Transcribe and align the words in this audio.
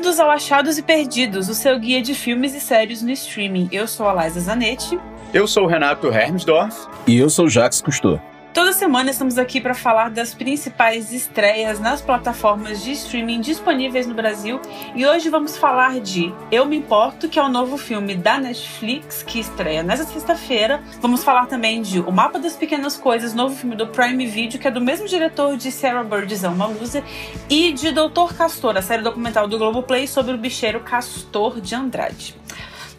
Bem-vindos 0.00 0.18
ao 0.18 0.30
Achados 0.30 0.78
e 0.78 0.82
Perdidos, 0.82 1.50
o 1.50 1.54
seu 1.54 1.78
guia 1.78 2.00
de 2.00 2.14
filmes 2.14 2.54
e 2.54 2.60
séries 2.60 3.02
no 3.02 3.10
streaming. 3.10 3.68
Eu 3.70 3.86
sou 3.86 4.08
a 4.08 4.24
Liza 4.24 4.40
Zanetti. 4.40 4.98
Eu 5.30 5.46
sou 5.46 5.64
o 5.64 5.66
Renato 5.66 6.06
Hermsdorf. 6.06 6.88
E 7.06 7.18
eu 7.18 7.28
sou 7.28 7.44
o 7.44 7.50
Jacques 7.50 7.82
Cousteau. 7.82 8.18
Toda 8.52 8.72
semana 8.72 9.12
estamos 9.12 9.38
aqui 9.38 9.60
para 9.60 9.74
falar 9.74 10.10
das 10.10 10.34
principais 10.34 11.12
estreias 11.12 11.78
nas 11.78 12.02
plataformas 12.02 12.82
de 12.82 12.90
streaming 12.92 13.40
disponíveis 13.40 14.08
no 14.08 14.14
Brasil 14.14 14.60
e 14.92 15.06
hoje 15.06 15.30
vamos 15.30 15.56
falar 15.56 16.00
de 16.00 16.34
Eu 16.50 16.66
Me 16.66 16.76
Importo, 16.76 17.28
que 17.28 17.38
é 17.38 17.42
o 17.42 17.48
novo 17.48 17.78
filme 17.78 18.16
da 18.16 18.38
Netflix 18.38 19.22
que 19.22 19.38
estreia 19.38 19.84
nesta 19.84 20.04
sexta-feira. 20.04 20.82
Vamos 21.00 21.22
falar 21.22 21.46
também 21.46 21.80
de 21.80 22.00
O 22.00 22.10
Mapa 22.10 22.40
das 22.40 22.56
Pequenas 22.56 22.96
Coisas, 22.96 23.34
novo 23.34 23.54
filme 23.54 23.76
do 23.76 23.86
Prime 23.86 24.26
Video, 24.26 24.58
que 24.58 24.66
é 24.66 24.70
do 24.70 24.80
mesmo 24.80 25.06
diretor 25.06 25.56
de 25.56 25.70
Sarah 25.70 26.02
Birds 26.02 26.42
Uma 26.42 26.66
Loser, 26.66 27.04
e 27.48 27.72
de 27.72 27.92
Doutor 27.92 28.34
Castor, 28.34 28.76
a 28.76 28.82
série 28.82 29.02
documental 29.02 29.46
do 29.46 29.58
Globoplay 29.58 30.08
sobre 30.08 30.34
o 30.34 30.38
bicheiro 30.38 30.80
Castor 30.80 31.60
de 31.60 31.76
Andrade. 31.76 32.34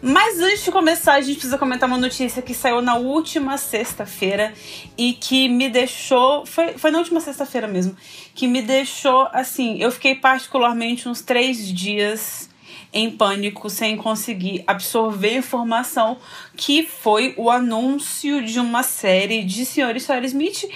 Mas 0.04 0.40
antes 0.40 0.64
de 0.64 0.72
começar, 0.72 1.14
a 1.14 1.20
gente 1.20 1.34
precisa 1.34 1.56
comentar 1.56 1.88
uma 1.88 1.96
notícia 1.96 2.42
que 2.42 2.52
saiu 2.52 2.82
na 2.82 2.96
última 2.96 3.56
sexta-feira 3.56 4.52
e 4.98 5.12
que 5.12 5.48
me 5.48 5.68
deixou. 5.68 6.44
Foi, 6.44 6.76
foi 6.76 6.90
na 6.90 6.98
última 6.98 7.20
sexta-feira 7.20 7.68
mesmo. 7.68 7.96
Que 8.34 8.48
me 8.48 8.60
deixou 8.62 9.28
assim. 9.32 9.80
Eu 9.80 9.92
fiquei 9.92 10.16
particularmente 10.16 11.08
uns 11.08 11.20
três 11.20 11.72
dias 11.72 12.50
em 12.92 13.12
pânico 13.12 13.70
sem 13.70 13.96
conseguir 13.96 14.64
absorver 14.66 15.36
informação 15.36 16.18
que 16.56 16.82
foi 16.82 17.32
o 17.38 17.48
anúncio 17.48 18.44
de 18.44 18.58
uma 18.58 18.82
série 18.82 19.44
de 19.44 19.64
Sr. 19.64 19.94
e 19.94 19.98
Sra. 19.98 20.26
Smith 20.26 20.68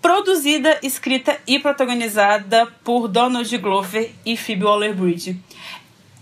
produzida, 0.00 0.78
escrita 0.84 1.36
e 1.48 1.58
protagonizada 1.58 2.66
por 2.84 3.08
Donald 3.08 3.58
Glover 3.58 4.12
e 4.24 4.36
Phoebe 4.36 4.64
Waller-Bridge 4.64 5.36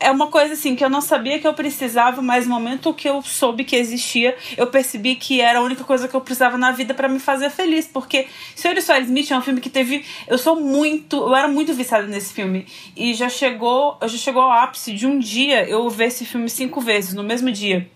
é 0.05 0.11
uma 0.11 0.27
coisa 0.27 0.53
assim 0.53 0.77
que 0.77 0.85
eu 0.85 0.91
não 0.91 1.01
sabia 1.01 1.39
que 1.39 1.47
eu 1.47 1.55
precisava, 1.55 2.21
mas 2.21 2.47
no 2.47 2.55
momento 2.55 2.93
que 2.93 3.09
eu 3.09 3.23
soube 3.23 3.65
que 3.65 3.75
existia, 3.75 4.37
eu 4.55 4.67
percebi 4.67 5.15
que 5.17 5.41
era 5.41 5.59
a 5.61 5.63
única 5.63 5.83
coisa 5.83 6.07
que 6.07 6.15
eu 6.15 6.21
precisava 6.21 6.59
na 6.59 6.71
vida 6.73 6.93
para 6.93 7.09
me 7.09 7.19
fazer 7.19 7.49
feliz, 7.49 7.87
porque 7.87 8.27
Senhor 8.55 8.77
e 8.77 8.83
Sr. 8.83 9.01
Smith 9.01 9.31
é 9.31 9.39
um 9.39 9.41
filme 9.41 9.63
que 9.63 9.71
teve, 9.71 10.05
eu 10.29 10.37
sou 10.37 10.61
muito, 10.61 11.17
eu 11.17 11.35
era 11.35 11.49
muito 11.49 11.73
viciada 11.73 12.07
nesse 12.07 12.35
filme 12.35 12.67
e 12.95 13.15
já 13.15 13.31
chegou, 13.31 13.97
já 14.03 14.19
chegou 14.19 14.43
ao 14.43 14.53
ápice 14.53 14.93
de 14.93 15.07
um 15.07 15.19
dia 15.19 15.67
eu 15.67 15.89
ver 15.89 16.07
esse 16.07 16.27
filme 16.27 16.51
cinco 16.51 16.83
vezes 16.83 17.15
no 17.15 17.23
mesmo 17.23 17.51
dia. 17.51 17.91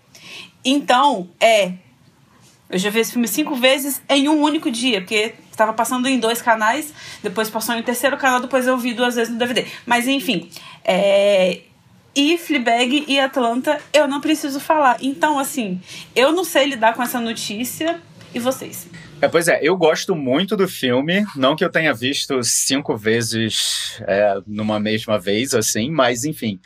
Então, 0.65 1.29
é 1.39 1.73
eu 2.69 2.77
já 2.77 2.89
vi 2.91 2.99
esse 2.99 3.11
filme 3.11 3.27
cinco 3.27 3.55
vezes 3.55 4.01
em 4.07 4.29
um 4.29 4.41
único 4.41 4.69
dia, 4.69 5.01
porque 5.01 5.33
estava 5.51 5.73
passando 5.73 6.07
em 6.07 6.19
dois 6.19 6.39
canais, 6.39 6.93
depois 7.23 7.49
passou 7.49 7.73
em 7.73 7.79
um 7.79 7.83
terceiro 7.83 8.15
canal, 8.15 8.39
depois 8.39 8.67
eu 8.67 8.77
vi 8.77 8.93
duas 8.93 9.15
vezes 9.15 9.33
no 9.33 9.39
DVD. 9.39 9.65
Mas 9.87 10.07
enfim, 10.07 10.47
é, 10.83 11.61
e 12.15 12.37
Fleabag 12.37 13.05
e 13.07 13.19
Atlanta, 13.19 13.79
eu 13.93 14.07
não 14.07 14.21
preciso 14.21 14.59
falar. 14.59 14.97
Então, 15.01 15.39
assim, 15.39 15.79
eu 16.15 16.31
não 16.31 16.43
sei 16.43 16.65
lidar 16.65 16.93
com 16.93 17.03
essa 17.03 17.19
notícia. 17.19 17.99
E 18.33 18.39
vocês? 18.39 18.87
É, 19.21 19.27
pois 19.27 19.47
é, 19.47 19.59
eu 19.61 19.75
gosto 19.75 20.15
muito 20.15 20.55
do 20.55 20.67
filme. 20.67 21.25
Não 21.35 21.55
que 21.55 21.65
eu 21.65 21.71
tenha 21.71 21.93
visto 21.93 22.43
cinco 22.43 22.95
vezes 22.95 23.99
é, 24.07 24.39
numa 24.45 24.79
mesma 24.79 25.17
vez, 25.19 25.55
assim, 25.55 25.89
mas 25.89 26.23
enfim. 26.23 26.59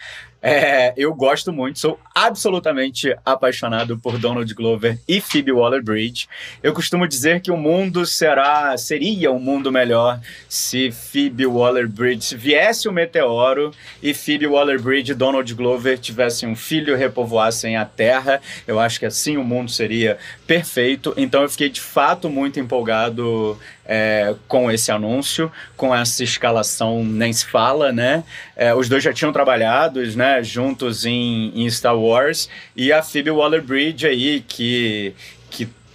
É, 0.46 0.94
eu 0.98 1.16
gosto 1.16 1.54
muito, 1.54 1.80
sou 1.80 1.98
absolutamente 2.14 3.16
apaixonado 3.26 3.98
por 3.98 4.18
Donald 4.18 4.54
Glover 4.54 5.00
e 5.08 5.22
Phoebe 5.22 5.54
Waller-Bridge. 5.54 6.28
Eu 6.62 6.74
costumo 6.74 7.08
dizer 7.08 7.40
que 7.40 7.50
o 7.50 7.56
mundo 7.56 8.06
será, 8.06 8.76
seria 8.76 9.32
um 9.32 9.40
mundo 9.40 9.72
melhor 9.72 10.20
se 10.50 10.92
Phoebe 10.92 11.46
Waller-Bridge 11.46 12.36
viesse 12.36 12.90
o 12.90 12.92
um 12.92 12.94
meteoro 12.94 13.72
e 14.02 14.14
Phoebe 14.14 14.46
Waller-Bridge 14.46 15.14
e 15.14 15.16
Donald 15.16 15.54
Glover 15.54 15.98
tivessem 15.98 16.50
um 16.50 16.58
filho, 16.58 16.98
repovoassem 16.98 17.78
a 17.78 17.86
Terra. 17.86 18.42
Eu 18.68 18.82
acho 18.82 19.00
que 19.00 19.06
assim 19.06 19.38
o 19.38 19.46
mundo 19.46 19.72
seria 19.72 20.18
perfeito. 20.46 21.14
Então 21.16 21.44
eu 21.44 21.50
fiquei 21.50 21.70
de 21.70 21.80
fato 21.80 22.30
muito 22.30 22.60
empolgado 22.60 23.58
é, 23.86 24.34
com 24.48 24.72
esse 24.72 24.92
anúncio, 24.92 25.52
com 25.76 25.94
essa 25.94 26.24
escalação 26.24 27.04
nem 27.04 27.32
se 27.34 27.46
fala, 27.46 27.92
né? 27.92 28.24
É, 28.56 28.74
os 28.74 28.88
dois 28.88 29.04
já 29.04 29.14
tinham 29.14 29.32
trabalhado, 29.34 30.04
né, 30.16 30.42
juntos 30.44 31.06
em, 31.06 31.52
em 31.56 31.70
Star 31.70 31.98
Wars 31.98 32.50
e 32.76 32.92
a 32.92 33.02
Phoebe 33.02 33.32
Waller-Bridge 33.32 34.08
aí 34.08 34.44
que 34.48 35.14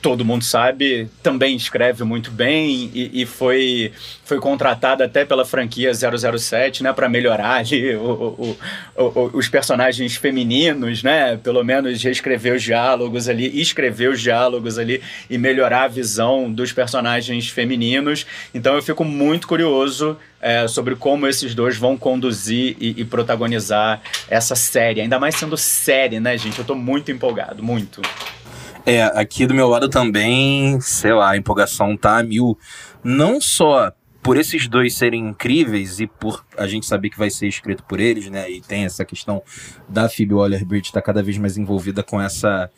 todo 0.00 0.24
mundo 0.24 0.44
sabe, 0.44 1.08
também 1.22 1.56
escreve 1.56 2.04
muito 2.04 2.30
bem 2.30 2.90
e, 2.94 3.22
e, 3.22 3.26
foi, 3.26 3.92
foi 4.24 4.38
contratada 4.38 5.04
até 5.04 5.24
pela 5.24 5.44
franquia 5.44 5.92
007, 5.92 6.82
né, 6.82 6.92
para 6.92 7.08
melhorar 7.08 7.56
ali 7.56 7.94
o, 7.96 8.00
o, 8.08 8.58
o, 8.96 9.30
os 9.34 9.48
personagens 9.48 10.16
femininos, 10.16 11.02
né, 11.02 11.36
pelo 11.36 11.64
menos 11.64 12.02
reescrever 12.02 12.54
os 12.54 12.62
diálogos 12.62 13.28
ali, 13.28 13.60
escrever 13.60 14.10
os 14.10 14.20
diálogos 14.20 14.78
ali 14.78 15.02
e 15.28 15.36
melhorar 15.36 15.84
a 15.84 15.88
visão 15.88 16.50
dos 16.50 16.72
personagens 16.72 17.48
femininos. 17.48 18.26
Então 18.54 18.74
eu 18.74 18.82
fico 18.82 19.04
muito 19.04 19.48
curioso 19.48 20.16
é, 20.40 20.68
sobre 20.68 20.94
como 20.94 21.26
esses 21.26 21.54
dois 21.54 21.76
vão 21.76 21.96
conduzir 21.96 22.76
e, 22.80 23.00
e, 23.00 23.04
protagonizar 23.04 24.00
essa 24.28 24.54
série, 24.54 25.00
ainda 25.00 25.18
mais 25.18 25.34
sendo 25.34 25.56
série, 25.56 26.20
né, 26.20 26.36
gente? 26.38 26.58
Eu 26.58 26.64
tô 26.64 26.74
muito 26.74 27.10
empolgado, 27.10 27.62
muito. 27.62 28.00
É, 28.88 29.02
aqui 29.02 29.46
do 29.46 29.52
meu 29.52 29.68
lado 29.68 29.86
também, 29.86 30.80
sei 30.80 31.12
lá, 31.12 31.32
a 31.32 31.36
empolgação 31.36 31.94
tá 31.94 32.16
a 32.16 32.22
mil. 32.22 32.58
Não 33.04 33.38
só 33.38 33.92
por 34.22 34.38
esses 34.38 34.66
dois 34.66 34.96
serem 34.96 35.28
incríveis 35.28 36.00
e 36.00 36.06
por 36.06 36.42
a 36.56 36.66
gente 36.66 36.86
saber 36.86 37.10
que 37.10 37.18
vai 37.18 37.28
ser 37.28 37.48
escrito 37.48 37.82
por 37.84 38.00
eles, 38.00 38.30
né? 38.30 38.50
E 38.50 38.62
tem 38.62 38.86
essa 38.86 39.04
questão 39.04 39.42
da 39.86 40.08
Phoebe 40.08 40.32
Waller-Bridge 40.32 40.86
estar 40.86 41.02
tá 41.02 41.04
cada 41.04 41.22
vez 41.22 41.36
mais 41.36 41.58
envolvida 41.58 42.02
com 42.02 42.18
essa 42.18 42.70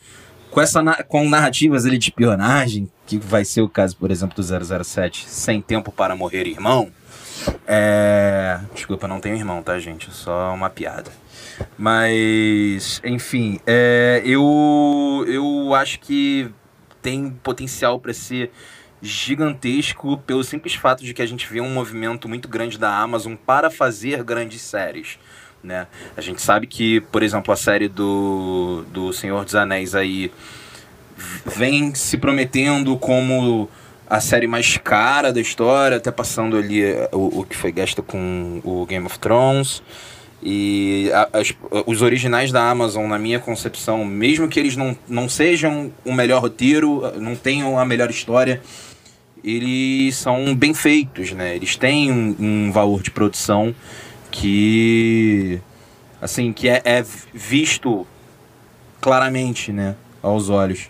com 0.49 0.59
essa 0.59 0.83
com 1.07 1.29
narrativas 1.29 1.85
ali 1.85 1.97
de 1.97 2.09
espionagem, 2.09 2.91
que 3.07 3.17
vai 3.17 3.45
ser 3.45 3.61
o 3.61 3.69
caso, 3.69 3.95
por 3.95 4.11
exemplo, 4.11 4.35
do 4.35 4.83
007, 4.83 5.29
Sem 5.29 5.61
Tempo 5.61 5.93
para 5.93 6.13
Morrer 6.13 6.45
Irmão. 6.45 6.91
É... 7.65 8.59
Desculpa, 8.75 9.07
não 9.07 9.21
tenho 9.21 9.37
irmão, 9.37 9.63
tá, 9.63 9.79
gente? 9.79 10.13
Só 10.13 10.53
uma 10.53 10.69
piada. 10.69 11.09
Mas, 11.77 13.01
enfim, 13.03 13.59
é, 13.65 14.21
eu, 14.25 15.25
eu 15.27 15.73
acho 15.73 15.99
que 15.99 16.49
tem 17.01 17.29
potencial 17.43 17.99
para 17.99 18.13
ser 18.13 18.51
gigantesco 19.01 20.17
pelo 20.19 20.43
simples 20.43 20.75
fato 20.75 21.03
de 21.03 21.13
que 21.13 21.21
a 21.21 21.25
gente 21.25 21.51
vê 21.51 21.59
um 21.59 21.73
movimento 21.73 22.29
muito 22.29 22.47
grande 22.47 22.77
da 22.77 22.95
Amazon 22.95 23.35
para 23.35 23.71
fazer 23.71 24.23
grandes 24.23 24.61
séries. 24.61 25.17
Né? 25.63 25.87
A 26.15 26.21
gente 26.21 26.41
sabe 26.41 26.67
que, 26.67 27.01
por 27.01 27.23
exemplo, 27.23 27.53
a 27.53 27.57
série 27.57 27.87
do, 27.87 28.83
do 28.89 29.11
Senhor 29.11 29.43
dos 29.43 29.55
Anéis 29.55 29.95
aí 29.95 30.31
vem 31.45 31.93
se 31.93 32.17
prometendo 32.17 32.97
como 32.97 33.69
a 34.09 34.19
série 34.19 34.47
mais 34.47 34.77
cara 34.77 35.31
da 35.31 35.39
história, 35.39 35.97
até 35.97 36.11
passando 36.11 36.57
ali 36.57 36.83
o, 37.11 37.39
o 37.39 37.45
que 37.45 37.55
foi 37.55 37.71
gasto 37.71 38.03
com 38.03 38.59
o 38.63 38.85
Game 38.85 39.05
of 39.05 39.17
Thrones. 39.19 39.81
E 40.43 41.11
as, 41.33 41.53
os 41.85 42.01
originais 42.01 42.51
da 42.51 42.69
Amazon, 42.69 43.07
na 43.07 43.19
minha 43.19 43.39
concepção, 43.39 44.03
mesmo 44.03 44.47
que 44.47 44.59
eles 44.59 44.75
não, 44.75 44.97
não 45.07 45.29
sejam 45.29 45.91
o 46.03 46.11
melhor 46.11 46.41
roteiro, 46.41 47.03
não 47.19 47.35
tenham 47.35 47.77
a 47.77 47.85
melhor 47.85 48.09
história, 48.09 48.61
eles 49.43 50.15
são 50.15 50.55
bem 50.55 50.73
feitos, 50.73 51.31
né? 51.31 51.55
Eles 51.55 51.75
têm 51.75 52.11
um, 52.11 52.35
um 52.39 52.71
valor 52.71 53.03
de 53.03 53.11
produção 53.11 53.75
que, 54.31 55.59
assim, 56.21 56.51
que 56.53 56.69
é, 56.69 56.81
é, 56.85 57.05
visto 57.33 58.07
claramente, 58.99 59.71
né? 59.71 59.95
Aos 60.23 60.49
olhos. 60.49 60.89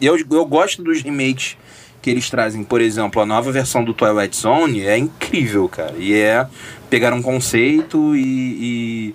E 0.00 0.06
eu, 0.06 0.16
eu 0.16 0.46
gosto 0.46 0.82
dos 0.82 1.02
remakes 1.02 1.56
que 2.00 2.08
eles 2.08 2.30
trazem, 2.30 2.64
por 2.64 2.80
exemplo, 2.80 3.20
a 3.20 3.26
nova 3.26 3.52
versão 3.52 3.84
do 3.84 3.92
Twilight 3.92 4.36
Zone 4.36 4.82
é 4.82 4.96
incrível, 4.96 5.68
cara. 5.68 5.94
E 5.98 6.14
é 6.14 6.46
pegar 6.90 7.14
um 7.14 7.22
conceito 7.22 8.16
e, 8.16 8.20
e 8.20 9.14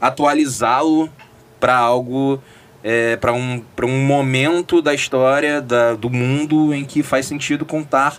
atualizá-lo 0.00 1.10
para 1.58 1.76
algo, 1.76 2.40
é, 2.82 3.16
para 3.16 3.32
um, 3.32 3.62
um 3.82 4.04
momento 4.06 4.80
da 4.80 4.94
história 4.94 5.60
da, 5.60 5.94
do 5.94 6.08
mundo 6.08 6.72
em 6.72 6.84
que 6.84 7.02
faz 7.02 7.26
sentido 7.26 7.66
contar 7.66 8.18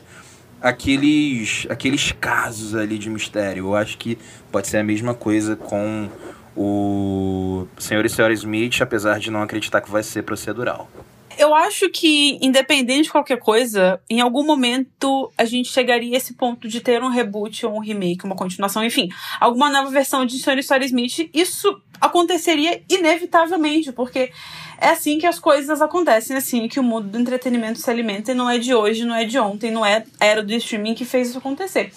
aqueles, 0.61 1.65
aqueles 1.69 2.11
casos 2.11 2.75
ali 2.75 2.97
de 2.97 3.09
mistério. 3.09 3.67
Eu 3.67 3.75
acho 3.75 3.97
que 3.97 4.17
pode 4.51 4.67
ser 4.67 4.77
a 4.77 4.83
mesma 4.83 5.13
coisa 5.13 5.55
com 5.55 6.09
o 6.55 7.65
Senhor 7.79 8.05
e 8.05 8.09
Senhora 8.09 8.33
Smith, 8.33 8.81
apesar 8.81 9.19
de 9.19 9.31
não 9.31 9.41
acreditar 9.41 9.81
que 9.81 9.89
vai 9.89 10.03
ser 10.03 10.23
procedural. 10.23 10.89
Eu 11.37 11.55
acho 11.55 11.89
que, 11.89 12.37
independente 12.41 13.03
de 13.03 13.11
qualquer 13.11 13.37
coisa, 13.37 14.01
em 14.09 14.21
algum 14.21 14.43
momento 14.43 15.31
a 15.37 15.45
gente 15.45 15.69
chegaria 15.69 16.13
a 16.13 16.17
esse 16.17 16.33
ponto 16.33 16.67
de 16.67 16.81
ter 16.81 17.03
um 17.03 17.09
reboot 17.09 17.65
ou 17.65 17.75
um 17.75 17.79
remake, 17.79 18.25
uma 18.25 18.35
continuação, 18.35 18.83
enfim, 18.83 19.09
alguma 19.39 19.69
nova 19.69 19.89
versão 19.89 20.25
de 20.25 20.37
Sr. 20.39 20.59
Story 20.59 20.85
Smith. 20.85 21.29
Isso 21.33 21.81
aconteceria 21.99 22.81
inevitavelmente, 22.89 23.91
porque 23.91 24.31
é 24.79 24.89
assim 24.89 25.19
que 25.19 25.27
as 25.27 25.39
coisas 25.39 25.81
acontecem, 25.81 26.35
é 26.35 26.39
assim 26.39 26.67
que 26.67 26.79
o 26.79 26.83
mundo 26.83 27.07
do 27.07 27.19
entretenimento 27.19 27.79
se 27.79 27.89
alimenta 27.89 28.31
e 28.31 28.35
não 28.35 28.49
é 28.49 28.57
de 28.57 28.73
hoje, 28.73 29.05
não 29.05 29.15
é 29.15 29.23
de 29.23 29.37
ontem, 29.37 29.71
não 29.71 29.85
é 29.85 30.03
a 30.19 30.25
era 30.25 30.43
do 30.43 30.53
streaming 30.53 30.95
que 30.95 31.05
fez 31.05 31.29
isso 31.29 31.37
acontecer. 31.37 31.93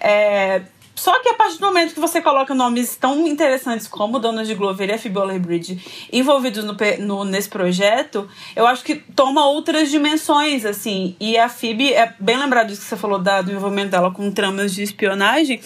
É, 0.00 0.62
Só 0.98 1.22
que 1.22 1.28
a 1.28 1.34
partir 1.34 1.58
do 1.58 1.66
momento 1.66 1.94
que 1.94 2.00
você 2.00 2.20
coloca 2.20 2.52
nomes 2.52 2.96
tão 2.96 3.24
interessantes 3.28 3.86
como 3.86 4.18
Donald 4.18 4.52
Glover 4.56 4.90
e 4.90 4.98
Phoebe 4.98 5.16
Waller-Bridge 5.16 6.08
envolvidos 6.12 6.64
no, 6.64 6.74
no, 6.98 7.24
nesse 7.24 7.48
projeto, 7.48 8.28
eu 8.56 8.66
acho 8.66 8.82
que 8.82 8.96
toma 8.96 9.46
outras 9.46 9.92
dimensões, 9.92 10.64
assim. 10.64 11.14
E 11.20 11.38
a 11.38 11.48
Phoebe, 11.48 11.94
é 11.94 12.12
bem 12.18 12.36
lembrado 12.36 12.66
disso 12.66 12.80
que 12.80 12.88
você 12.88 12.96
falou 12.96 13.20
da, 13.20 13.40
do 13.40 13.52
envolvimento 13.52 13.90
dela 13.90 14.10
com 14.10 14.28
tramas 14.32 14.74
de 14.74 14.82
espionagem, 14.82 15.60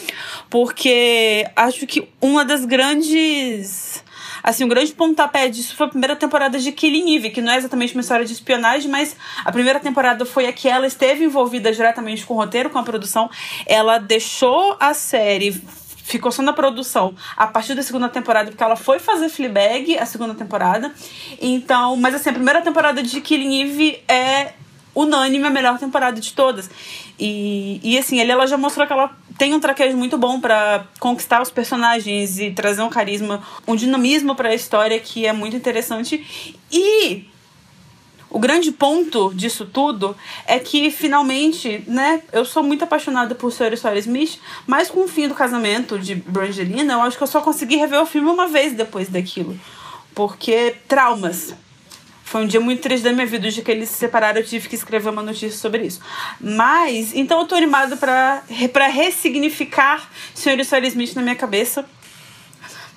porque 0.50 1.49
acho 1.56 1.87
que 1.87 2.11
uma 2.20 2.44
das 2.44 2.67
grandes 2.67 4.05
Assim, 4.43 4.65
um 4.65 4.69
grande 4.69 4.93
pontapé 4.93 5.49
disso 5.49 5.77
foi 5.77 5.87
a 5.87 5.91
primeira 5.91 6.17
temporada 6.17 6.59
de 6.59 6.73
Killing 6.73 7.17
Eve, 7.17 7.31
que 7.31 7.41
não 7.41 7.53
é 7.53 7.56
exatamente 7.56 7.94
uma 7.94 8.00
história 8.00 8.25
de 8.25 8.33
espionagem, 8.33 8.91
mas 8.91 9.17
a 9.44 9.53
primeira 9.53 9.79
temporada 9.79 10.25
foi 10.25 10.47
a 10.47 10.53
que 10.53 10.69
ela 10.69 10.87
esteve 10.87 11.25
envolvida 11.25 11.73
diretamente 11.73 12.27
com 12.27 12.35
o 12.35 12.37
roteiro, 12.37 12.71
com 12.71 12.79
a 12.79 12.83
produção. 12.83 13.31
Ela 13.67 13.99
deixou 13.99 14.77
a 14.81 14.94
série 14.94 15.62
ficou 16.05 16.33
só 16.33 16.43
na 16.43 16.53
produção 16.53 17.15
a 17.37 17.47
partir 17.47 17.75
da 17.75 17.83
segunda 17.83 18.09
temporada, 18.09 18.50
porque 18.50 18.62
ela 18.62 18.77
foi 18.77 18.99
fazer 18.99 19.29
Fleabag 19.29 19.97
a 19.97 20.05
segunda 20.05 20.35
temporada. 20.35 20.93
Então, 21.41 21.97
mas 21.97 22.15
assim, 22.15 22.31
a 22.31 22.33
primeira 22.33 22.61
temporada 22.61 23.03
de 23.03 23.21
Killing 23.21 23.62
Eve 23.62 24.03
é 24.09 24.53
unânime 24.94 25.47
a 25.47 25.50
melhor 25.50 25.79
temporada 25.79 26.21
de 26.21 26.33
todas. 26.33 26.71
E, 27.19 27.81
e 27.83 27.99
assim, 27.99 28.21
ele, 28.21 28.33
ela 28.33 28.47
já 28.47 28.56
mostrou 28.56 28.87
que 28.87 28.93
ela 28.93 29.11
tem 29.39 29.55
um 29.55 29.61
traquejo 29.61 29.97
muito 29.97 30.19
bom 30.19 30.41
para 30.41 30.87
conquistar 30.99 31.41
os 31.41 31.50
personagens 31.50 32.39
e 32.39 32.50
trazer 32.50 32.83
um 32.83 32.89
carisma, 32.89 33.43
um 33.67 33.75
dinamismo 33.75 34.35
para 34.35 34.50
a 34.50 34.55
história 34.55 34.99
que 34.99 35.27
é 35.27 35.33
muito 35.33 35.56
interessante. 35.56 36.56
E 36.71 37.25
o 38.33 38.39
grande 38.39 38.73
ponto 38.73 39.31
disso 39.35 39.67
tudo 39.67 40.17
é 40.47 40.59
que 40.59 40.91
finalmente, 40.91 41.85
né, 41.87 42.23
eu 42.33 42.47
sou 42.47 42.62
muito 42.62 42.83
apaixonada 42.83 43.35
por 43.35 43.53
Sawyer 43.53 43.79
Sawyer 43.79 43.99
Smith, 43.99 44.38
mas 44.67 44.91
com 44.91 45.05
o 45.05 45.09
fim 45.09 45.29
do 45.29 45.35
casamento 45.35 45.99
de 45.99 46.15
Brangelina, 46.15 46.95
eu 46.95 47.03
acho 47.03 47.19
que 47.19 47.23
eu 47.23 47.27
só 47.27 47.43
consegui 47.43 47.77
rever 47.77 48.00
o 48.00 48.06
filme 48.06 48.31
uma 48.31 48.49
vez 48.49 48.73
depois 48.73 49.11
daquilo. 49.11 49.59
Porque 50.15 50.77
traumas. 50.88 51.55
Foi 52.32 52.44
um 52.44 52.46
dia 52.46 52.61
muito 52.61 52.81
triste 52.81 53.05
da 53.05 53.12
minha 53.12 53.26
vida, 53.26 53.50
de 53.50 53.61
que 53.61 53.70
eles 53.70 53.90
se 53.90 53.99
separaram, 53.99 54.40
eu 54.40 54.46
tive 54.46 54.67
que 54.67 54.75
escrever 54.75 55.11
uma 55.11 55.23
notícia 55.23 55.50
sobre 55.50 55.84
isso. 55.84 56.00
Mas, 56.40 57.14
então 57.14 57.38
eu 57.40 57.46
tô 57.46 57.55
animada 57.55 57.94
pra, 57.94 58.43
pra 58.73 58.87
ressignificar 58.87 60.11
Sr. 60.34 60.58
e 60.58 60.64
Sr. 60.64 60.82
Smith 60.84 61.14
na 61.14 61.20
minha 61.20 61.37
cabeça. 61.37 61.84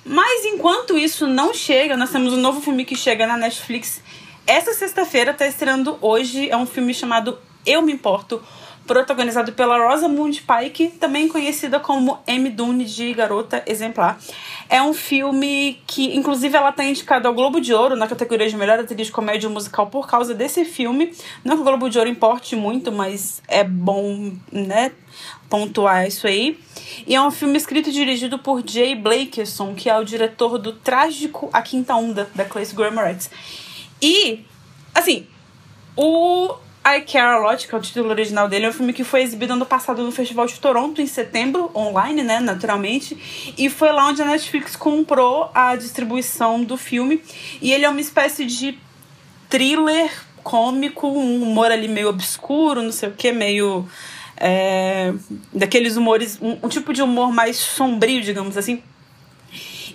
Mas 0.06 0.46
enquanto 0.46 0.96
isso 0.96 1.26
não 1.26 1.52
chega, 1.52 1.98
nós 1.98 2.10
temos 2.10 2.32
um 2.32 2.38
novo 2.38 2.62
filme 2.62 2.82
que 2.86 2.96
chega 2.96 3.26
na 3.26 3.36
Netflix. 3.36 4.00
Essa 4.46 4.72
sexta-feira 4.72 5.34
tá 5.34 5.46
estreando 5.46 5.98
hoje, 6.00 6.48
é 6.48 6.56
um 6.56 6.64
filme 6.64 6.94
chamado 6.94 7.38
Eu 7.66 7.82
Me 7.82 7.92
Importo, 7.92 8.42
protagonizado 8.86 9.52
pela 9.52 9.78
Rosamund 9.78 10.42
Pike, 10.42 10.88
também 10.98 11.28
conhecida 11.28 11.80
como 11.80 12.18
M. 12.26 12.48
Dune 12.50 12.84
de 12.84 13.12
Garota 13.12 13.62
Exemplar. 13.66 14.18
É 14.68 14.82
um 14.82 14.92
filme 14.92 15.80
que, 15.86 16.16
inclusive, 16.16 16.56
ela 16.56 16.70
está 16.70 16.84
indicada 16.84 17.28
ao 17.28 17.34
Globo 17.34 17.60
de 17.60 17.72
Ouro 17.72 17.96
na 17.96 18.06
categoria 18.06 18.48
de 18.48 18.56
melhor 18.56 18.78
atriz 18.78 19.06
de 19.06 19.12
comédia 19.12 19.48
musical 19.48 19.88
por 19.88 20.08
causa 20.08 20.34
desse 20.34 20.64
filme. 20.64 21.12
Não 21.44 21.56
que 21.56 21.62
o 21.62 21.64
Globo 21.64 21.88
de 21.88 21.98
Ouro 21.98 22.10
importe 22.10 22.56
muito, 22.56 22.90
mas 22.90 23.42
é 23.46 23.62
bom, 23.62 24.32
né, 24.50 24.92
pontuar 25.48 26.06
isso 26.06 26.26
aí. 26.26 26.58
E 27.06 27.14
é 27.14 27.22
um 27.22 27.30
filme 27.30 27.56
escrito 27.56 27.90
e 27.90 27.92
dirigido 27.92 28.38
por 28.38 28.62
Jay 28.66 28.94
Blakeson, 28.94 29.74
que 29.74 29.88
é 29.88 29.98
o 29.98 30.04
diretor 30.04 30.58
do 30.58 30.72
trágico 30.72 31.48
A 31.52 31.62
Quinta 31.62 31.94
Onda, 31.94 32.28
da 32.34 32.44
Clay 32.44 32.66
Grammar 32.74 33.16
E, 34.00 34.44
assim, 34.94 35.26
o 35.96 36.54
I 36.88 37.00
Care 37.00 37.34
A 37.34 37.38
Lot, 37.38 37.66
que 37.66 37.74
é 37.74 37.78
o 37.78 37.80
título 37.80 38.10
original 38.10 38.48
dele, 38.48 38.66
é 38.66 38.68
um 38.68 38.72
filme 38.72 38.92
que 38.92 39.02
foi 39.02 39.22
exibido 39.22 39.54
ano 39.54 39.66
passado 39.66 40.04
no 40.04 40.12
Festival 40.12 40.46
de 40.46 40.60
Toronto, 40.60 41.02
em 41.02 41.06
setembro, 41.06 41.68
online, 41.74 42.22
né, 42.22 42.38
naturalmente. 42.38 43.54
E 43.58 43.68
foi 43.68 43.90
lá 43.90 44.06
onde 44.06 44.22
a 44.22 44.24
Netflix 44.24 44.76
comprou 44.76 45.50
a 45.52 45.74
distribuição 45.74 46.62
do 46.62 46.76
filme. 46.76 47.20
E 47.60 47.72
ele 47.72 47.84
é 47.84 47.88
uma 47.88 48.00
espécie 48.00 48.44
de 48.44 48.78
thriller 49.48 50.12
cômico, 50.44 51.08
um 51.08 51.42
humor 51.42 51.72
ali 51.72 51.88
meio 51.88 52.08
obscuro, 52.08 52.80
não 52.80 52.92
sei 52.92 53.08
o 53.08 53.12
que, 53.12 53.32
meio. 53.32 53.84
É, 54.36 55.12
daqueles 55.52 55.96
humores. 55.96 56.38
Um, 56.40 56.58
um 56.62 56.68
tipo 56.68 56.92
de 56.92 57.02
humor 57.02 57.32
mais 57.32 57.56
sombrio, 57.56 58.22
digamos 58.22 58.56
assim. 58.56 58.80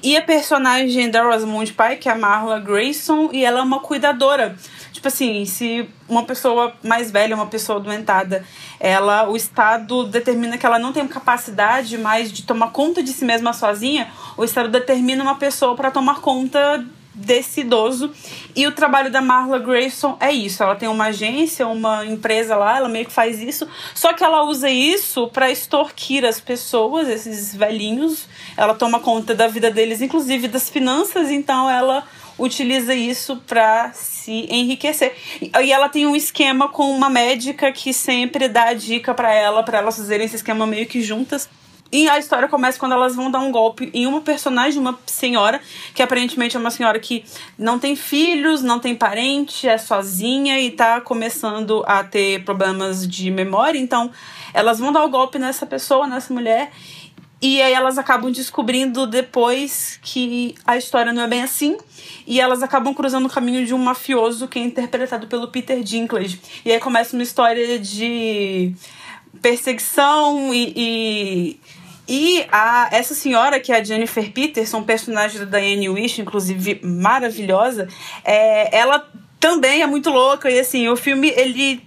E 0.03 0.17
a 0.17 0.21
personagem 0.21 1.11
da 1.11 1.21
Rosamund 1.21 1.73
Pike, 1.73 2.09
é 2.09 2.11
a 2.11 2.15
Marla 2.15 2.59
Grayson, 2.59 3.29
e 3.31 3.45
ela 3.45 3.59
é 3.59 3.61
uma 3.61 3.79
cuidadora. 3.79 4.55
Tipo 4.91 5.07
assim, 5.07 5.45
se 5.45 5.87
uma 6.09 6.23
pessoa 6.23 6.73
mais 6.83 7.11
velha, 7.11 7.35
uma 7.35 7.45
pessoa 7.45 7.79
doentada, 7.79 8.43
ela, 8.79 9.29
o 9.29 9.35
Estado 9.35 10.05
determina 10.05 10.57
que 10.57 10.65
ela 10.65 10.79
não 10.79 10.91
tem 10.91 11.07
capacidade 11.07 11.97
mais 11.99 12.31
de 12.31 12.43
tomar 12.43 12.71
conta 12.71 13.03
de 13.03 13.11
si 13.11 13.23
mesma 13.23 13.53
sozinha, 13.53 14.11
o 14.35 14.43
Estado 14.43 14.69
determina 14.69 15.23
uma 15.23 15.35
pessoa 15.35 15.75
para 15.75 15.91
tomar 15.91 16.19
conta 16.19 16.83
desse 17.13 17.61
idoso. 17.61 18.11
E 18.55 18.65
o 18.67 18.71
trabalho 18.71 19.11
da 19.11 19.21
Marla 19.21 19.59
Grayson 19.59 20.17
é 20.19 20.31
isso. 20.31 20.63
Ela 20.63 20.75
tem 20.75 20.87
uma 20.87 21.05
agência, 21.05 21.67
uma 21.67 22.05
empresa 22.05 22.55
lá, 22.55 22.77
ela 22.77 22.89
meio 22.89 23.05
que 23.05 23.11
faz 23.11 23.41
isso. 23.41 23.67
Só 23.93 24.13
que 24.13 24.23
ela 24.23 24.43
usa 24.43 24.69
isso 24.69 25.27
para 25.27 25.51
extorquir 25.51 26.25
as 26.25 26.39
pessoas, 26.39 27.07
esses 27.07 27.55
velhinhos. 27.55 28.27
Ela 28.55 28.73
toma 28.73 28.99
conta 28.99 29.35
da 29.35 29.47
vida 29.47 29.69
deles, 29.69 30.01
inclusive 30.01 30.47
das 30.47 30.69
finanças. 30.69 31.29
Então 31.29 31.69
ela 31.69 32.05
utiliza 32.37 32.95
isso 32.95 33.37
para 33.47 33.91
se 33.93 34.47
enriquecer. 34.49 35.15
E 35.41 35.71
ela 35.71 35.89
tem 35.89 36.05
um 36.05 36.15
esquema 36.15 36.69
com 36.69 36.89
uma 36.91 37.09
médica 37.09 37.71
que 37.71 37.93
sempre 37.93 38.47
dá 38.47 38.73
dica 38.73 39.13
para 39.13 39.33
ela, 39.33 39.63
para 39.63 39.77
elas 39.77 39.97
fazerem 39.97 40.25
esse 40.25 40.37
esquema 40.37 40.65
meio 40.65 40.87
que 40.87 41.01
juntas. 41.01 41.49
E 41.91 42.07
a 42.07 42.17
história 42.17 42.47
começa 42.47 42.79
quando 42.79 42.93
elas 42.93 43.15
vão 43.15 43.29
dar 43.29 43.39
um 43.39 43.51
golpe 43.51 43.89
em 43.93 44.07
uma 44.07 44.21
personagem, 44.21 44.79
uma 44.79 44.97
senhora, 45.05 45.59
que 45.93 46.01
aparentemente 46.01 46.55
é 46.55 46.59
uma 46.59 46.71
senhora 46.71 46.97
que 46.99 47.25
não 47.57 47.77
tem 47.77 47.97
filhos, 47.97 48.63
não 48.63 48.79
tem 48.79 48.95
parente, 48.95 49.67
é 49.67 49.77
sozinha 49.77 50.57
e 50.57 50.71
tá 50.71 51.01
começando 51.01 51.83
a 51.85 52.01
ter 52.01 52.45
problemas 52.45 53.05
de 53.05 53.29
memória. 53.29 53.77
Então, 53.77 54.09
elas 54.53 54.79
vão 54.79 54.93
dar 54.93 55.03
o 55.03 55.07
um 55.07 55.11
golpe 55.11 55.37
nessa 55.37 55.65
pessoa, 55.65 56.07
nessa 56.07 56.33
mulher. 56.33 56.71
E 57.41 57.59
aí 57.61 57.73
elas 57.73 57.97
acabam 57.97 58.31
descobrindo 58.31 59.05
depois 59.07 59.99
que 60.01 60.55
a 60.65 60.77
história 60.77 61.11
não 61.11 61.23
é 61.23 61.27
bem 61.27 61.41
assim. 61.41 61.75
E 62.25 62.39
elas 62.39 62.63
acabam 62.63 62.93
cruzando 62.93 63.25
o 63.25 63.29
caminho 63.29 63.65
de 63.65 63.73
um 63.73 63.79
mafioso 63.79 64.47
que 64.47 64.59
é 64.59 64.61
interpretado 64.61 65.27
pelo 65.27 65.47
Peter 65.49 65.83
Dinklage. 65.83 66.39
E 66.63 66.71
aí 66.71 66.79
começa 66.79 67.17
uma 67.17 67.23
história 67.23 67.79
de 67.79 68.75
perseguição 69.41 70.53
e, 70.53 70.73
e 70.75 71.59
e 72.13 72.45
a, 72.51 72.89
essa 72.91 73.15
senhora, 73.15 73.57
que 73.57 73.71
é 73.71 73.77
a 73.77 73.83
Jennifer 73.83 74.33
Peterson, 74.33 74.83
personagem 74.83 75.45
da 75.45 75.59
Diane 75.59 75.87
Wish, 75.87 76.19
inclusive 76.19 76.81
maravilhosa, 76.83 77.87
é, 78.25 78.77
ela 78.77 79.09
também 79.39 79.81
é 79.81 79.87
muito 79.87 80.09
louca. 80.09 80.51
E 80.51 80.59
assim, 80.59 80.89
o 80.89 80.97
filme, 80.97 81.29
ele 81.29 81.81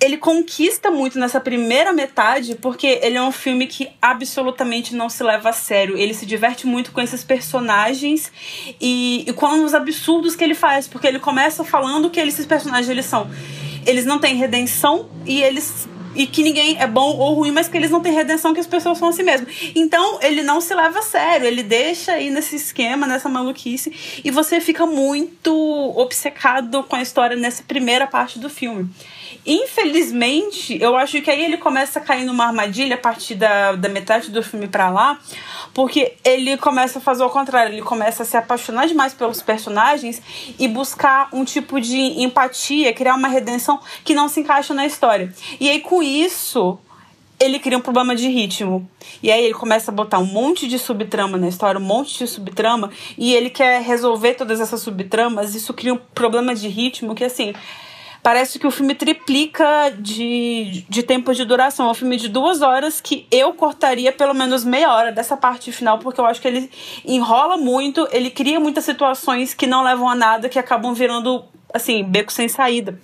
ele 0.00 0.16
conquista 0.16 0.90
muito 0.90 1.18
nessa 1.18 1.38
primeira 1.38 1.92
metade, 1.92 2.54
porque 2.54 2.98
ele 3.02 3.18
é 3.18 3.22
um 3.22 3.30
filme 3.30 3.66
que 3.66 3.90
absolutamente 4.00 4.94
não 4.94 5.10
se 5.10 5.22
leva 5.22 5.50
a 5.50 5.52
sério. 5.52 5.98
Ele 5.98 6.14
se 6.14 6.24
diverte 6.24 6.66
muito 6.66 6.90
com 6.90 7.02
esses 7.02 7.22
personagens 7.22 8.32
e, 8.80 9.26
e 9.28 9.32
com 9.34 9.64
os 9.64 9.74
absurdos 9.74 10.34
que 10.34 10.42
ele 10.42 10.54
faz, 10.54 10.88
porque 10.88 11.06
ele 11.06 11.18
começa 11.18 11.62
falando 11.62 12.08
que 12.08 12.18
esses 12.20 12.46
personagens 12.46 12.88
eles 12.88 13.04
são. 13.04 13.30
Eles 13.86 14.06
não 14.06 14.18
têm 14.18 14.34
redenção 14.34 15.10
e 15.26 15.42
eles 15.42 15.86
e 16.14 16.26
que 16.26 16.42
ninguém 16.42 16.76
é 16.80 16.86
bom 16.86 17.16
ou 17.16 17.34
ruim, 17.34 17.50
mas 17.50 17.68
que 17.68 17.76
eles 17.76 17.90
não 17.90 18.00
têm 18.00 18.12
redenção, 18.12 18.54
que 18.54 18.60
as 18.60 18.66
pessoas 18.66 18.98
são 18.98 19.08
assim 19.08 19.22
mesmo. 19.22 19.46
Então, 19.74 20.18
ele 20.22 20.42
não 20.42 20.60
se 20.60 20.74
leva 20.74 20.98
a 20.98 21.02
sério, 21.02 21.46
ele 21.46 21.62
deixa 21.62 22.12
aí 22.12 22.30
nesse 22.30 22.56
esquema, 22.56 23.06
nessa 23.06 23.28
maluquice, 23.28 24.20
e 24.24 24.30
você 24.30 24.60
fica 24.60 24.86
muito 24.86 25.52
obcecado 25.96 26.82
com 26.84 26.96
a 26.96 27.02
história 27.02 27.36
nessa 27.36 27.62
primeira 27.62 28.06
parte 28.06 28.38
do 28.38 28.48
filme. 28.48 28.88
Infelizmente, 29.46 30.76
eu 30.80 30.96
acho 30.96 31.20
que 31.22 31.30
aí 31.30 31.44
ele 31.44 31.56
começa 31.56 31.98
a 31.98 32.02
cair 32.02 32.24
numa 32.24 32.46
armadilha 32.46 32.94
a 32.94 32.98
partir 32.98 33.34
da, 33.34 33.72
da 33.72 33.88
metade 33.88 34.30
do 34.30 34.42
filme 34.42 34.66
pra 34.66 34.90
lá, 34.90 35.18
porque 35.72 36.14
ele 36.24 36.56
começa 36.56 36.98
a 36.98 37.02
fazer 37.02 37.24
o 37.24 37.30
contrário, 37.30 37.72
ele 37.72 37.82
começa 37.82 38.22
a 38.22 38.26
se 38.26 38.36
apaixonar 38.36 38.86
demais 38.86 39.14
pelos 39.14 39.42
personagens 39.42 40.22
e 40.58 40.68
buscar 40.68 41.28
um 41.32 41.44
tipo 41.44 41.80
de 41.80 41.98
empatia, 42.22 42.92
criar 42.92 43.14
uma 43.14 43.28
redenção 43.28 43.80
que 44.04 44.14
não 44.14 44.28
se 44.28 44.40
encaixa 44.40 44.72
na 44.72 44.86
história. 44.86 45.32
E 45.60 45.68
aí, 45.68 45.80
com 45.80 46.02
isso, 46.02 46.78
ele 47.38 47.58
cria 47.58 47.76
um 47.76 47.80
problema 47.80 48.14
de 48.14 48.28
ritmo. 48.28 48.88
E 49.22 49.30
aí 49.30 49.44
ele 49.44 49.54
começa 49.54 49.90
a 49.90 49.94
botar 49.94 50.18
um 50.18 50.26
monte 50.26 50.66
de 50.66 50.78
subtrama 50.78 51.36
na 51.36 51.48
história, 51.48 51.80
um 51.80 51.84
monte 51.84 52.18
de 52.18 52.26
subtrama, 52.26 52.90
e 53.18 53.34
ele 53.34 53.50
quer 53.50 53.82
resolver 53.82 54.34
todas 54.34 54.60
essas 54.60 54.80
subtramas. 54.80 55.54
Isso 55.54 55.74
cria 55.74 55.92
um 55.92 55.98
problema 56.14 56.54
de 56.54 56.68
ritmo 56.68 57.14
que, 57.14 57.24
assim, 57.24 57.52
parece 58.24 58.58
que 58.58 58.66
o 58.66 58.70
filme 58.70 58.94
triplica 58.94 59.94
de, 59.98 60.82
de 60.88 61.02
tempo 61.02 61.34
de 61.34 61.44
duração. 61.44 61.88
É 61.88 61.90
um 61.90 61.94
filme 61.94 62.16
de 62.16 62.26
duas 62.26 62.62
horas 62.62 62.98
que 62.98 63.26
eu 63.30 63.52
cortaria 63.52 64.10
pelo 64.10 64.32
menos 64.32 64.64
meia 64.64 64.90
hora 64.94 65.12
dessa 65.12 65.36
parte 65.36 65.70
final, 65.70 65.98
porque 65.98 66.18
eu 66.18 66.24
acho 66.24 66.40
que 66.40 66.48
ele 66.48 66.70
enrola 67.04 67.58
muito, 67.58 68.08
ele 68.10 68.30
cria 68.30 68.58
muitas 68.58 68.82
situações 68.86 69.52
que 69.52 69.66
não 69.66 69.84
levam 69.84 70.08
a 70.08 70.14
nada, 70.14 70.48
que 70.48 70.58
acabam 70.58 70.94
virando, 70.94 71.44
assim, 71.72 72.02
beco 72.02 72.32
sem 72.32 72.48
saída. 72.48 72.98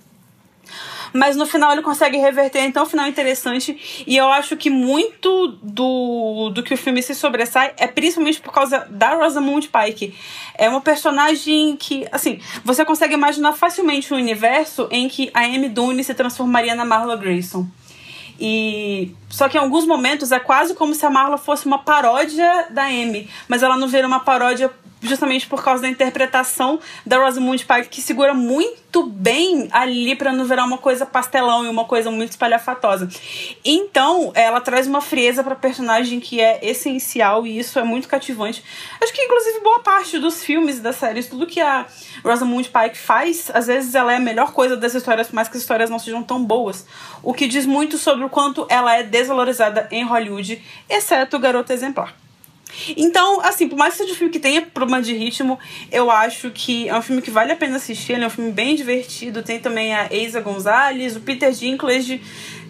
Mas 1.13 1.35
no 1.35 1.45
final 1.45 1.71
ele 1.71 1.81
consegue 1.81 2.17
reverter, 2.17 2.63
então 2.63 2.83
o 2.83 2.85
final 2.85 3.05
é 3.05 3.09
interessante. 3.09 4.03
E 4.05 4.15
eu 4.15 4.31
acho 4.31 4.55
que 4.55 4.69
muito 4.69 5.47
do, 5.61 6.49
do 6.49 6.63
que 6.63 6.73
o 6.73 6.77
filme 6.77 7.01
se 7.01 7.13
sobressai 7.13 7.73
é 7.77 7.87
principalmente 7.87 8.41
por 8.41 8.53
causa 8.53 8.87
da 8.89 9.15
Rosamund 9.15 9.69
Pike. 9.69 10.15
É 10.57 10.69
uma 10.69 10.81
personagem 10.81 11.75
que, 11.77 12.07
assim, 12.11 12.39
você 12.63 12.85
consegue 12.85 13.13
imaginar 13.13 13.53
facilmente 13.53 14.13
um 14.13 14.17
universo 14.17 14.87
em 14.91 15.07
que 15.07 15.29
a 15.33 15.41
Amy 15.41 15.69
Dune 15.69 16.03
se 16.03 16.13
transformaria 16.13 16.75
na 16.75 16.85
Marla 16.85 17.15
Grayson. 17.15 17.67
E 18.43 19.13
só 19.29 19.47
que 19.47 19.55
em 19.55 19.61
alguns 19.61 19.85
momentos 19.85 20.31
é 20.31 20.39
quase 20.39 20.73
como 20.73 20.95
se 20.95 21.05
a 21.05 21.11
Marla 21.11 21.37
fosse 21.37 21.67
uma 21.67 21.77
paródia 21.77 22.67
da 22.71 22.85
Amy, 22.85 23.29
mas 23.47 23.61
ela 23.61 23.77
não 23.77 23.87
vira 23.87 24.07
uma 24.07 24.19
paródia 24.19 24.71
justamente 25.01 25.47
por 25.47 25.63
causa 25.63 25.81
da 25.81 25.89
interpretação 25.89 26.79
da 27.05 27.17
Rosamund 27.17 27.65
Pike, 27.65 27.89
que 27.89 28.01
segura 28.01 28.33
muito 28.33 29.03
bem 29.03 29.67
ali 29.71 30.15
para 30.15 30.31
não 30.31 30.45
virar 30.45 30.63
uma 30.65 30.77
coisa 30.77 31.05
pastelão 31.05 31.65
e 31.65 31.69
uma 31.69 31.85
coisa 31.85 32.11
muito 32.11 32.31
espalhafatosa. 32.31 33.09
Então, 33.65 34.31
ela 34.35 34.61
traz 34.61 34.85
uma 34.85 35.01
frieza 35.01 35.43
para 35.43 35.55
personagem 35.55 36.19
que 36.19 36.39
é 36.39 36.59
essencial 36.61 37.47
e 37.47 37.57
isso 37.57 37.79
é 37.79 37.83
muito 37.83 38.07
cativante. 38.07 38.63
Acho 39.01 39.13
que 39.13 39.23
inclusive 39.23 39.59
boa 39.61 39.79
parte 39.79 40.19
dos 40.19 40.43
filmes 40.43 40.77
e 40.77 40.81
das 40.81 40.97
séries, 40.97 41.27
tudo 41.27 41.47
que 41.47 41.59
a 41.59 41.85
Rosamund 42.23 42.69
Pike 42.69 42.97
faz, 42.97 43.49
às 43.53 43.67
vezes 43.67 43.95
ela 43.95 44.13
é 44.13 44.17
a 44.17 44.19
melhor 44.19 44.53
coisa 44.53 44.77
das 44.77 44.93
histórias, 44.93 45.27
por 45.27 45.35
mais 45.35 45.47
que 45.47 45.57
as 45.57 45.63
histórias 45.63 45.89
não 45.89 45.99
sejam 45.99 46.21
tão 46.21 46.43
boas. 46.43 46.85
O 47.23 47.33
que 47.33 47.47
diz 47.47 47.65
muito 47.65 47.97
sobre 47.97 48.23
o 48.25 48.29
quanto 48.29 48.67
ela 48.69 48.95
é 48.95 49.03
desvalorizada 49.03 49.87
em 49.91 50.03
Hollywood, 50.03 50.61
exceto 50.89 51.37
o 51.37 51.39
Garoto 51.39 51.73
Exemplar. 51.73 52.20
Então, 52.95 53.41
assim, 53.41 53.67
por 53.67 53.77
mais 53.77 53.93
que 53.93 53.99
seja 53.99 54.13
um 54.13 54.15
filme 54.15 54.31
que 54.31 54.39
tenha 54.39 54.61
problema 54.61 55.01
de 55.01 55.13
ritmo, 55.13 55.59
eu 55.91 56.09
acho 56.09 56.51
que 56.51 56.87
é 56.87 56.97
um 56.97 57.01
filme 57.01 57.21
que 57.21 57.31
vale 57.31 57.51
a 57.51 57.55
pena 57.55 57.77
assistir. 57.77 58.13
Ele 58.13 58.23
é 58.23 58.27
um 58.27 58.31
filme 58.31 58.51
bem 58.51 58.75
divertido. 58.75 59.43
Tem 59.43 59.59
também 59.59 59.93
a 59.93 60.07
Eiza 60.11 60.41
Gonzalez, 60.41 61.15
o 61.15 61.21
Peter 61.21 61.51
Dinklage. 61.51 62.21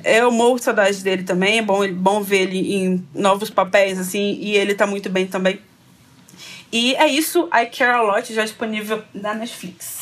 Eu 0.03 0.31
morro 0.31 0.57
de 0.57 0.63
saudade 0.63 1.03
dele 1.03 1.23
também. 1.23 1.59
É 1.59 1.61
bom, 1.61 1.87
bom 1.93 2.21
ver 2.21 2.41
ele 2.41 2.73
em 2.73 3.07
novos 3.13 3.49
papéis, 3.49 3.99
assim, 3.99 4.37
e 4.41 4.55
ele 4.55 4.73
tá 4.73 4.87
muito 4.87 5.09
bem 5.09 5.27
também. 5.27 5.59
E 6.71 6.95
é 6.95 7.05
isso, 7.05 7.49
I 7.53 7.65
Care 7.65 7.91
A 7.91 8.01
Lot, 8.01 8.33
já 8.33 8.43
disponível 8.43 9.03
na 9.13 9.33
Netflix. 9.33 10.00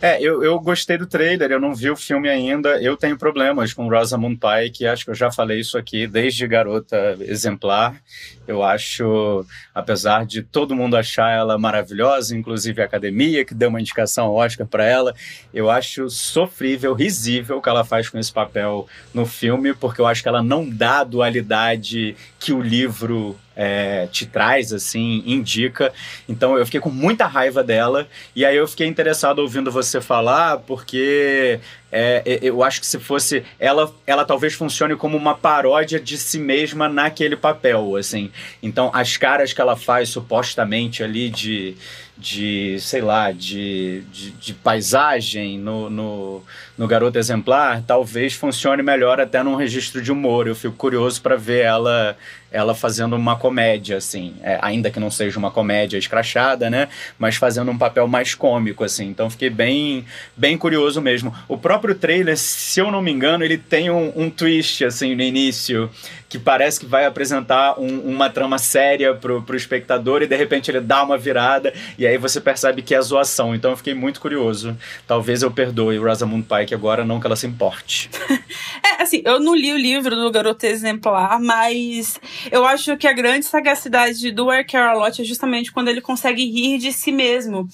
É, 0.00 0.22
eu, 0.22 0.44
eu 0.44 0.60
gostei 0.60 0.96
do 0.96 1.08
trailer, 1.08 1.50
eu 1.50 1.58
não 1.58 1.74
vi 1.74 1.90
o 1.90 1.96
filme 1.96 2.28
ainda. 2.28 2.80
Eu 2.80 2.96
tenho 2.96 3.18
problemas 3.18 3.72
com 3.72 3.88
Rosamund 3.88 4.38
Pike, 4.38 4.86
acho 4.86 5.04
que 5.04 5.10
eu 5.10 5.14
já 5.14 5.28
falei 5.32 5.58
isso 5.58 5.76
aqui 5.76 6.06
desde 6.06 6.46
garota 6.46 7.16
exemplar. 7.20 8.00
Eu 8.46 8.62
acho, 8.62 9.44
apesar 9.74 10.24
de 10.24 10.40
todo 10.40 10.74
mundo 10.74 10.96
achar 10.96 11.36
ela 11.36 11.58
maravilhosa, 11.58 12.36
inclusive 12.36 12.80
a 12.80 12.84
academia, 12.84 13.44
que 13.44 13.54
deu 13.54 13.70
uma 13.70 13.80
indicação 13.80 14.26
ao 14.26 14.36
Oscar 14.36 14.68
para 14.68 14.84
ela, 14.84 15.12
eu 15.52 15.68
acho 15.68 16.08
sofrível, 16.08 16.94
risível 16.94 17.58
o 17.58 17.62
que 17.62 17.68
ela 17.68 17.84
faz 17.84 18.08
com 18.08 18.18
esse 18.18 18.32
papel 18.32 18.86
no 19.12 19.26
filme, 19.26 19.74
porque 19.74 20.00
eu 20.00 20.06
acho 20.06 20.22
que 20.22 20.28
ela 20.28 20.44
não 20.44 20.68
dá 20.68 21.00
a 21.00 21.04
dualidade 21.04 22.14
que 22.38 22.52
o 22.52 22.60
livro 22.60 23.36
é, 23.60 24.06
te 24.06 24.24
traz, 24.24 24.72
assim, 24.72 25.24
indica. 25.26 25.92
Então 26.28 26.56
eu 26.56 26.64
fiquei 26.64 26.78
com 26.78 26.90
muita 26.90 27.26
raiva 27.26 27.64
dela. 27.64 28.06
E 28.34 28.44
aí 28.44 28.56
eu 28.56 28.68
fiquei 28.68 28.86
interessado 28.86 29.40
ouvindo 29.40 29.72
você 29.72 30.00
falar, 30.00 30.58
porque 30.58 31.58
é, 31.90 32.22
eu 32.42 32.62
acho 32.62 32.80
que 32.80 32.86
se 32.86 32.98
fosse 32.98 33.44
ela, 33.58 33.92
ela 34.06 34.24
talvez 34.24 34.54
funcione 34.54 34.94
como 34.96 35.16
uma 35.16 35.34
paródia 35.34 35.98
de 35.98 36.18
si 36.18 36.38
mesma 36.38 36.88
naquele 36.88 37.36
papel, 37.36 37.96
assim. 37.96 38.30
Então 38.62 38.90
as 38.92 39.16
caras 39.16 39.52
que 39.52 39.60
ela 39.60 39.76
faz 39.76 40.08
supostamente 40.10 41.02
ali 41.02 41.30
de 41.30 41.76
de, 42.18 42.80
sei 42.80 43.00
lá, 43.00 43.30
de, 43.30 44.02
de, 44.10 44.32
de, 44.32 44.52
paisagem 44.52 45.56
no, 45.56 45.88
no, 45.88 46.42
no 46.76 46.88
Garoto 46.88 47.16
Exemplar, 47.16 47.80
talvez 47.86 48.34
funcione 48.34 48.82
melhor 48.82 49.20
até 49.20 49.40
num 49.40 49.54
registro 49.54 50.02
de 50.02 50.10
humor. 50.10 50.48
Eu 50.48 50.56
fico 50.56 50.74
curioso 50.74 51.22
para 51.22 51.36
ver 51.36 51.64
ela 51.64 52.16
ela 52.50 52.74
fazendo 52.74 53.14
uma 53.14 53.36
comédia, 53.36 53.98
assim, 53.98 54.34
é, 54.42 54.58
ainda 54.62 54.90
que 54.90 54.98
não 54.98 55.10
seja 55.10 55.38
uma 55.38 55.50
comédia 55.50 55.98
escrachada, 55.98 56.70
né? 56.70 56.88
Mas 57.18 57.36
fazendo 57.36 57.70
um 57.70 57.76
papel 57.76 58.08
mais 58.08 58.34
cômico, 58.34 58.82
assim. 58.82 59.06
Então 59.06 59.28
fiquei 59.28 59.50
bem, 59.50 60.04
bem 60.36 60.56
curioso 60.56 61.00
mesmo. 61.02 61.34
O 61.46 61.58
próprio 61.58 61.77
trailer, 61.94 62.36
se 62.36 62.80
eu 62.80 62.90
não 62.90 63.00
me 63.00 63.10
engano, 63.10 63.44
ele 63.44 63.58
tem 63.58 63.90
um, 63.90 64.12
um 64.14 64.30
twist, 64.30 64.84
assim, 64.84 65.14
no 65.14 65.22
início, 65.22 65.90
que 66.28 66.38
parece 66.38 66.78
que 66.78 66.86
vai 66.86 67.06
apresentar 67.06 67.80
um, 67.80 68.00
uma 68.00 68.28
trama 68.28 68.58
séria 68.58 69.14
pro, 69.14 69.42
pro 69.42 69.56
espectador 69.56 70.22
e 70.22 70.26
de 70.26 70.36
repente 70.36 70.70
ele 70.70 70.80
dá 70.80 71.02
uma 71.02 71.16
virada 71.16 71.72
e 71.96 72.06
aí 72.06 72.18
você 72.18 72.40
percebe 72.40 72.82
que 72.82 72.94
é 72.94 73.00
zoação. 73.00 73.54
Então 73.54 73.70
eu 73.70 73.76
fiquei 73.76 73.94
muito 73.94 74.20
curioso. 74.20 74.76
Talvez 75.06 75.42
eu 75.42 75.50
perdoe 75.50 75.96
Rosamund 75.98 76.46
Pike 76.46 76.74
agora, 76.74 77.04
não 77.04 77.18
que 77.18 77.26
ela 77.26 77.36
se 77.36 77.46
importe. 77.46 78.10
é, 78.84 79.02
assim, 79.02 79.22
eu 79.24 79.40
não 79.40 79.54
li 79.54 79.72
o 79.72 79.76
livro 79.76 80.14
do 80.14 80.30
Garoto 80.30 80.66
Exemplar, 80.66 81.40
mas 81.40 82.20
eu 82.50 82.66
acho 82.66 82.96
que 82.96 83.06
a 83.06 83.12
grande 83.12 83.46
sagacidade 83.46 84.30
do 84.30 84.50
Air 84.50 84.66
Carolot 84.66 85.22
é 85.22 85.24
justamente 85.24 85.72
quando 85.72 85.88
ele 85.88 86.00
consegue 86.00 86.44
rir 86.44 86.78
de 86.78 86.92
si 86.92 87.10
mesmo. 87.10 87.66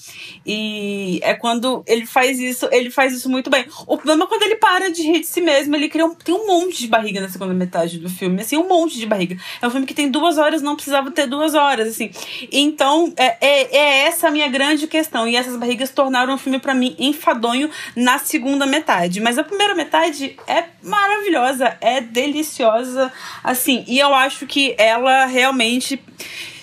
E 0.45 1.19
é 1.23 1.33
quando 1.33 1.83
ele 1.85 2.05
faz 2.05 2.39
isso, 2.39 2.69
ele 2.71 2.89
faz 2.89 3.13
isso 3.13 3.29
muito 3.29 3.49
bem. 3.49 3.65
O 3.85 3.97
problema 3.97 4.23
é 4.23 4.27
quando 4.27 4.43
ele 4.43 4.55
para 4.55 4.89
de 4.89 5.01
rir 5.01 5.19
de 5.19 5.27
si 5.27 5.41
mesmo, 5.41 5.75
ele 5.75 5.89
cria 5.89 6.05
um, 6.05 6.15
tem 6.15 6.33
um 6.33 6.47
monte 6.47 6.79
de 6.79 6.87
barriga 6.87 7.19
na 7.19 7.27
segunda 7.27 7.53
metade 7.53 7.99
do 7.99 8.09
filme 8.09 8.44
assim, 8.45 8.57
um 8.57 8.67
monte 8.67 8.97
de 8.97 9.05
barriga. 9.05 9.37
É 9.61 9.67
um 9.67 9.71
filme 9.71 9.85
que 9.85 9.93
tem 9.93 10.09
duas 10.09 10.37
horas, 10.37 10.61
não 10.61 10.75
precisava 10.75 11.11
ter 11.11 11.27
duas 11.27 11.53
horas, 11.53 11.89
assim. 11.89 12.11
Então, 12.51 13.13
é, 13.17 13.37
é, 13.41 13.77
é 13.77 14.07
essa 14.07 14.27
a 14.27 14.31
minha 14.31 14.47
grande 14.47 14.87
questão. 14.87 15.27
E 15.27 15.35
essas 15.35 15.55
barrigas 15.57 15.89
tornaram 15.89 16.33
o 16.33 16.37
filme 16.37 16.59
para 16.59 16.73
mim 16.73 16.95
enfadonho 16.99 17.69
na 17.95 18.19
segunda 18.19 18.65
metade. 18.65 19.19
Mas 19.19 19.37
a 19.37 19.43
primeira 19.43 19.75
metade 19.75 20.37
é 20.47 20.65
maravilhosa, 20.81 21.77
é 21.81 22.01
deliciosa, 22.01 23.11
assim. 23.43 23.83
E 23.87 23.99
eu 23.99 24.13
acho 24.13 24.45
que 24.45 24.75
ela 24.77 25.25
realmente 25.25 25.99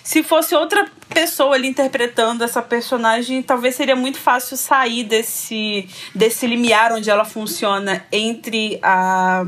se 0.03 0.23
fosse 0.23 0.55
outra 0.55 0.87
pessoa 1.13 1.55
ali 1.55 1.69
interpretando 1.69 2.43
essa 2.43 2.61
personagem, 2.61 3.43
talvez 3.43 3.75
seria 3.75 3.95
muito 3.95 4.19
fácil 4.19 4.57
sair 4.57 5.05
desse, 5.05 5.89
desse 6.15 6.47
limiar 6.47 6.93
onde 6.93 7.09
ela 7.09 7.25
funciona 7.25 8.05
entre 8.11 8.79
a, 8.83 9.45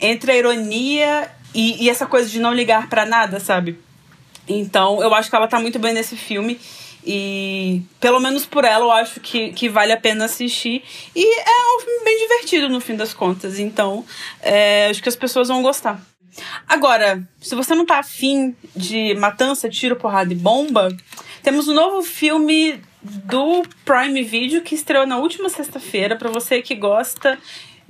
entre 0.00 0.32
a 0.32 0.36
ironia 0.36 1.30
e, 1.54 1.84
e 1.84 1.90
essa 1.90 2.06
coisa 2.06 2.28
de 2.28 2.40
não 2.40 2.52
ligar 2.52 2.88
para 2.88 3.04
nada, 3.04 3.40
sabe? 3.40 3.78
Então, 4.48 5.02
eu 5.02 5.14
acho 5.14 5.30
que 5.30 5.36
ela 5.36 5.48
tá 5.48 5.60
muito 5.60 5.78
bem 5.78 5.92
nesse 5.92 6.16
filme. 6.16 6.58
E 7.04 7.82
pelo 8.00 8.20
menos 8.20 8.46
por 8.46 8.64
ela 8.64 8.84
eu 8.84 8.92
acho 8.92 9.18
que, 9.18 9.52
que 9.52 9.68
vale 9.68 9.92
a 9.92 9.96
pena 9.96 10.26
assistir. 10.26 10.82
E 11.14 11.40
é 11.40 11.76
um 11.76 11.80
filme 11.80 12.04
bem 12.04 12.18
divertido 12.18 12.68
no 12.68 12.80
fim 12.80 12.94
das 12.94 13.12
contas. 13.12 13.58
Então, 13.58 14.04
é, 14.40 14.88
acho 14.88 15.02
que 15.02 15.08
as 15.08 15.16
pessoas 15.16 15.48
vão 15.48 15.62
gostar. 15.62 16.00
Agora, 16.66 17.22
se 17.40 17.54
você 17.54 17.74
não 17.74 17.84
tá 17.84 17.98
afim 17.98 18.56
de 18.74 19.14
matança, 19.14 19.68
tiro, 19.68 19.96
porrada 19.96 20.32
e 20.32 20.36
bomba, 20.36 20.88
temos 21.42 21.68
um 21.68 21.74
novo 21.74 22.02
filme 22.02 22.80
do 23.02 23.64
Prime 23.84 24.22
Video 24.22 24.62
que 24.62 24.74
estreou 24.74 25.06
na 25.06 25.18
última 25.18 25.48
sexta-feira. 25.48 26.16
para 26.16 26.30
você 26.30 26.62
que 26.62 26.74
gosta 26.74 27.38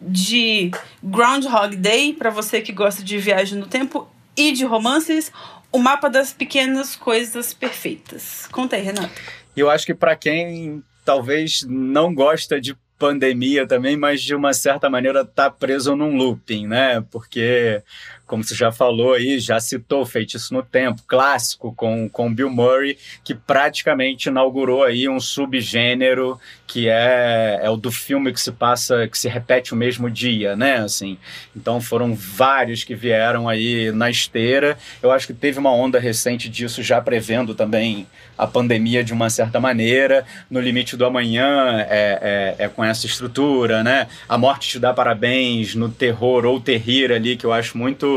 de 0.02 0.70
Groundhog 1.02 1.76
Day, 1.76 2.12
para 2.12 2.30
você 2.30 2.60
que 2.60 2.72
gosta 2.72 3.02
de 3.02 3.18
viagem 3.18 3.58
no 3.58 3.66
tempo 3.66 4.08
e 4.36 4.52
de 4.52 4.64
romances, 4.64 5.32
o 5.70 5.78
mapa 5.78 6.08
das 6.08 6.32
pequenas 6.32 6.96
coisas 6.96 7.54
perfeitas. 7.54 8.46
Conta 8.50 8.76
aí, 8.76 8.82
Renato. 8.82 9.10
Eu 9.56 9.70
acho 9.70 9.86
que 9.86 9.94
para 9.94 10.16
quem 10.16 10.82
talvez 11.04 11.64
não 11.68 12.14
gosta 12.14 12.60
de 12.60 12.76
pandemia 12.98 13.66
também, 13.66 13.96
mas 13.96 14.22
de 14.22 14.34
uma 14.34 14.52
certa 14.52 14.88
maneira 14.88 15.24
tá 15.24 15.50
preso 15.50 15.96
num 15.96 16.16
looping, 16.16 16.68
né? 16.68 17.04
Porque 17.10 17.82
como 18.26 18.42
você 18.42 18.54
já 18.54 18.72
falou 18.72 19.14
aí, 19.14 19.38
já 19.38 19.60
citou 19.60 20.06
Feitiço 20.06 20.54
no 20.54 20.62
Tempo, 20.62 21.02
clássico 21.06 21.74
com, 21.74 22.08
com 22.08 22.32
Bill 22.32 22.50
Murray, 22.50 22.96
que 23.22 23.34
praticamente 23.34 24.28
inaugurou 24.28 24.84
aí 24.84 25.08
um 25.08 25.20
subgênero 25.20 26.40
que 26.66 26.88
é, 26.88 27.60
é 27.62 27.68
o 27.68 27.76
do 27.76 27.92
filme 27.92 28.32
que 28.32 28.40
se 28.40 28.50
passa, 28.50 29.06
que 29.06 29.18
se 29.18 29.28
repete 29.28 29.74
o 29.74 29.76
mesmo 29.76 30.10
dia, 30.10 30.56
né? 30.56 30.76
Assim, 30.76 31.18
então 31.54 31.80
foram 31.82 32.14
vários 32.14 32.82
que 32.82 32.94
vieram 32.94 33.46
aí 33.46 33.92
na 33.92 34.08
esteira. 34.08 34.78
Eu 35.02 35.10
acho 35.10 35.26
que 35.26 35.34
teve 35.34 35.58
uma 35.58 35.70
onda 35.70 35.98
recente 35.98 36.48
disso 36.48 36.82
já 36.82 36.98
prevendo 37.00 37.54
também 37.54 38.06
a 38.38 38.46
pandemia 38.46 39.04
de 39.04 39.12
uma 39.12 39.28
certa 39.28 39.60
maneira. 39.60 40.24
No 40.50 40.60
Limite 40.60 40.96
do 40.96 41.04
Amanhã 41.04 41.86
é, 41.88 42.56
é, 42.58 42.64
é 42.64 42.68
com 42.68 42.82
essa 42.82 43.04
estrutura, 43.04 43.82
né? 43.82 44.08
A 44.26 44.38
Morte 44.38 44.70
Te 44.70 44.78
Dá 44.78 44.94
Parabéns, 44.94 45.74
no 45.74 45.90
Terror 45.90 46.46
ou 46.46 46.58
Terrir 46.58 47.12
ali, 47.12 47.36
que 47.36 47.44
eu 47.44 47.52
acho 47.52 47.76
muito 47.76 48.11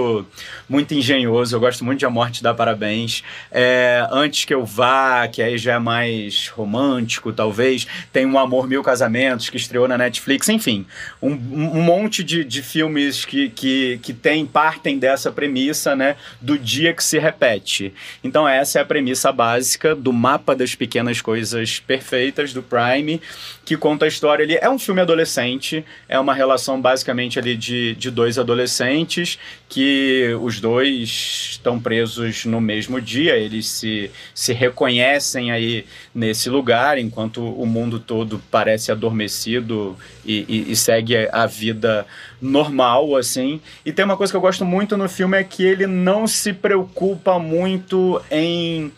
muito, 0.67 0.93
engenhoso. 0.93 1.55
Eu 1.55 1.59
gosto 1.59 1.83
muito 1.83 1.99
de 1.99 2.05
A 2.05 2.09
Morte 2.09 2.41
Dá 2.41 2.53
Parabéns. 2.53 3.23
É, 3.51 4.07
Antes 4.11 4.45
que 4.45 4.53
eu 4.53 4.65
vá, 4.65 5.27
que 5.27 5.41
aí 5.41 5.57
já 5.57 5.73
é 5.73 5.79
mais 5.79 6.47
romântico, 6.47 7.31
talvez. 7.33 7.87
Tem 8.11 8.25
Um 8.25 8.37
Amor 8.37 8.67
Mil 8.67 8.83
Casamentos, 8.83 9.49
que 9.49 9.57
estreou 9.57 9.87
na 9.87 9.97
Netflix. 9.97 10.49
Enfim, 10.49 10.85
um, 11.21 11.31
um 11.31 11.81
monte 11.81 12.23
de, 12.23 12.43
de 12.43 12.61
filmes 12.61 13.25
que, 13.25 13.49
que, 13.49 13.99
que 14.01 14.13
tem, 14.13 14.45
partem 14.45 14.97
dessa 14.97 15.31
premissa, 15.31 15.95
né? 15.95 16.15
Do 16.41 16.57
dia 16.57 16.93
que 16.93 17.03
se 17.03 17.19
repete. 17.19 17.93
Então, 18.23 18.47
essa 18.47 18.79
é 18.79 18.81
a 18.81 18.85
premissa 18.85 19.31
básica 19.31 19.95
do 19.95 20.11
mapa 20.11 20.55
das 20.55 20.75
pequenas 20.75 21.21
coisas 21.21 21.79
perfeitas 21.79 22.53
do 22.53 22.63
Prime, 22.63 23.21
que 23.65 23.75
conta 23.75 24.05
a 24.05 24.07
história 24.07 24.45
ali. 24.45 24.57
É, 24.61 24.69
um 24.69 24.77
filme 24.77 25.01
adolescente, 25.01 25.83
é 26.07 26.19
uma 26.19 26.33
relação 26.33 26.79
basicamente 26.79 27.39
ali 27.39 27.57
de, 27.57 27.95
de 27.95 28.11
dois 28.11 28.37
adolescentes 28.37 29.39
que 29.67 30.37
os 30.39 30.61
dois 30.61 31.49
estão 31.51 31.79
presos 31.79 32.45
no 32.45 32.61
mesmo 32.61 33.01
dia, 33.01 33.35
eles 33.35 33.67
se, 33.67 34.11
se 34.33 34.53
reconhecem 34.53 35.51
aí 35.51 35.85
nesse 36.13 36.49
lugar, 36.49 36.99
enquanto 36.99 37.43
o 37.43 37.65
mundo 37.65 37.99
todo 37.99 38.41
parece 38.51 38.91
adormecido 38.91 39.97
e, 40.23 40.45
e, 40.47 40.71
e 40.71 40.75
segue 40.75 41.27
a 41.31 41.47
vida 41.47 42.05
normal, 42.39 43.15
assim. 43.15 43.59
E 43.83 43.91
tem 43.91 44.05
uma 44.05 44.15
coisa 44.15 44.31
que 44.31 44.37
eu 44.37 44.41
gosto 44.41 44.63
muito 44.63 44.95
no 44.95 45.09
filme 45.09 45.37
é 45.37 45.43
que 45.43 45.63
ele 45.63 45.87
não 45.87 46.27
se 46.27 46.53
preocupa 46.53 47.39
muito 47.39 48.21
em 48.29 48.91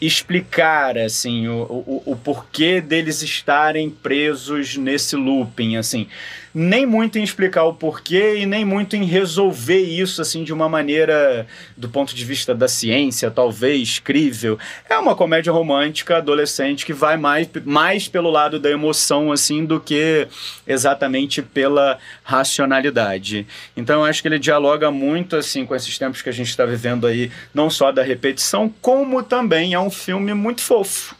explicar 0.00 0.98
assim 0.98 1.48
o, 1.48 1.62
o, 1.62 2.02
o 2.06 2.16
porquê 2.16 2.80
deles 2.80 3.22
estarem 3.22 3.90
presos 3.90 4.76
nesse 4.76 5.16
looping 5.16 5.76
assim 5.76 6.08
nem 6.54 6.86
muito 6.86 7.18
em 7.18 7.24
explicar 7.24 7.64
o 7.64 7.74
porquê 7.74 8.36
e 8.36 8.46
nem 8.46 8.64
muito 8.64 8.94
em 8.94 9.04
resolver 9.04 9.80
isso 9.80 10.22
assim 10.22 10.44
de 10.44 10.52
uma 10.52 10.68
maneira 10.68 11.46
do 11.76 11.88
ponto 11.88 12.14
de 12.14 12.24
vista 12.24 12.54
da 12.54 12.68
ciência, 12.68 13.30
talvez 13.30 13.98
crível. 13.98 14.56
É 14.88 14.96
uma 14.96 15.16
comédia 15.16 15.52
romântica 15.52 16.18
adolescente 16.18 16.86
que 16.86 16.92
vai 16.92 17.16
mais, 17.16 17.48
mais 17.64 18.06
pelo 18.06 18.30
lado 18.30 18.60
da 18.60 18.70
emoção 18.70 19.32
assim 19.32 19.64
do 19.64 19.80
que 19.80 20.28
exatamente 20.64 21.42
pela 21.42 21.98
racionalidade. 22.22 23.46
Então 23.76 24.00
eu 24.00 24.04
acho 24.04 24.22
que 24.22 24.28
ele 24.28 24.38
dialoga 24.38 24.92
muito 24.92 25.34
assim 25.34 25.66
com 25.66 25.74
esses 25.74 25.98
tempos 25.98 26.22
que 26.22 26.28
a 26.28 26.32
gente 26.32 26.50
está 26.50 26.64
vivendo 26.64 27.06
aí, 27.06 27.32
não 27.52 27.68
só 27.68 27.90
da 27.90 28.02
repetição, 28.02 28.72
como 28.80 29.22
também 29.24 29.74
é 29.74 29.80
um 29.80 29.90
filme 29.90 30.32
muito 30.34 30.60
fofo. 30.60 31.16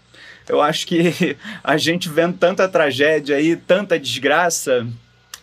Eu 0.49 0.61
acho 0.61 0.87
que 0.87 1.37
a 1.65 1.77
gente 1.77 2.09
vendo 2.09 2.37
tanta 2.37 2.69
tragédia 2.69 3.37
aí, 3.37 3.57
tanta 3.57 3.99
desgraça, 3.99 4.87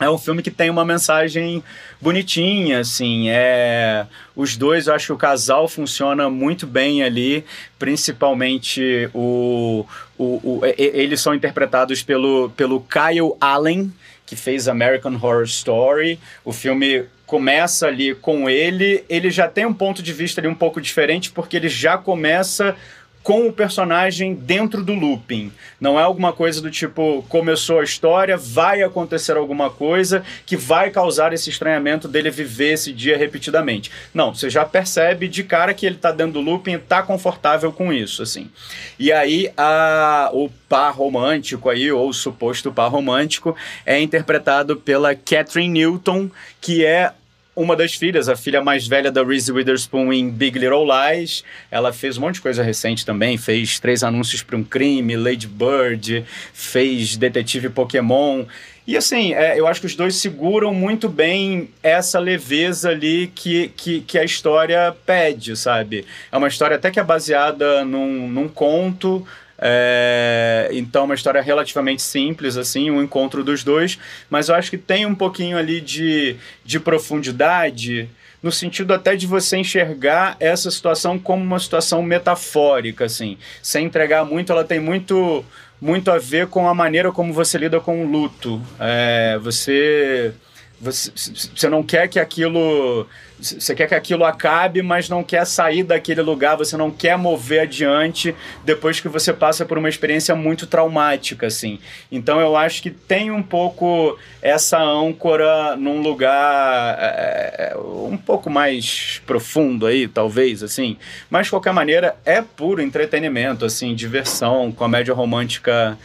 é 0.02 0.10
um 0.10 0.18
filme 0.18 0.42
que 0.42 0.50
tem 0.50 0.70
uma 0.70 0.84
mensagem 0.84 1.64
bonitinha, 2.02 2.80
assim. 2.80 3.30
É, 3.30 4.08
os 4.36 4.58
dois, 4.58 4.88
eu 4.88 4.96
acho 4.96 5.06
que 5.08 5.14
o 5.14 5.18
casal 5.18 5.68
funciona 5.68 6.30
muito 6.30 6.66
bem 6.66 7.04
ali, 7.04 7.46
principalmente 7.78 9.10
o, 9.14 9.86
o, 10.18 10.26
o 10.44 10.62
eles 10.78 11.22
são 11.22 11.36
interpretados 11.36 12.02
pelo, 12.02 12.50
pelo 12.58 12.82
Kyle 12.82 13.36
Allen, 13.40 13.94
que 14.26 14.36
fez 14.36 14.68
American 14.68 15.14
Horror 15.14 15.44
Story. 15.44 16.20
O 16.44 16.52
filme 16.52 17.06
começa 17.28 17.88
ali 17.88 18.16
com 18.16 18.50
ele, 18.50 19.06
ele 19.08 19.30
já 19.30 19.48
tem 19.48 19.66
um 19.66 19.74
ponto 19.74 20.02
de 20.02 20.12
vista 20.12 20.42
ali 20.42 20.48
um 20.48 20.56
pouco 20.56 20.82
diferente, 20.82 21.32
porque 21.32 21.56
ele 21.56 21.70
já 21.70 21.98
começa 21.98 22.76
com 23.24 23.48
o 23.48 23.54
personagem 23.54 24.34
dentro 24.34 24.84
do 24.84 24.94
looping. 24.94 25.52
Não 25.80 26.00
é 26.00 26.04
alguma 26.04 26.34
coisa 26.34 26.62
do 26.62 26.72
tipo, 26.72 27.24
começou 27.30 27.80
a 27.80 27.84
história, 27.84 28.38
vai 28.38 28.82
acontecer 28.82 29.38
alguma 29.38 29.70
coisa 29.70 30.24
que 30.46 30.58
vai 30.58 30.90
causar 30.90 31.34
esse 31.34 31.50
estranhamento 31.50 32.08
dele 32.08 32.32
viver 32.32 32.74
esse 32.74 32.92
dia 32.92 33.18
repetidamente. 33.18 33.92
Não, 34.14 34.34
você 34.34 34.50
já 34.50 34.66
percebe 34.66 35.28
de 35.28 35.44
cara 35.44 35.74
que 35.74 35.86
ele 35.86 35.96
tá 35.96 36.12
dentro 36.12 36.34
do 36.34 36.42
looping 36.42 36.74
e 36.74 36.80
tá 36.80 37.04
confortável 37.04 37.72
com 37.72 37.94
isso, 37.94 38.24
assim. 38.24 38.50
E 38.98 39.12
aí 39.12 39.52
a, 39.56 40.30
o 40.34 40.50
par 40.68 40.94
romântico 40.94 41.70
aí, 41.70 41.92
ou 41.92 42.10
o 42.10 42.14
suposto 42.14 42.72
par 42.72 42.90
romântico, 42.90 43.56
é 43.86 44.00
interpretado 44.00 44.78
pela 44.78 45.14
Catherine 45.14 45.80
Newton, 45.80 46.30
que 46.60 46.86
é 46.86 47.12
uma 47.56 47.76
das 47.76 47.94
filhas, 47.94 48.30
a 48.30 48.36
filha 48.36 48.64
mais 48.64 48.88
velha 48.88 49.12
da 49.12 49.24
Reese 49.24 49.52
Witherspoon 49.52 50.14
em 50.14 50.30
Big 50.30 50.58
Little 50.58 50.86
Lies. 50.86 51.44
Ela 51.70 51.92
fez 51.92 52.18
um 52.18 52.22
monte 52.22 52.36
de 52.36 52.42
coisa 52.42 52.64
recente 52.64 53.06
também, 53.06 53.38
fez 53.38 53.80
três 53.80 54.04
anúncios 54.04 54.42
para 54.42 54.56
um 54.56 54.64
crime, 54.64 55.18
Lady 55.18 55.48
Bird, 55.48 56.26
fez 56.54 57.18
Detetive 57.18 57.70
Pokémon. 57.70 58.46
E 58.88 58.98
assim, 58.98 59.34
é, 59.34 59.60
eu 59.60 59.68
acho 59.68 59.80
que 59.80 59.86
os 59.86 59.96
dois 59.96 60.16
seguram 60.16 60.74
muito 60.74 61.08
bem 61.08 61.70
essa 61.84 62.20
leveza 62.20 62.90
ali 62.90 63.32
que, 63.36 63.68
que, 63.70 64.02
que, 64.02 64.18
a 64.18 64.24
história 64.24 64.96
pede, 65.06 65.56
sabe? 65.56 66.06
É 66.32 66.38
uma 66.38 66.48
história 66.48 66.78
até 66.78 66.90
que 66.90 67.00
é 67.00 67.04
baseada 67.04 67.86
num, 67.86 68.28
num 68.28 68.48
conto, 68.48 69.26
é, 69.62 70.70
então, 70.72 71.06
uma 71.06 71.14
história 71.14 71.40
relativamente 71.40 72.02
simples, 72.02 72.58
assim, 72.58 72.90
um 72.90 73.02
encontro 73.02 73.44
dos 73.44 73.64
dois, 73.64 74.00
mas 74.30 74.50
eu 74.50 74.56
acho 74.56 74.72
que 74.72 74.78
tem 74.78 75.06
um 75.06 75.14
pouquinho 75.14 75.56
ali 75.58 75.80
de, 75.80 76.36
de 76.66 76.80
profundidade, 76.80 78.10
no 78.42 78.52
sentido 78.52 78.92
até 78.92 79.16
de 79.16 79.28
você 79.28 79.58
enxergar 79.58 80.36
essa 80.40 80.72
situação 80.72 81.20
como 81.20 81.44
uma 81.44 81.60
situação 81.60 82.02
metafórica, 82.02 83.06
assim, 83.06 83.38
sem 83.62 83.86
entregar 83.86 84.26
muito, 84.26 84.52
ela 84.52 84.64
tem 84.64 84.80
muito, 84.80 85.46
muito 85.80 86.10
a 86.10 86.18
ver 86.18 86.48
com 86.48 86.68
a 86.68 86.74
maneira 86.74 87.12
como 87.12 87.32
você 87.32 87.60
lida 87.60 87.80
com 87.80 88.04
o 88.04 88.10
luto. 88.10 88.60
É, 88.80 89.38
você 89.40 90.34
você, 90.82 91.12
você 91.56 91.70
não 91.70 91.84
quer 91.84 92.08
que 92.08 92.20
aquilo. 92.20 93.08
Você 93.42 93.74
quer 93.74 93.88
que 93.88 93.96
aquilo 93.96 94.24
acabe, 94.24 94.82
mas 94.82 95.10
não 95.10 95.24
quer 95.24 95.46
sair 95.46 95.84
daquele 95.84 96.22
lugar, 96.22 96.56
você 96.56 96.78
não 96.78 96.92
quer 96.92 97.18
mover 97.18 97.62
adiante 97.62 98.36
depois 98.64 99.00
que 99.00 99.10
você 99.10 99.34
passa 99.34 99.66
por 99.66 99.78
uma 99.78 99.90
experiência 99.90 100.36
muito 100.36 100.68
traumática, 100.68 101.48
assim. 101.48 101.80
Então 102.12 102.40
eu 102.40 102.56
acho 102.56 102.82
que 102.82 102.92
tem 102.92 103.32
um 103.32 103.42
pouco 103.42 104.18
essa 104.42 104.80
âncora 104.80 105.76
num 105.76 106.02
lugar 106.02 106.98
é, 107.00 107.72
é 107.74 107.78
um 107.78 108.18
pouco 108.18 108.50
mais 108.50 109.22
profundo 109.26 109.86
aí, 109.86 110.08
talvez, 110.08 110.62
assim. 110.62 110.98
Mas 111.30 111.48
de 111.48 111.52
qualquer 111.52 111.74
maneira, 111.74 112.16
é 112.24 112.42
puro 112.42 112.82
entretenimento, 112.82 113.66
assim, 113.66 113.96
diversão, 113.96 114.72
comédia 114.72 115.14
romântica 115.14 115.98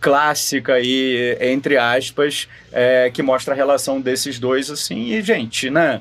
clássica 0.00 0.74
aí, 0.74 1.36
entre 1.40 1.76
aspas, 1.76 2.48
é, 2.72 3.10
que 3.12 3.22
mostra 3.22 3.52
a 3.52 3.56
relação 3.56 4.00
desses 4.00 4.38
dois, 4.38 4.70
assim, 4.70 5.12
e, 5.12 5.22
gente, 5.22 5.68
né? 5.68 6.00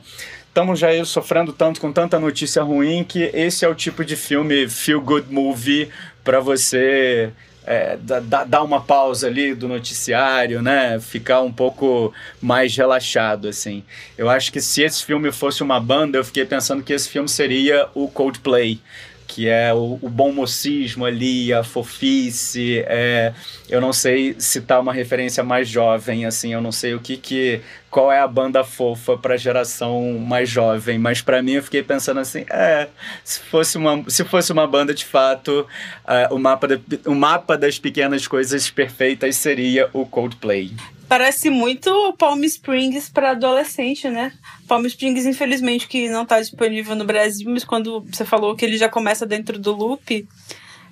Estamos 0.60 0.78
já 0.78 1.06
sofrendo 1.06 1.54
tanto 1.54 1.80
com 1.80 1.90
tanta 1.90 2.20
notícia 2.20 2.62
ruim 2.62 3.02
que 3.02 3.32
esse 3.34 3.64
é 3.64 3.70
o 3.70 3.74
tipo 3.74 4.04
de 4.04 4.18
filme 4.18 4.68
feel 4.68 5.00
good 5.00 5.34
movie 5.34 5.88
para 6.22 6.42
você 6.42 7.32
é, 7.66 7.98
dar 8.46 8.62
uma 8.62 8.82
pausa 8.82 9.28
ali 9.28 9.56
do 9.56 9.70
noticiário, 9.70 10.62
né? 10.62 11.00
Ficar 11.00 11.40
um 11.40 11.52
pouco 11.52 12.14
mais 12.42 12.76
relaxado, 12.76 13.48
assim. 13.48 13.86
Eu 14.18 14.30
acho 14.30 14.52
que 14.52 14.60
se 14.60 14.82
esse 14.82 15.06
filme 15.06 15.32
fosse 15.32 15.64
uma 15.64 15.80
banda, 15.80 16.18
eu 16.18 16.26
fiquei 16.26 16.44
pensando 16.44 16.84
que 16.84 16.92
esse 16.92 17.08
filme 17.08 17.30
seria 17.30 17.88
o 17.96 18.10
Coldplay 18.10 18.82
que 19.30 19.48
é 19.48 19.72
o, 19.72 20.00
o 20.02 20.10
bom 20.10 20.34
mocismo 20.34 21.06
ali, 21.06 21.54
a 21.54 21.64
fofice. 21.64 22.84
É, 22.88 23.32
eu 23.70 23.80
não 23.80 23.94
sei 23.94 24.36
se 24.40 24.60
tá 24.60 24.80
uma 24.80 24.92
referência 24.92 25.44
mais 25.44 25.70
jovem, 25.70 26.26
assim, 26.26 26.52
eu 26.52 26.60
não 26.60 26.72
sei 26.72 26.96
o 26.96 27.00
que 27.00 27.16
que 27.16 27.62
qual 27.92 28.12
é 28.12 28.20
a 28.20 28.28
banda 28.28 28.64
fofa 28.64 29.16
para 29.18 29.38
geração 29.38 30.18
mais 30.20 30.50
jovem, 30.50 30.98
mas 30.98 31.22
para 31.22 31.42
mim 31.44 31.54
eu 31.54 31.64
fiquei 31.64 31.84
pensando 31.84 32.20
assim, 32.20 32.44
é, 32.50 32.88
se 33.24 33.40
fosse 33.40 33.78
uma, 33.78 34.04
se 34.08 34.26
fosse 34.26 34.52
uma 34.52 34.66
banda 34.66 34.94
de 34.94 35.06
fato, 35.06 35.68
uh, 36.06 36.34
o 36.34 36.40
mapa 36.40 36.68
de, 36.68 36.82
o 37.06 37.14
mapa 37.14 37.56
das 37.56 37.78
pequenas 37.78 38.28
coisas 38.28 38.70
perfeitas 38.70 39.36
seria 39.36 39.90
o 39.94 40.06
Coldplay. 40.06 40.72
Parece 41.10 41.50
muito 41.50 42.14
Palm 42.20 42.44
Springs 42.44 43.10
para 43.10 43.32
adolescente, 43.32 44.08
né? 44.08 44.32
Palm 44.68 44.86
Springs, 44.86 45.26
infelizmente, 45.26 45.88
que 45.88 46.08
não 46.08 46.22
está 46.22 46.40
disponível 46.40 46.96
no 46.96 47.04
Brasil, 47.04 47.50
mas 47.50 47.66
quando 47.66 48.02
você 48.02 48.24
falou 48.24 48.56
que 48.56 48.64
ele 48.64 48.78
já 48.78 48.88
começa 48.88 49.26
dentro 49.26 49.58
do 49.58 49.76
loop, 49.76 50.28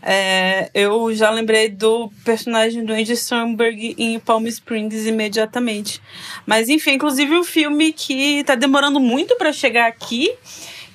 é, 0.02 0.72
eu 0.74 1.14
já 1.14 1.30
lembrei 1.30 1.70
do 1.70 2.12
personagem 2.26 2.84
do 2.84 2.94
Andy 2.94 3.16
Samberg 3.16 3.94
em 3.96 4.18
Palm 4.20 4.48
Springs 4.48 5.06
imediatamente. 5.06 6.02
Mas 6.48 6.68
enfim, 6.68 6.94
inclusive 6.94 7.36
um 7.36 7.44
filme 7.44 7.94
que 7.94 8.40
está 8.40 8.56
demorando 8.56 9.00
muito 9.00 9.36
para 9.36 9.54
chegar 9.54 9.86
aqui 9.86 10.32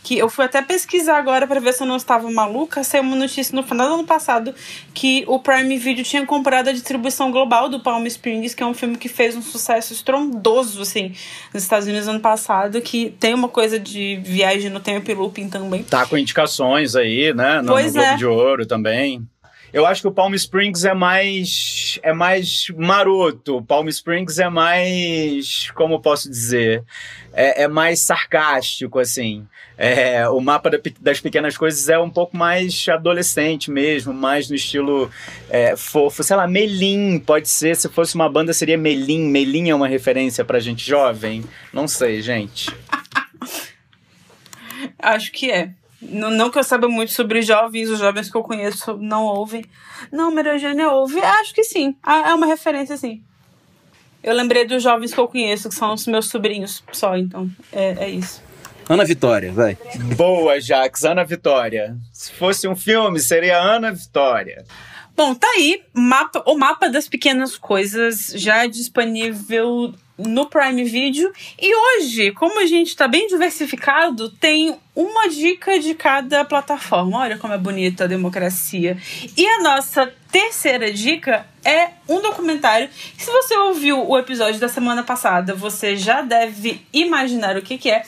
que 0.02 0.18
eu 0.18 0.28
fui 0.28 0.44
até 0.44 0.60
pesquisar 0.60 1.16
agora 1.16 1.46
para 1.46 1.60
ver 1.60 1.72
se 1.72 1.82
eu 1.82 1.86
não 1.86 1.96
estava 1.96 2.30
maluca. 2.30 2.82
Saiu 2.82 3.02
uma 3.02 3.16
notícia 3.16 3.54
no 3.54 3.62
final 3.62 3.88
do 3.88 3.94
ano 3.94 4.04
passado 4.04 4.54
que 4.92 5.24
o 5.26 5.38
Prime 5.38 5.76
Video 5.78 6.04
tinha 6.04 6.26
comprado 6.26 6.68
a 6.68 6.72
distribuição 6.72 7.30
global 7.30 7.68
do 7.68 7.80
Palm 7.80 8.04
Springs, 8.06 8.54
que 8.54 8.62
é 8.62 8.66
um 8.66 8.74
filme 8.74 8.96
que 8.96 9.08
fez 9.08 9.36
um 9.36 9.42
sucesso 9.42 9.92
estrondoso, 9.92 10.82
assim, 10.82 11.14
nos 11.54 11.62
Estados 11.62 11.86
Unidos 11.86 12.08
ano 12.08 12.20
passado, 12.20 12.80
que 12.80 13.14
tem 13.20 13.32
uma 13.32 13.48
coisa 13.48 13.78
de 13.78 14.20
viagem 14.24 14.70
no 14.70 14.80
tempo 14.80 15.10
e 15.10 15.14
looping 15.14 15.48
também. 15.48 15.82
Tá 15.84 16.04
com 16.04 16.18
indicações 16.18 16.96
aí, 16.96 17.32
né? 17.32 17.62
No, 17.62 17.72
pois 17.72 17.86
no 17.86 17.92
Globo 17.92 18.06
é. 18.06 18.16
de 18.16 18.26
Ouro 18.26 18.66
também. 18.66 19.26
Eu 19.72 19.86
acho 19.86 20.02
que 20.02 20.08
o 20.08 20.12
Palm 20.12 20.34
Springs 20.34 20.84
é 20.84 20.92
mais 20.92 21.98
é 22.02 22.12
mais 22.12 22.66
maroto. 22.76 23.56
O 23.56 23.62
Palm 23.62 23.88
Springs 23.88 24.38
é 24.38 24.50
mais, 24.50 25.70
como 25.74 26.00
posso 26.00 26.28
dizer, 26.28 26.84
é, 27.32 27.62
é 27.62 27.68
mais 27.68 28.00
sarcástico 28.00 28.98
assim. 28.98 29.46
É, 29.78 30.28
o 30.28 30.40
mapa 30.40 30.70
das 31.00 31.20
pequenas 31.20 31.56
coisas 31.56 31.88
é 31.88 31.98
um 31.98 32.10
pouco 32.10 32.36
mais 32.36 32.86
adolescente 32.88 33.70
mesmo, 33.70 34.12
mais 34.12 34.48
no 34.50 34.54
estilo 34.54 35.10
é, 35.48 35.74
fofo. 35.74 36.22
Sei 36.22 36.36
lá, 36.36 36.46
Melim 36.46 37.18
pode 37.18 37.48
ser. 37.48 37.74
Se 37.74 37.88
fosse 37.88 38.14
uma 38.14 38.28
banda, 38.28 38.52
seria 38.52 38.76
Melim. 38.76 39.26
Melim 39.28 39.70
é 39.70 39.74
uma 39.74 39.88
referência 39.88 40.44
pra 40.44 40.60
gente 40.60 40.86
jovem? 40.86 41.44
Não 41.72 41.88
sei, 41.88 42.20
gente. 42.20 42.70
Acho 44.98 45.32
que 45.32 45.50
é. 45.50 45.72
Não, 46.02 46.30
não 46.30 46.50
que 46.50 46.58
eu 46.58 46.64
saiba 46.64 46.88
muito 46.88 47.12
sobre 47.12 47.42
jovens, 47.42 47.88
os 47.88 47.98
jovens 47.98 48.30
que 48.30 48.36
eu 48.36 48.42
conheço 48.42 48.96
não 48.98 49.24
ouvem. 49.24 49.64
Não, 50.10 50.34
Maria 50.34 50.54
Eugênia 50.54 50.90
ouve. 50.90 51.20
Acho 51.20 51.54
que 51.54 51.62
sim. 51.62 51.94
É 52.04 52.34
uma 52.34 52.46
referência, 52.46 52.96
sim. 52.96 53.22
Eu 54.22 54.34
lembrei 54.34 54.64
dos 54.64 54.82
jovens 54.82 55.12
que 55.12 55.18
eu 55.18 55.28
conheço, 55.28 55.68
que 55.68 55.74
são 55.74 55.94
os 55.94 56.06
meus 56.06 56.28
sobrinhos 56.28 56.82
só, 56.92 57.16
então 57.16 57.50
é, 57.72 58.04
é 58.04 58.10
isso. 58.10 58.42
Ana 58.88 59.04
Vitória, 59.04 59.52
vai. 59.52 59.76
Boa, 60.16 60.60
Jax, 60.60 61.04
Ana 61.04 61.24
Vitória. 61.24 61.96
Se 62.12 62.32
fosse 62.32 62.68
um 62.68 62.76
filme, 62.76 63.18
seria 63.20 63.58
Ana 63.58 63.92
Vitória. 63.92 64.64
Bom, 65.16 65.34
tá 65.34 65.46
aí 65.56 65.82
mapa, 65.92 66.42
o 66.46 66.56
mapa 66.56 66.88
das 66.88 67.08
pequenas 67.08 67.56
coisas 67.56 68.32
já 68.34 68.66
disponível 68.66 69.94
no 70.18 70.46
Prime 70.46 70.84
Video. 70.84 71.32
E 71.60 71.74
hoje, 71.74 72.32
como 72.32 72.60
a 72.60 72.66
gente 72.66 72.88
está 72.88 73.08
bem 73.08 73.26
diversificado, 73.26 74.30
tem 74.30 74.76
uma 74.94 75.28
dica 75.28 75.78
de 75.78 75.94
cada 75.94 76.44
plataforma. 76.44 77.18
Olha 77.18 77.38
como 77.38 77.54
é 77.54 77.58
bonita 77.58 78.04
a 78.04 78.06
democracia. 78.06 78.96
E 79.36 79.46
a 79.46 79.62
nossa 79.62 80.12
terceira 80.30 80.92
dica 80.92 81.46
é 81.64 81.90
um 82.08 82.20
documentário. 82.20 82.88
Se 83.16 83.30
você 83.30 83.56
ouviu 83.56 84.08
o 84.08 84.18
episódio 84.18 84.60
da 84.60 84.68
semana 84.68 85.02
passada, 85.02 85.54
você 85.54 85.96
já 85.96 86.22
deve 86.22 86.84
imaginar 86.92 87.56
o 87.56 87.62
que, 87.62 87.78
que 87.78 87.90
é. 87.90 88.04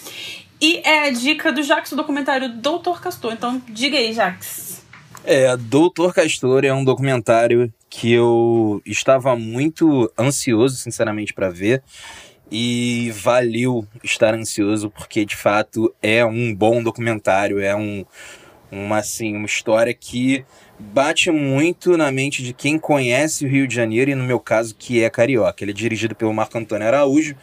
E 0.61 0.81
é 0.85 1.09
a 1.09 1.11
dica 1.11 1.53
do 1.53 1.63
Jax, 1.63 1.93
o 1.93 1.97
documentário 1.97 2.49
Doutor 2.49 3.01
Castor. 3.01 3.33
Então, 3.33 3.61
diga 3.69 3.99
aí, 3.99 4.13
Jax. 4.13 4.83
É, 5.25 5.57
Doutor 5.57 6.15
Castor 6.15 6.65
é 6.65 6.73
um 6.73 6.85
documentário 6.85 7.73
que 7.97 8.13
eu 8.13 8.83
estava 8.85 9.37
muito 9.37 10.13
ansioso, 10.19 10.75
sinceramente, 10.77 11.33
para 11.33 11.49
ver. 11.49 11.81
E 12.51 13.13
valeu 13.15 13.87
estar 14.03 14.35
ansioso, 14.35 14.91
porque 14.91 15.25
de 15.25 15.37
fato 15.37 15.95
é 16.03 16.25
um 16.25 16.53
bom 16.53 16.83
documentário, 16.83 17.61
é 17.61 17.75
um, 17.75 18.05
uma, 18.71 18.99
assim, 18.99 19.37
uma 19.37 19.47
história 19.47 19.95
que 19.95 20.45
bate 20.77 21.31
muito 21.31 21.97
na 21.97 22.11
mente 22.11 22.43
de 22.43 22.53
quem 22.53 22.81
conhece 22.81 23.47
o 23.47 23.49
Rio 23.49 23.67
de 23.69 23.77
Janeiro 23.77 24.11
e, 24.11 24.15
no 24.17 24.25
meu 24.25 24.41
caso, 24.41 24.75
que 24.77 25.01
é 25.01 25.09
carioca. 25.09 25.63
Ele 25.63 25.71
é 25.71 25.75
dirigido 25.75 26.17
pelo 26.17 26.35
Marco 26.35 26.59
Antônio 26.59 26.89
Araújo 26.89 27.37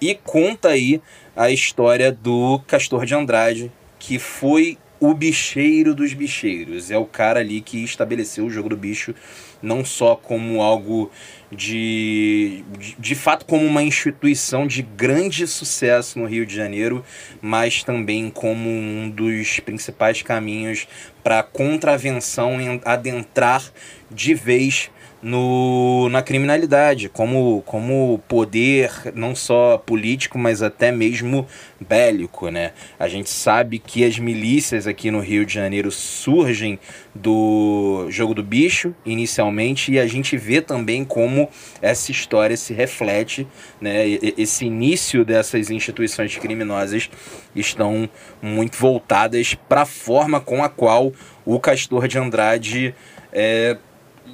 e 0.00 0.14
conta 0.14 0.68
aí 0.68 1.02
a 1.34 1.50
história 1.50 2.12
do 2.12 2.60
Castor 2.68 3.04
de 3.04 3.14
Andrade, 3.14 3.72
que 3.98 4.20
foi 4.20 4.78
o 5.00 5.12
bicheiro 5.14 5.94
dos 5.94 6.12
bicheiros. 6.12 6.90
É 6.90 6.98
o 6.98 7.04
cara 7.04 7.40
ali 7.40 7.60
que 7.60 7.82
estabeleceu 7.82 8.46
o 8.46 8.50
jogo 8.50 8.68
do 8.68 8.76
bicho 8.76 9.14
não 9.62 9.84
só 9.84 10.14
como 10.14 10.60
algo 10.60 11.10
de, 11.50 12.64
de, 12.78 12.96
de 12.98 13.14
fato 13.14 13.46
como 13.46 13.64
uma 13.64 13.82
instituição 13.82 14.66
de 14.66 14.82
grande 14.82 15.46
sucesso 15.46 16.18
no 16.18 16.26
Rio 16.26 16.44
de 16.44 16.54
Janeiro, 16.54 17.04
mas 17.40 17.82
também 17.82 18.30
como 18.30 18.68
um 18.68 19.10
dos 19.10 19.60
principais 19.60 20.22
caminhos 20.22 20.86
para 21.22 21.42
contravenção 21.42 22.58
adentrar 22.84 23.62
de 24.10 24.34
vez 24.34 24.90
no, 25.26 26.08
na 26.08 26.22
criminalidade, 26.22 27.08
como, 27.08 27.60
como 27.66 28.22
poder 28.28 28.92
não 29.12 29.34
só 29.34 29.76
político, 29.76 30.38
mas 30.38 30.62
até 30.62 30.92
mesmo 30.92 31.48
bélico. 31.80 32.48
Né? 32.48 32.70
A 32.96 33.08
gente 33.08 33.28
sabe 33.28 33.80
que 33.80 34.04
as 34.04 34.20
milícias 34.20 34.86
aqui 34.86 35.10
no 35.10 35.18
Rio 35.18 35.44
de 35.44 35.52
Janeiro 35.52 35.90
surgem 35.90 36.78
do 37.12 38.06
jogo 38.08 38.34
do 38.34 38.42
bicho, 38.44 38.94
inicialmente, 39.04 39.90
e 39.90 39.98
a 39.98 40.06
gente 40.06 40.36
vê 40.36 40.60
também 40.60 41.04
como 41.04 41.48
essa 41.82 42.12
história 42.12 42.56
se 42.56 42.72
reflete, 42.72 43.48
né? 43.80 44.06
esse 44.38 44.66
início 44.66 45.24
dessas 45.24 45.70
instituições 45.70 46.36
criminosas 46.36 47.10
estão 47.52 48.08
muito 48.40 48.78
voltadas 48.78 49.56
para 49.68 49.82
a 49.82 49.86
forma 49.86 50.38
com 50.38 50.62
a 50.62 50.68
qual 50.68 51.12
o 51.44 51.58
Castor 51.58 52.06
de 52.06 52.16
Andrade 52.16 52.94
é, 53.32 53.76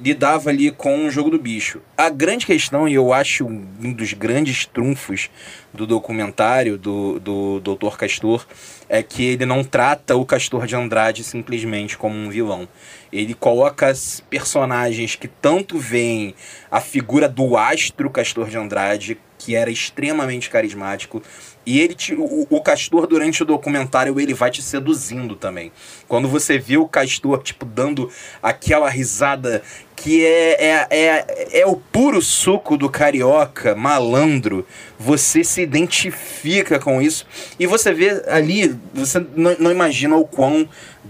lidava 0.01 0.49
ali 0.49 0.71
com 0.71 1.05
o 1.05 1.11
jogo 1.11 1.29
do 1.29 1.39
bicho. 1.39 1.81
A 1.97 2.09
grande 2.09 2.45
questão, 2.45 2.87
e 2.87 2.93
eu 2.93 3.13
acho 3.13 3.45
um 3.45 3.93
dos 3.93 4.13
grandes 4.13 4.65
trunfos 4.65 5.29
do 5.73 5.85
documentário 5.85 6.77
do, 6.77 7.19
do 7.19 7.59
Dr. 7.59 7.95
Castor, 7.97 8.45
é 8.89 9.01
que 9.01 9.23
ele 9.23 9.45
não 9.45 9.63
trata 9.63 10.15
o 10.15 10.25
Castor 10.25 10.65
de 10.65 10.75
Andrade 10.75 11.23
simplesmente 11.23 11.97
como 11.97 12.15
um 12.15 12.29
vilão. 12.29 12.67
Ele 13.11 13.33
coloca 13.33 13.93
personagens 14.29 15.15
que 15.15 15.27
tanto 15.27 15.77
veem 15.77 16.35
a 16.69 16.81
figura 16.81 17.29
do 17.29 17.57
astro 17.57 18.09
Castor 18.09 18.49
de 18.49 18.57
Andrade, 18.57 19.17
que 19.37 19.55
era 19.55 19.69
extremamente 19.69 20.49
carismático, 20.49 21.21
e 21.65 21.79
ele 21.79 21.95
te, 21.95 22.13
o, 22.13 22.47
o, 22.49 22.61
Castor, 22.61 23.07
durante 23.07 23.41
o 23.41 23.45
documentário, 23.45 24.19
ele 24.19 24.33
vai 24.33 24.51
te 24.51 24.61
seduzindo 24.61 25.35
também. 25.35 25.71
Quando 26.07 26.27
você 26.27 26.57
vê 26.57 26.77
o 26.77 26.87
Castor, 26.87 27.41
tipo, 27.41 27.65
dando 27.65 28.09
aquela 28.41 28.89
risada 28.89 29.61
que 29.95 30.25
é, 30.25 30.65
é, 30.65 30.87
é, 30.89 31.59
é 31.61 31.65
o 31.65 31.77
puro 31.77 32.21
suco 32.21 32.75
do 32.75 32.89
carioca, 32.89 33.73
malandro, 33.75 34.65
você 34.99 35.43
se 35.43 35.61
identifica 35.61 36.79
com 36.79 37.01
isso. 37.01 37.25
E 37.57 37.65
você 37.65 37.93
vê 37.93 38.21
ali, 38.27 38.75
você 38.93 39.25
não, 39.35 39.55
não 39.59 39.71
imagina 39.71 40.17
o 40.17 40.25
quão 40.25 40.67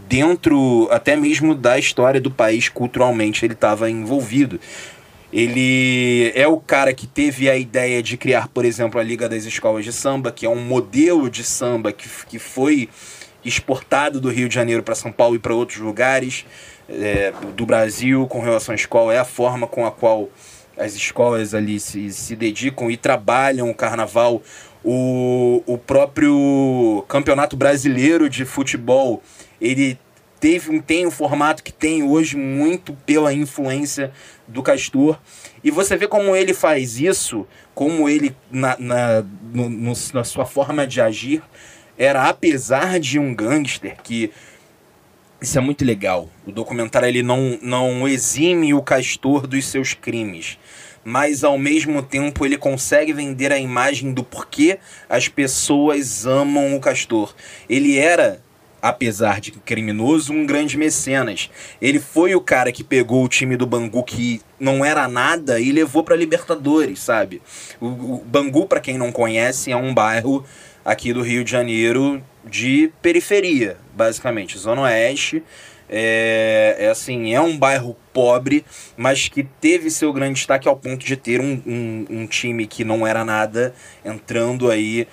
dentro, 0.08 0.88
até 0.92 1.16
mesmo 1.16 1.56
da 1.56 1.80
história 1.80 2.22
do 2.22 2.30
país, 2.30 2.70
culturalmente, 2.70 3.44
ele 3.44 3.54
estava 3.54 3.90
envolvido. 3.90 4.60
Ele 5.34 6.32
é 6.36 6.48
o 6.48 6.60
cara 6.60 6.94
que 6.94 7.08
teve 7.08 7.50
a 7.50 7.58
ideia 7.58 8.04
de 8.04 8.16
criar, 8.18 8.48
por 8.50 8.64
exemplo, 8.64 9.00
a 9.00 9.04
Liga 9.04 9.28
das 9.28 9.46
Escolas 9.46 9.84
de 9.84 9.92
Samba, 9.92 10.32
que 10.32 10.46
é 10.46 10.50
um 10.50 10.64
modelo 10.64 11.28
de 11.28 11.44
samba 11.44 11.92
que, 11.92 12.08
que 12.30 12.38
foi 12.38 12.88
exportado 13.44 14.22
do 14.22 14.30
Rio 14.30 14.48
de 14.48 14.54
Janeiro 14.54 14.84
para 14.84 14.94
São 14.94 15.12
Paulo 15.12 15.36
e 15.36 15.40
para 15.40 15.56
outros 15.56 15.80
lugares 15.80 16.46
é, 16.88 17.34
do 17.56 17.66
Brasil 17.66 18.28
com 18.28 18.42
relação 18.42 18.74
à 18.74 18.76
escola. 18.76 19.12
É 19.12 19.18
a 19.18 19.26
forma 19.26 19.66
com 19.66 19.88
a 19.88 19.92
qual 19.92 20.30
as 20.78 20.94
escolas 20.94 21.56
ali 21.56 21.80
se, 21.80 22.12
se 22.12 22.36
dedicam 22.36 22.92
e 22.92 22.96
trabalham 22.96 23.72
o 23.72 23.74
carnaval. 23.74 24.40
O, 24.84 25.64
o 25.66 25.80
próprio 25.80 27.04
Campeonato 27.08 27.58
Brasileiro 27.58 28.30
de 28.30 28.46
Futebol, 28.46 29.24
ele 29.60 29.98
teve, 30.44 30.82
tem 30.82 31.06
o 31.06 31.12
formato 31.12 31.64
que 31.64 31.72
tem 31.72 32.04
hoje 32.04 32.36
muito 32.36 32.92
pela 33.06 33.34
influência 33.34 34.12
do 34.46 34.62
Castor. 34.62 35.18
E 35.64 35.72
você 35.72 35.96
vê 35.96 36.06
como 36.06 36.36
ele 36.36 36.54
faz 36.54 37.00
isso, 37.00 37.48
como 37.74 38.10
ele, 38.10 38.36
na, 38.52 38.76
na, 38.78 39.22
no, 39.54 39.70
no, 39.70 39.94
na 40.14 40.24
sua 40.26 40.46
forma 40.46 40.86
de 40.86 41.00
agir, 41.00 41.42
era 41.98 42.28
apesar 42.28 43.00
de 43.00 43.18
um 43.18 43.34
gangster 43.34 43.96
que. 44.04 44.32
Isso 45.42 45.58
é 45.58 45.62
muito 45.62 45.86
legal. 45.86 46.30
O 46.46 46.52
documentário 46.52 47.08
ele 47.08 47.24
não, 47.24 47.58
não 47.62 48.06
exime 48.06 48.74
o 48.74 48.82
Castor 48.82 49.48
dos 49.48 49.66
seus 49.66 49.94
crimes 49.94 50.60
mas 51.06 51.44
ao 51.44 51.58
mesmo 51.58 52.02
tempo 52.02 52.46
ele 52.46 52.58
consegue 52.58 53.12
vender 53.12 53.52
a 53.52 53.58
imagem 53.58 54.14
do 54.14 54.24
porquê 54.24 54.80
as 55.10 55.28
pessoas 55.28 56.26
amam 56.26 56.78
o 56.78 56.80
Castor. 56.80 57.36
Ele 57.68 57.98
era 57.98 58.42
apesar 58.84 59.40
de 59.40 59.52
criminoso, 59.52 60.34
um 60.34 60.46
grande 60.46 60.78
mecenas. 60.78 61.50
Ele 61.82 62.02
foi 62.02 62.36
o 62.36 62.42
cara 62.42 62.70
que 62.70 62.84
pegou 62.84 63.24
o 63.24 63.30
time 63.30 63.56
do 63.56 63.66
Bangu 63.66 64.04
que 64.04 64.42
não 64.60 64.84
era 64.84 65.08
nada 65.08 65.58
e 65.58 65.72
levou 65.72 66.04
para 66.04 66.18
Libertadores, 66.18 67.00
sabe? 67.00 67.42
O, 67.80 67.88
o 67.88 68.24
Bangu, 68.26 68.66
para 68.66 68.82
quem 68.82 68.98
não 68.98 69.10
conhece, 69.10 69.72
é 69.72 69.78
um 69.78 69.94
bairro 69.94 70.44
aqui 70.84 71.14
do 71.14 71.22
Rio 71.22 71.46
de 71.46 71.52
Janeiro 71.52 72.22
de 72.44 72.92
periferia, 73.02 73.78
basicamente, 73.96 74.58
zona 74.58 74.82
oeste. 74.82 75.42
É, 75.90 76.76
é, 76.80 76.90
assim, 76.90 77.34
é 77.34 77.40
um 77.40 77.58
bairro 77.58 77.96
pobre, 78.12 78.66
mas 78.98 79.30
que 79.30 79.44
teve 79.44 79.92
seu 79.92 80.12
grande 80.12 80.36
destaque 80.36 80.68
ao 80.68 80.76
ponto 80.76 81.06
de 81.06 81.16
ter 81.16 81.40
um, 81.40 81.62
um, 81.66 82.06
um 82.10 82.28
time 82.28 82.66
que 82.66 82.84
não 82.84 83.06
era 83.06 83.24
nada 83.24 83.74
entrando 84.04 84.72
aí 84.72 85.08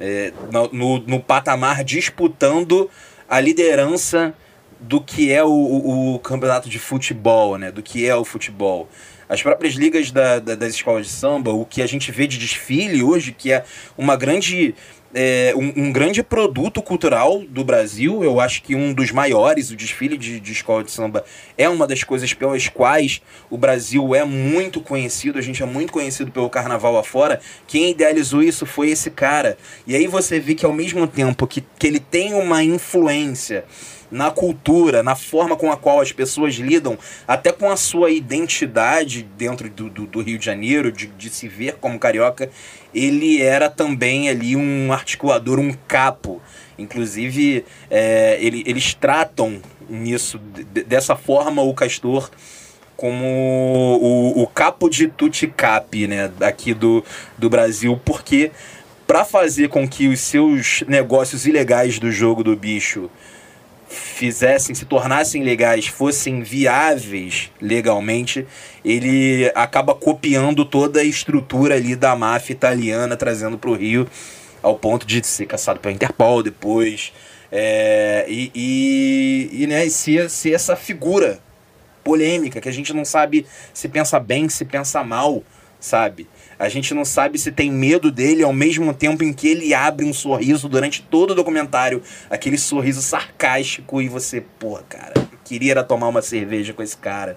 é, 0.00 0.32
no, 0.72 0.98
no 1.00 1.20
patamar 1.20 1.84
disputando 1.84 2.90
a 3.32 3.40
liderança 3.40 4.34
do 4.78 5.00
que 5.00 5.32
é 5.32 5.42
o, 5.42 5.48
o, 5.48 6.14
o, 6.16 6.18
campeonato 6.18 6.68
de 6.68 6.78
futebol, 6.78 7.56
né? 7.56 7.72
Do 7.72 7.82
que 7.82 8.06
é 8.06 8.14
o 8.14 8.26
futebol. 8.26 8.90
As 9.26 9.42
próprias 9.42 9.72
ligas 9.72 10.10
da, 10.10 10.38
da, 10.38 10.54
das 10.54 10.74
escolas 10.74 11.06
de 11.06 11.12
samba, 11.12 11.50
o 11.50 11.64
que 11.64 11.80
a 11.80 11.86
gente 11.86 12.12
vê 12.12 12.26
de 12.26 12.36
desfile 12.36 13.02
hoje, 13.02 13.32
que 13.32 13.50
é 13.50 13.64
uma 13.96 14.16
grande 14.16 14.74
é, 15.14 15.52
um, 15.56 15.86
um, 15.88 15.92
grande 15.92 16.22
produto 16.22 16.80
cultural 16.82 17.42
do 17.48 17.64
Brasil. 17.64 18.24
Eu 18.24 18.40
acho 18.40 18.62
que 18.62 18.74
um 18.74 18.92
dos 18.92 19.10
maiores, 19.10 19.70
o 19.70 19.76
desfile 19.76 20.16
de, 20.16 20.40
de 20.40 20.52
escola 20.52 20.82
de 20.82 20.90
samba, 20.90 21.24
é 21.56 21.68
uma 21.68 21.86
das 21.86 22.02
coisas 22.02 22.32
pelas 22.32 22.68
quais 22.68 23.20
o 23.50 23.58
Brasil 23.58 24.14
é 24.14 24.24
muito 24.24 24.80
conhecido. 24.80 25.38
A 25.38 25.42
gente 25.42 25.62
é 25.62 25.66
muito 25.66 25.92
conhecido 25.92 26.30
pelo 26.30 26.48
carnaval 26.48 26.96
afora. 26.96 27.40
Quem 27.66 27.90
idealizou 27.90 28.42
isso 28.42 28.64
foi 28.64 28.90
esse 28.90 29.10
cara. 29.10 29.56
E 29.86 29.94
aí 29.94 30.06
você 30.06 30.40
vê 30.40 30.54
que 30.54 30.64
ao 30.64 30.72
mesmo 30.72 31.06
tempo 31.06 31.46
que, 31.46 31.62
que 31.78 31.86
ele 31.86 32.00
tem 32.00 32.34
uma 32.34 32.62
influência 32.62 33.64
na 34.12 34.30
cultura, 34.30 35.02
na 35.02 35.16
forma 35.16 35.56
com 35.56 35.72
a 35.72 35.76
qual 35.76 36.00
as 36.00 36.12
pessoas 36.12 36.54
lidam, 36.54 36.98
até 37.26 37.50
com 37.50 37.70
a 37.70 37.76
sua 37.76 38.10
identidade 38.10 39.22
dentro 39.36 39.70
do, 39.70 39.88
do, 39.88 40.06
do 40.06 40.20
Rio 40.20 40.38
de 40.38 40.44
Janeiro, 40.44 40.92
de, 40.92 41.06
de 41.06 41.30
se 41.30 41.48
ver 41.48 41.76
como 41.80 41.98
carioca, 41.98 42.50
ele 42.94 43.40
era 43.40 43.70
também 43.70 44.28
ali 44.28 44.54
um 44.54 44.92
articulador, 44.92 45.58
um 45.58 45.72
capo. 45.88 46.42
Inclusive, 46.78 47.64
é, 47.90 48.38
ele, 48.40 48.62
eles 48.66 48.92
tratam 48.92 49.60
nisso, 49.88 50.38
dessa 50.86 51.16
forma, 51.16 51.62
o 51.62 51.72
Castor 51.72 52.30
como 52.94 53.98
o, 54.00 54.42
o 54.42 54.46
capo 54.46 54.88
de 54.88 55.08
Tuticap, 55.08 56.06
né, 56.06 56.30
aqui 56.40 56.72
do, 56.72 57.04
do 57.36 57.50
Brasil, 57.50 58.00
porque 58.04 58.52
para 59.08 59.24
fazer 59.24 59.68
com 59.68 59.88
que 59.88 60.06
os 60.06 60.20
seus 60.20 60.84
negócios 60.86 61.44
ilegais 61.44 61.98
do 61.98 62.12
jogo 62.12 62.44
do 62.44 62.54
bicho 62.54 63.10
fizessem, 63.92 64.74
se 64.74 64.84
tornassem 64.84 65.42
legais, 65.42 65.86
fossem 65.86 66.42
viáveis 66.42 67.50
legalmente, 67.60 68.46
ele 68.84 69.50
acaba 69.54 69.94
copiando 69.94 70.64
toda 70.64 71.00
a 71.00 71.04
estrutura 71.04 71.76
ali 71.76 71.94
da 71.94 72.16
máfia 72.16 72.52
italiana, 72.52 73.16
trazendo 73.16 73.56
para 73.58 73.70
o 73.70 73.74
Rio, 73.74 74.08
ao 74.62 74.76
ponto 74.76 75.06
de 75.06 75.24
ser 75.26 75.46
caçado 75.46 75.80
pela 75.80 75.94
Interpol 75.94 76.42
depois. 76.42 77.12
É, 77.50 78.24
e, 78.28 78.50
e, 78.54 79.62
e 79.62 79.66
né, 79.66 79.88
ser, 79.88 80.30
ser 80.30 80.54
essa 80.54 80.74
figura 80.74 81.38
polêmica 82.02 82.60
que 82.60 82.68
a 82.68 82.72
gente 82.72 82.92
não 82.92 83.04
sabe 83.04 83.46
se 83.72 83.88
pensa 83.88 84.18
bem, 84.18 84.48
se 84.48 84.64
pensa 84.64 85.04
mal, 85.04 85.44
sabe? 85.78 86.26
A 86.58 86.68
gente 86.68 86.94
não 86.94 87.04
sabe 87.04 87.38
se 87.38 87.50
tem 87.50 87.70
medo 87.70 88.10
dele 88.10 88.42
ao 88.42 88.52
mesmo 88.52 88.92
tempo 88.94 89.24
em 89.24 89.32
que 89.32 89.48
ele 89.48 89.74
abre 89.74 90.04
um 90.04 90.12
sorriso 90.12 90.68
durante 90.68 91.02
todo 91.02 91.32
o 91.32 91.34
documentário, 91.34 92.02
aquele 92.30 92.58
sorriso 92.58 93.02
sarcástico 93.02 94.00
e 94.00 94.08
você, 94.08 94.40
porra, 94.40 94.82
cara, 94.88 95.14
queria 95.44 95.82
tomar 95.82 96.08
uma 96.08 96.22
cerveja 96.22 96.72
com 96.72 96.82
esse 96.82 96.96
cara, 96.96 97.36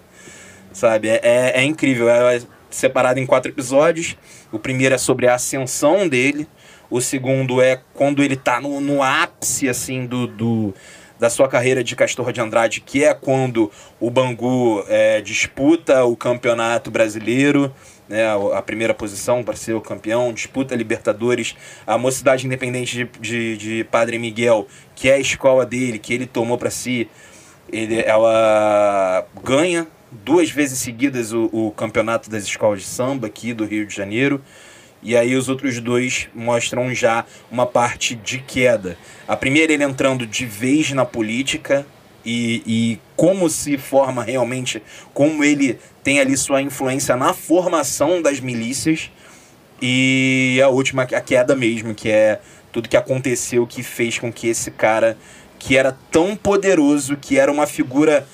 sabe? 0.71 1.09
É, 1.09 1.19
é, 1.23 1.61
é 1.61 1.63
incrível, 1.63 2.09
é 2.09 2.41
separado 2.69 3.19
em 3.19 3.25
quatro 3.25 3.51
episódios. 3.51 4.17
O 4.51 4.59
primeiro 4.59 4.95
é 4.95 4.97
sobre 4.97 5.27
a 5.27 5.35
ascensão 5.35 6.07
dele, 6.07 6.47
o 6.89 7.01
segundo 7.01 7.61
é 7.61 7.81
quando 7.93 8.23
ele 8.23 8.35
tá 8.35 8.61
no, 8.61 8.79
no 8.79 9.01
ápice, 9.01 9.67
assim, 9.67 10.05
do, 10.05 10.27
do 10.27 10.73
da 11.19 11.29
sua 11.29 11.47
carreira 11.47 11.83
de 11.83 11.95
Castor 11.95 12.31
de 12.31 12.41
Andrade, 12.41 12.81
que 12.81 13.03
é 13.03 13.13
quando 13.13 13.71
o 13.99 14.09
Bangu 14.09 14.83
é, 14.87 15.21
disputa 15.21 16.03
o 16.03 16.15
campeonato 16.15 16.91
brasileiro, 16.91 17.73
né, 18.07 18.23
a 18.53 18.61
primeira 18.61 18.93
posição 18.93 19.43
para 19.43 19.55
ser 19.55 19.73
o 19.73 19.81
campeão, 19.81 20.33
disputa 20.33 20.75
Libertadores, 20.75 21.55
a 21.87 21.97
Mocidade 21.97 22.45
Independente 22.45 22.97
de, 22.97 23.19
de, 23.19 23.57
de, 23.57 23.83
Padre 23.85 24.19
Miguel, 24.19 24.67
que 24.93 25.09
é 25.09 25.15
a 25.15 25.19
escola 25.19 25.65
dele, 25.65 25.97
que 25.97 26.13
ele 26.13 26.25
tomou 26.25 26.57
para 26.57 26.69
si, 26.69 27.09
ele, 27.71 28.01
ela 28.01 29.25
ganha 29.43 29.87
duas 30.11 30.49
vezes 30.49 30.79
seguidas 30.79 31.33
o, 31.33 31.49
o 31.51 31.71
campeonato 31.71 32.29
das 32.29 32.43
escolas 32.43 32.81
de 32.81 32.87
samba 32.87 33.27
aqui 33.27 33.53
do 33.53 33.65
Rio 33.65 33.85
de 33.85 33.95
Janeiro. 33.95 34.41
E 35.05 35.15
aí 35.15 35.35
os 35.35 35.47
outros 35.47 35.79
dois 35.79 36.27
mostram 36.33 36.91
já 36.91 37.25
uma 37.51 37.67
parte 37.67 38.15
de 38.15 38.39
queda. 38.39 38.97
A 39.27 39.37
primeira 39.37 39.71
ele 39.71 39.83
entrando 39.83 40.25
de 40.25 40.47
vez 40.47 40.89
na 40.93 41.05
política, 41.05 41.85
e, 42.25 42.63
e 42.65 42.99
como 43.15 43.47
se 43.47 43.77
forma 43.77 44.23
realmente, 44.23 44.81
como 45.13 45.43
ele 45.43 45.77
tem 46.03 46.19
ali 46.19 46.35
sua 46.35 46.59
influência 46.59 47.15
na 47.15 47.35
formação 47.35 48.19
das 48.19 48.39
milícias. 48.39 49.11
E 49.79 50.59
a 50.63 50.69
última, 50.69 51.03
a 51.03 51.21
queda 51.21 51.55
mesmo, 51.55 51.93
que 51.93 52.09
é 52.09 52.41
tudo 52.71 52.89
que 52.89 52.97
aconteceu 52.97 53.67
que 53.67 53.83
fez 53.83 54.17
com 54.17 54.33
que 54.33 54.47
esse 54.47 54.71
cara, 54.71 55.15
que 55.59 55.77
era 55.77 55.95
tão 56.11 56.35
poderoso, 56.35 57.15
que 57.15 57.37
era 57.37 57.51
uma 57.51 57.67
figura 57.67 58.27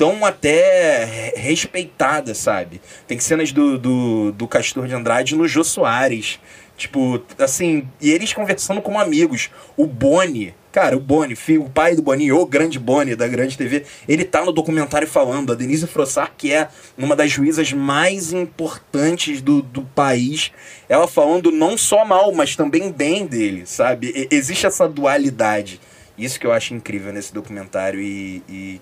tão 0.00 0.24
até 0.24 1.34
respeitada, 1.36 2.34
sabe? 2.34 2.80
Tem 3.06 3.18
cenas 3.18 3.52
do, 3.52 3.78
do, 3.78 4.32
do 4.32 4.48
Castor 4.48 4.86
de 4.86 4.94
Andrade 4.94 5.36
no 5.36 5.46
Jô 5.46 5.62
Soares. 5.62 6.40
Tipo, 6.74 7.22
assim, 7.38 7.86
e 8.00 8.10
eles 8.10 8.32
conversando 8.32 8.80
como 8.80 8.98
amigos. 8.98 9.50
O 9.76 9.86
Boni, 9.86 10.54
Cara, 10.72 10.96
o 10.96 11.00
Boni, 11.00 11.36
filho, 11.36 11.64
o 11.64 11.68
pai 11.68 11.96
do 11.96 12.00
Boninho, 12.00 12.38
o 12.38 12.46
grande 12.46 12.78
Boni 12.78 13.14
da 13.14 13.28
Grande 13.28 13.58
TV, 13.58 13.84
ele 14.08 14.24
tá 14.24 14.42
no 14.42 14.52
documentário 14.52 15.06
falando, 15.06 15.52
a 15.52 15.56
Denise 15.56 15.86
Frossard, 15.86 16.30
que 16.38 16.52
é 16.52 16.68
uma 16.96 17.16
das 17.16 17.30
juízas 17.30 17.72
mais 17.72 18.32
importantes 18.32 19.42
do, 19.42 19.60
do 19.60 19.82
país, 19.82 20.52
ela 20.88 21.08
falando 21.08 21.50
não 21.50 21.76
só 21.76 22.04
mal, 22.04 22.32
mas 22.32 22.54
também 22.54 22.92
bem 22.92 23.26
dele, 23.26 23.66
sabe? 23.66 24.12
E, 24.14 24.34
existe 24.34 24.64
essa 24.64 24.88
dualidade. 24.88 25.80
Isso 26.16 26.38
que 26.38 26.46
eu 26.46 26.52
acho 26.52 26.72
incrível 26.72 27.12
nesse 27.12 27.34
documentário 27.34 28.00
e, 28.00 28.42
e 28.48 28.80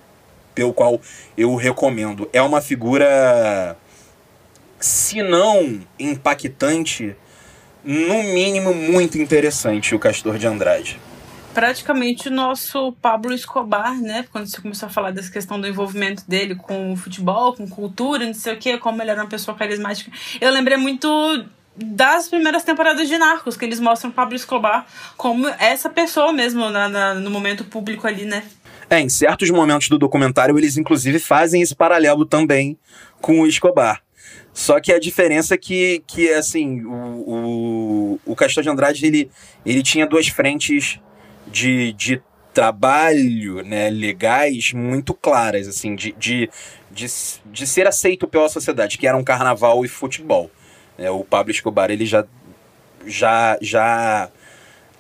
pelo 0.59 0.73
qual 0.73 1.01
eu 1.37 1.55
recomendo. 1.55 2.29
É 2.33 2.42
uma 2.42 2.61
figura, 2.61 3.77
se 4.81 5.23
não 5.23 5.81
impactante, 5.97 7.14
no 7.85 8.25
mínimo 8.25 8.75
muito 8.75 9.16
interessante, 9.18 9.94
o 9.94 10.01
Castor 10.01 10.37
de 10.37 10.49
Andrade 10.49 11.01
praticamente 11.55 12.29
o 12.29 12.31
nosso 12.31 12.92
Pablo 13.03 13.33
Escobar, 13.33 14.01
né? 14.01 14.25
Quando 14.31 14.47
você 14.47 14.61
começou 14.61 14.87
a 14.87 14.90
falar 14.90 15.11
dessa 15.11 15.33
questão 15.33 15.61
do 15.61 15.66
envolvimento 15.66 16.23
dele 16.29 16.55
com 16.55 16.92
o 16.92 16.97
futebol, 16.97 17.53
com 17.53 17.66
cultura, 17.66 18.25
não 18.25 18.35
sei 18.35 18.55
o 18.55 18.59
quê, 18.59 18.79
como 18.79 19.03
ele 19.03 19.11
era 19.11 19.21
uma 19.21 19.29
pessoa 19.29 19.57
carismática. 19.57 20.09
Eu 20.40 20.53
lembrei 20.53 20.77
muito 20.77 21.09
das 21.75 22.29
primeiras 22.29 22.64
temporadas 22.64 23.09
de 23.09 23.16
Narcos, 23.16 23.57
que 23.57 23.64
eles 23.64 23.79
mostram 23.79 24.11
Pablo 24.11 24.35
Escobar 24.35 24.87
como 25.16 25.49
essa 25.49 25.88
pessoa 25.88 26.33
mesmo 26.33 26.68
na, 26.71 26.88
na, 26.88 27.14
no 27.14 27.31
momento 27.31 27.64
público 27.64 28.07
ali, 28.07 28.25
né? 28.25 28.44
É, 28.90 29.01
em 29.01 29.09
certos 29.09 29.51
momentos 29.51 29.88
do 29.88 29.98
documentário, 29.98 30.57
eles 30.59 30.79
inclusive 30.79 31.18
fazem 31.18 31.61
esse 31.61 31.74
paralelo 31.74 32.24
também 32.24 32.79
com 33.20 33.40
o 33.40 33.46
Escobar. 33.46 34.03
Só 34.53 34.81
que 34.81 34.92
a 34.92 34.98
diferença 34.98 35.55
é 35.55 35.59
que, 35.59 36.03
que 36.07 36.33
assim, 36.33 36.85
o, 36.85 36.90
o, 36.94 38.20
o 38.27 38.35
Castor 38.35 38.62
de 38.62 38.68
Andrade, 38.68 39.07
ele, 39.07 39.31
ele 39.64 39.83
tinha 39.83 40.07
duas 40.07 40.29
frentes 40.29 40.98
de, 41.46 41.92
de 41.92 42.22
trabalho 42.53 43.62
né, 43.62 43.88
legais 43.90 44.72
muito 44.72 45.14
claras, 45.14 45.68
assim, 45.68 45.94
de, 45.94 46.12
de, 46.18 46.51
de, 46.90 47.07
de 47.46 47.66
ser 47.66 47.87
aceito 47.87 48.27
pela 48.27 48.48
sociedade, 48.48 48.98
que 48.98 49.07
era 49.07 49.16
um 49.16 49.22
carnaval 49.22 49.85
e 49.85 49.88
futebol. 49.88 50.51
É, 50.98 51.11
o 51.11 51.22
Pablo 51.22 51.53
Escobar 51.53 51.90
ele 51.90 52.05
já, 52.05 52.27
já, 53.07 53.57
já 53.61 54.29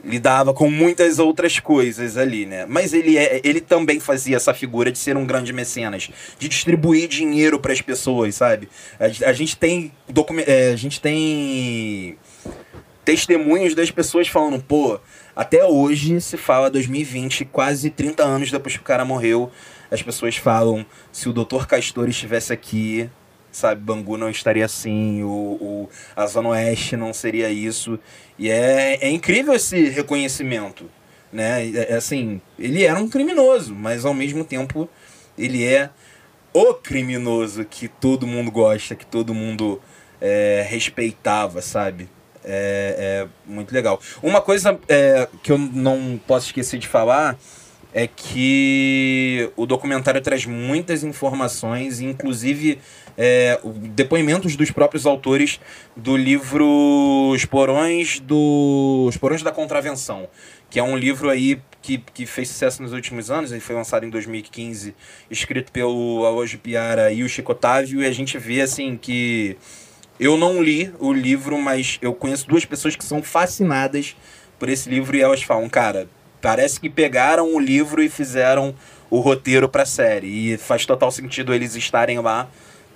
lidava 0.08 0.54
com 0.54 0.70
muitas 0.70 1.18
outras 1.18 1.60
coisas 1.60 2.16
ali, 2.16 2.46
né? 2.46 2.64
Mas 2.66 2.92
ele, 2.92 3.16
é, 3.16 3.40
ele 3.44 3.60
também 3.60 4.00
fazia 4.00 4.36
essa 4.36 4.54
figura 4.54 4.90
de 4.90 4.98
ser 4.98 5.16
um 5.16 5.26
grande 5.26 5.52
mecenas, 5.52 6.10
de 6.38 6.48
distribuir 6.48 7.08
dinheiro 7.08 7.60
para 7.60 7.72
as 7.72 7.80
pessoas, 7.80 8.34
sabe? 8.34 8.68
A, 8.98 9.28
a 9.28 9.32
gente 9.32 9.56
tem 9.56 9.92
é, 10.46 10.72
a 10.72 10.76
gente 10.76 11.00
tem 11.00 12.16
testemunhos 13.04 13.74
das 13.74 13.90
pessoas 13.90 14.28
falando, 14.28 14.62
pô, 14.62 14.98
até 15.34 15.64
hoje 15.64 16.20
se 16.20 16.36
fala 16.36 16.70
2020, 16.70 17.44
quase 17.46 17.90
30 17.90 18.22
anos 18.24 18.50
depois 18.50 18.76
que 18.76 18.82
o 18.82 18.84
cara 18.84 19.04
morreu, 19.04 19.50
as 19.90 20.02
pessoas 20.02 20.36
falam, 20.36 20.84
se 21.12 21.28
o 21.28 21.32
Dr. 21.32 21.66
Castor 21.66 22.08
estivesse 22.08 22.52
aqui, 22.52 23.08
sabe, 23.50 23.80
Bangu 23.80 24.16
não 24.16 24.30
estaria 24.30 24.64
assim, 24.64 25.22
o, 25.22 25.28
o, 25.28 25.90
a 26.14 26.26
Zona 26.26 26.50
Oeste 26.50 26.96
não 26.96 27.12
seria 27.12 27.50
isso. 27.50 27.98
E 28.38 28.50
é, 28.50 28.98
é 29.00 29.10
incrível 29.10 29.54
esse 29.54 29.88
reconhecimento, 29.88 30.90
né? 31.32 31.66
É, 31.66 31.92
é, 31.92 31.94
assim, 31.96 32.40
ele 32.58 32.84
era 32.84 32.98
um 32.98 33.08
criminoso, 33.08 33.74
mas 33.74 34.04
ao 34.04 34.14
mesmo 34.14 34.44
tempo 34.44 34.88
ele 35.36 35.64
é 35.64 35.90
o 36.52 36.74
criminoso 36.74 37.64
que 37.64 37.88
todo 37.88 38.26
mundo 38.26 38.50
gosta, 38.50 38.94
que 38.94 39.06
todo 39.06 39.34
mundo 39.34 39.80
é, 40.20 40.66
respeitava, 40.68 41.60
sabe? 41.62 42.08
É, 42.44 43.26
é 43.26 43.28
muito 43.46 43.72
legal. 43.72 44.00
Uma 44.22 44.40
coisa 44.40 44.78
é, 44.88 45.28
que 45.42 45.52
eu 45.52 45.58
não 45.58 46.18
posso 46.26 46.46
esquecer 46.46 46.78
de 46.78 46.88
falar 46.88 47.38
é 47.92 48.06
que 48.06 49.50
o 49.56 49.66
documentário 49.66 50.20
traz 50.20 50.44
muitas 50.44 51.02
informações, 51.02 52.00
inclusive 52.00 52.78
é, 53.16 53.58
depoimentos 53.94 54.56
dos 54.56 54.70
próprios 54.70 55.06
autores 55.06 55.58
do 55.96 56.16
livro 56.16 57.30
Os 57.32 57.44
Porões, 57.44 58.20
do, 58.20 59.06
Os 59.08 59.16
Porões 59.16 59.42
da 59.42 59.50
Contravenção, 59.50 60.28
que 60.70 60.78
é 60.78 60.82
um 60.82 60.96
livro 60.96 61.30
aí 61.30 61.60
que, 61.80 61.98
que 61.98 62.26
fez 62.26 62.48
sucesso 62.48 62.82
nos 62.82 62.92
últimos 62.92 63.30
anos, 63.30 63.50
ele 63.50 63.60
foi 63.60 63.74
lançado 63.74 64.04
em 64.04 64.10
2015, 64.10 64.94
escrito 65.30 65.72
pelo 65.72 66.24
Alojo 66.26 66.58
Piara 66.58 67.10
e 67.10 67.22
o 67.22 67.28
Chico 67.28 67.52
Otávio, 67.52 68.02
e 68.02 68.06
a 68.06 68.12
gente 68.12 68.36
vê 68.36 68.60
assim 68.60 68.96
que 68.96 69.56
eu 70.20 70.36
não 70.36 70.62
li 70.62 70.92
o 70.98 71.12
livro, 71.12 71.58
mas 71.58 71.98
eu 72.02 72.12
conheço 72.12 72.46
duas 72.46 72.64
pessoas 72.64 72.94
que 72.94 73.04
são 73.04 73.22
fascinadas 73.22 74.16
por 74.58 74.68
esse 74.68 74.90
livro 74.90 75.16
e 75.16 75.20
elas 75.20 75.42
falam, 75.42 75.68
cara, 75.68 76.08
parece 76.40 76.80
que 76.80 76.88
pegaram 76.88 77.54
o 77.54 77.58
livro 77.58 78.02
e 78.02 78.08
fizeram 78.08 78.74
o 79.10 79.20
roteiro 79.20 79.68
para 79.68 79.82
a 79.82 79.86
série. 79.86 80.52
E 80.52 80.56
faz 80.56 80.84
total 80.86 81.10
sentido 81.10 81.54
eles 81.54 81.74
estarem 81.74 82.18
lá, 82.18 82.48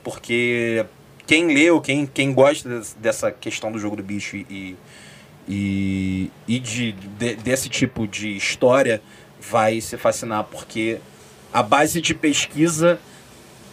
porque 0.02 0.84
quem 1.26 1.46
leu, 1.52 1.80
quem, 1.80 2.06
quem 2.06 2.32
gosta 2.32 2.82
dessa 2.98 3.30
questão 3.30 3.70
do 3.72 3.78
jogo 3.78 3.96
do 3.96 4.02
bicho 4.02 4.36
e, 4.36 4.76
e, 5.48 6.30
e 6.46 6.58
de, 6.58 6.92
de, 6.92 7.34
desse 7.36 7.68
tipo 7.68 8.06
de 8.06 8.36
história 8.36 9.02
vai 9.40 9.80
se 9.80 9.96
fascinar, 9.96 10.44
porque 10.44 10.98
a 11.52 11.62
base 11.62 12.00
de 12.00 12.14
pesquisa 12.14 12.98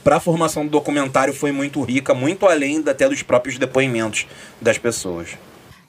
para 0.04 0.18
a 0.18 0.20
formação 0.20 0.66
do 0.66 0.72
documentário 0.72 1.34
foi 1.34 1.52
muito 1.52 1.82
rica, 1.84 2.14
muito 2.14 2.48
além 2.48 2.84
até 2.88 3.08
dos 3.08 3.22
próprios 3.22 3.58
depoimentos 3.58 4.26
das 4.62 4.78
pessoas. 4.78 5.38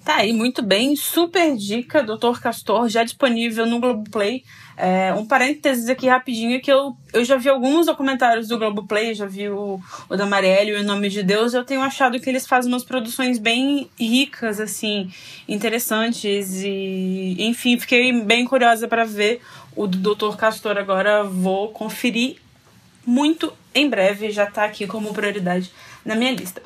Tá 0.05 0.17
aí, 0.17 0.33
muito 0.33 0.63
bem. 0.63 0.97
Super 0.97 1.55
dica, 1.57 2.03
Doutor 2.03 2.41
Castor, 2.41 2.89
já 2.89 3.05
disponível 3.05 3.67
no 3.67 3.79
Globoplay. 3.79 4.43
É, 4.77 5.13
um 5.13 5.27
parênteses 5.27 5.91
aqui 5.91 6.09
rapidinho, 6.09 6.59
que 6.59 6.73
eu, 6.73 6.97
eu 7.13 7.23
já 7.23 7.37
vi 7.37 7.51
alguns 7.51 7.85
documentários 7.85 8.49
do 8.49 8.59
Globoplay, 8.59 9.15
já 9.15 9.27
vi 9.27 9.47
o, 9.51 9.79
o 10.09 10.17
da 10.17 10.25
Marielle, 10.25 10.73
o 10.73 10.79
Em 10.79 10.83
Nome 10.83 11.11
de 11.11 11.23
Deus, 11.23 11.53
eu 11.53 11.65
tenho 11.65 11.83
achado 11.83 12.19
que 12.19 12.31
eles 12.31 12.47
fazem 12.47 12.73
umas 12.73 12.83
produções 12.83 13.39
bem 13.39 13.91
ricas, 13.99 14.59
assim, 14.59 15.13
interessantes, 15.47 16.63
e 16.63 17.37
enfim, 17.39 17.79
fiquei 17.79 18.11
bem 18.23 18.47
curiosa 18.47 18.89
para 18.89 19.05
ver 19.05 19.43
o 19.77 19.87
do 19.87 20.15
Dr. 20.15 20.35
Castor 20.35 20.79
agora, 20.79 21.25
vou 21.25 21.69
conferir 21.69 22.37
muito 23.05 23.53
em 23.75 23.87
breve, 23.87 24.31
já 24.31 24.47
tá 24.47 24.65
aqui 24.65 24.87
como 24.87 25.13
prioridade 25.13 25.71
na 26.07 26.15
minha 26.15 26.33
lista. 26.33 26.63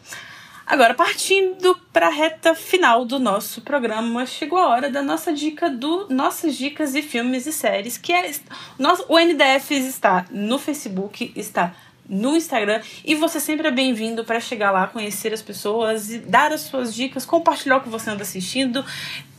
Agora, 0.66 0.94
partindo 0.94 1.78
para 1.92 2.06
a 2.06 2.10
reta 2.10 2.54
final 2.54 3.04
do 3.04 3.18
nosso 3.18 3.60
programa, 3.60 4.24
chegou 4.24 4.58
a 4.58 4.68
hora 4.68 4.90
da 4.90 5.02
nossa 5.02 5.30
dica 5.30 5.68
do 5.68 6.08
nossas 6.08 6.56
dicas 6.56 6.92
de 6.92 7.02
filmes 7.02 7.46
e 7.46 7.52
séries, 7.52 7.98
que 7.98 8.12
é 8.12 8.30
nosso, 8.78 9.04
o 9.08 9.18
NDF 9.18 9.74
está 9.74 10.24
no 10.30 10.58
Facebook, 10.58 11.32
está 11.36 11.74
no 12.08 12.34
Instagram 12.34 12.80
e 13.04 13.14
você 13.14 13.38
sempre 13.40 13.68
é 13.68 13.70
bem-vindo 13.70 14.24
para 14.24 14.40
chegar 14.40 14.70
lá, 14.70 14.86
conhecer 14.86 15.34
as 15.34 15.42
pessoas, 15.42 16.08
dar 16.26 16.50
as 16.50 16.62
suas 16.62 16.94
dicas, 16.94 17.26
compartilhar 17.26 17.76
o 17.76 17.80
que 17.82 17.88
você 17.90 18.08
anda 18.10 18.22
assistindo, 18.22 18.84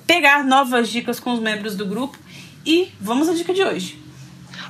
pegar 0.06 0.44
novas 0.44 0.90
dicas 0.90 1.20
com 1.20 1.34
os 1.34 1.40
membros 1.40 1.76
do 1.76 1.88
grupo 1.88 2.18
e 2.64 2.92
vamos 3.02 3.28
à 3.30 3.34
dica 3.34 3.54
de 3.54 3.64
hoje. 3.64 4.00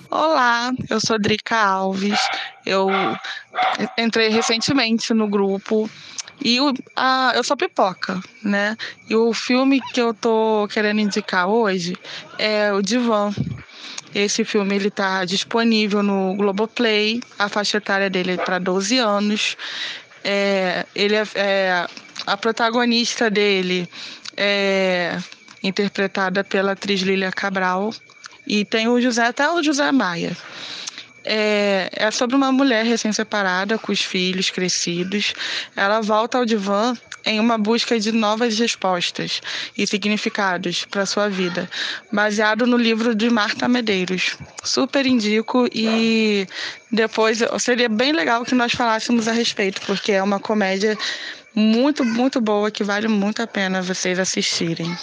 Olá, 0.10 0.72
eu 0.90 1.00
sou 1.00 1.20
Drica 1.20 1.58
Alves. 1.58 2.20
Eu 2.66 2.88
entrei 3.98 4.30
recentemente 4.30 5.14
no 5.14 5.28
grupo 5.28 5.90
e 6.44 6.60
o, 6.60 6.74
a, 6.96 7.34
eu 7.36 7.44
sou 7.44 7.58
pipoca, 7.58 8.22
né? 8.44 8.78
E 9.10 9.16
o 9.16 9.34
filme 9.34 9.82
que 9.94 10.02
eu 10.02 10.14
tô 10.14 10.68
querendo 10.72 11.00
indicar 11.00 11.48
hoje 11.48 11.96
é 12.38 12.72
o 12.74 12.82
Divan. 12.82 13.34
Esse 14.14 14.46
filme 14.46 14.76
ele 14.76 14.90
tá 14.90 15.26
disponível 15.26 16.02
no 16.02 16.36
Globoplay. 16.36 17.22
A 17.38 17.50
faixa 17.50 17.78
etária 17.78 18.10
dele 18.10 18.34
é 18.34 18.38
para 18.38 18.60
12 18.60 18.98
anos. 18.98 19.58
É, 20.24 20.86
ele 20.96 21.16
é, 21.16 21.28
é, 21.36 21.88
a 22.26 22.38
protagonista 22.38 23.30
dele 23.30 23.90
é 24.38 25.18
interpretada 25.62 26.44
pela 26.44 26.74
atriz 26.74 27.02
Lília 27.02 27.32
Cabral 27.32 27.94
e 28.48 28.64
tem 28.64 28.88
o 28.88 29.02
José 29.02 29.26
até 29.26 29.50
o 29.50 29.62
José 29.64 29.92
Maia. 29.92 30.36
É, 31.26 31.90
é 31.92 32.12
sobre 32.12 32.36
uma 32.36 32.52
mulher 32.52 32.86
recém-separada, 32.86 33.78
com 33.78 33.92
os 33.92 34.02
filhos 34.02 34.50
crescidos. 34.52 35.34
Ela 35.76 36.02
volta 36.02 36.38
ao 36.38 36.46
divã 36.46 36.96
em 37.26 37.40
uma 37.40 37.58
busca 37.58 38.00
de 38.00 38.12
novas 38.12 38.58
respostas 38.60 39.42
e 39.76 39.88
significados 39.88 40.86
para 40.86 41.06
sua 41.06 41.28
vida, 41.28 41.68
baseado 42.12 42.68
no 42.68 42.78
livro 42.78 43.16
de 43.16 43.30
Marta 43.30 43.68
Medeiros. 43.68 44.38
Super 44.64 45.06
indico 45.06 45.68
e 45.74 46.48
depois 46.92 47.40
seria 47.60 47.90
bem 47.90 48.12
legal 48.12 48.46
que 48.46 48.54
nós 48.54 48.74
falássemos 48.74 49.28
a 49.28 49.32
respeito, 49.32 49.82
porque 49.82 50.12
é 50.12 50.22
uma 50.22 50.40
comédia 50.40 50.96
muito, 51.56 52.06
muito 52.06 52.40
boa 52.40 52.70
que 52.70 52.84
vale 52.84 53.08
muito 53.08 53.42
a 53.42 53.48
pena 53.48 53.82
vocês 53.82 54.20
assistirem. 54.20 54.96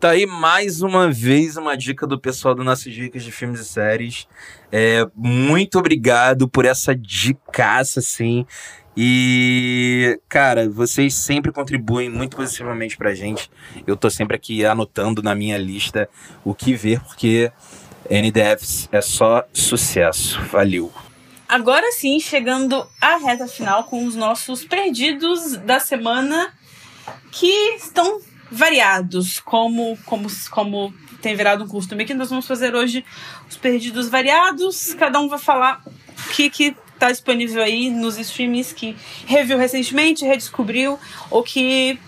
Tá 0.00 0.10
aí 0.10 0.26
mais 0.26 0.82
uma 0.82 1.10
vez 1.10 1.56
uma 1.56 1.76
dica 1.76 2.06
do 2.06 2.18
pessoal 2.18 2.54
do 2.54 2.64
Nossas 2.64 2.92
Dicas 2.92 3.22
de 3.22 3.32
Filmes 3.32 3.60
e 3.60 3.64
Séries. 3.64 4.26
É, 4.70 5.06
muito 5.14 5.78
obrigado 5.78 6.48
por 6.48 6.64
essa 6.64 6.94
dicaça, 6.94 8.00
assim. 8.00 8.46
E, 8.96 10.18
cara, 10.28 10.68
vocês 10.70 11.14
sempre 11.14 11.52
contribuem 11.52 12.08
muito 12.08 12.36
positivamente 12.36 12.96
pra 12.96 13.14
gente. 13.14 13.50
Eu 13.86 13.96
tô 13.96 14.08
sempre 14.08 14.36
aqui 14.36 14.64
anotando 14.64 15.22
na 15.22 15.34
minha 15.34 15.58
lista 15.58 16.08
o 16.42 16.54
que 16.54 16.72
ver, 16.72 17.00
porque 17.00 17.52
NDFs 18.10 18.88
é 18.90 19.02
só 19.02 19.44
sucesso. 19.52 20.40
Valeu! 20.50 20.90
Agora 21.48 21.92
sim, 21.92 22.18
chegando 22.18 22.86
à 23.00 23.18
reta 23.18 23.46
final 23.46 23.84
com 23.84 24.04
os 24.04 24.16
nossos 24.16 24.64
perdidos 24.64 25.56
da 25.58 25.78
semana 25.78 26.52
que 27.30 27.76
estão 27.76 28.20
variados, 28.50 29.40
como, 29.40 29.98
como, 30.04 30.28
como 30.50 30.94
tem 31.20 31.34
virado 31.34 31.64
um 31.64 31.68
costume 31.68 32.04
aqui. 32.04 32.14
Nós 32.14 32.30
vamos 32.30 32.46
fazer 32.46 32.74
hoje 32.74 33.04
os 33.48 33.56
perdidos 33.56 34.08
variados. 34.08 34.94
Cada 34.94 35.18
um 35.20 35.28
vai 35.28 35.38
falar 35.38 35.82
o 35.86 36.28
que, 36.32 36.50
que 36.50 36.76
tá 36.98 37.10
disponível 37.10 37.62
aí 37.62 37.90
nos 37.90 38.18
streamings 38.18 38.72
que 38.72 38.96
reviu 39.26 39.58
recentemente, 39.58 40.24
redescobriu, 40.24 40.98
ou 41.30 41.42
que 41.42 41.98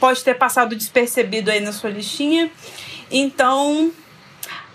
pode 0.00 0.22
ter 0.22 0.34
passado 0.34 0.76
despercebido 0.76 1.50
aí 1.50 1.60
na 1.60 1.72
sua 1.72 1.90
listinha. 1.90 2.50
Então, 3.10 3.92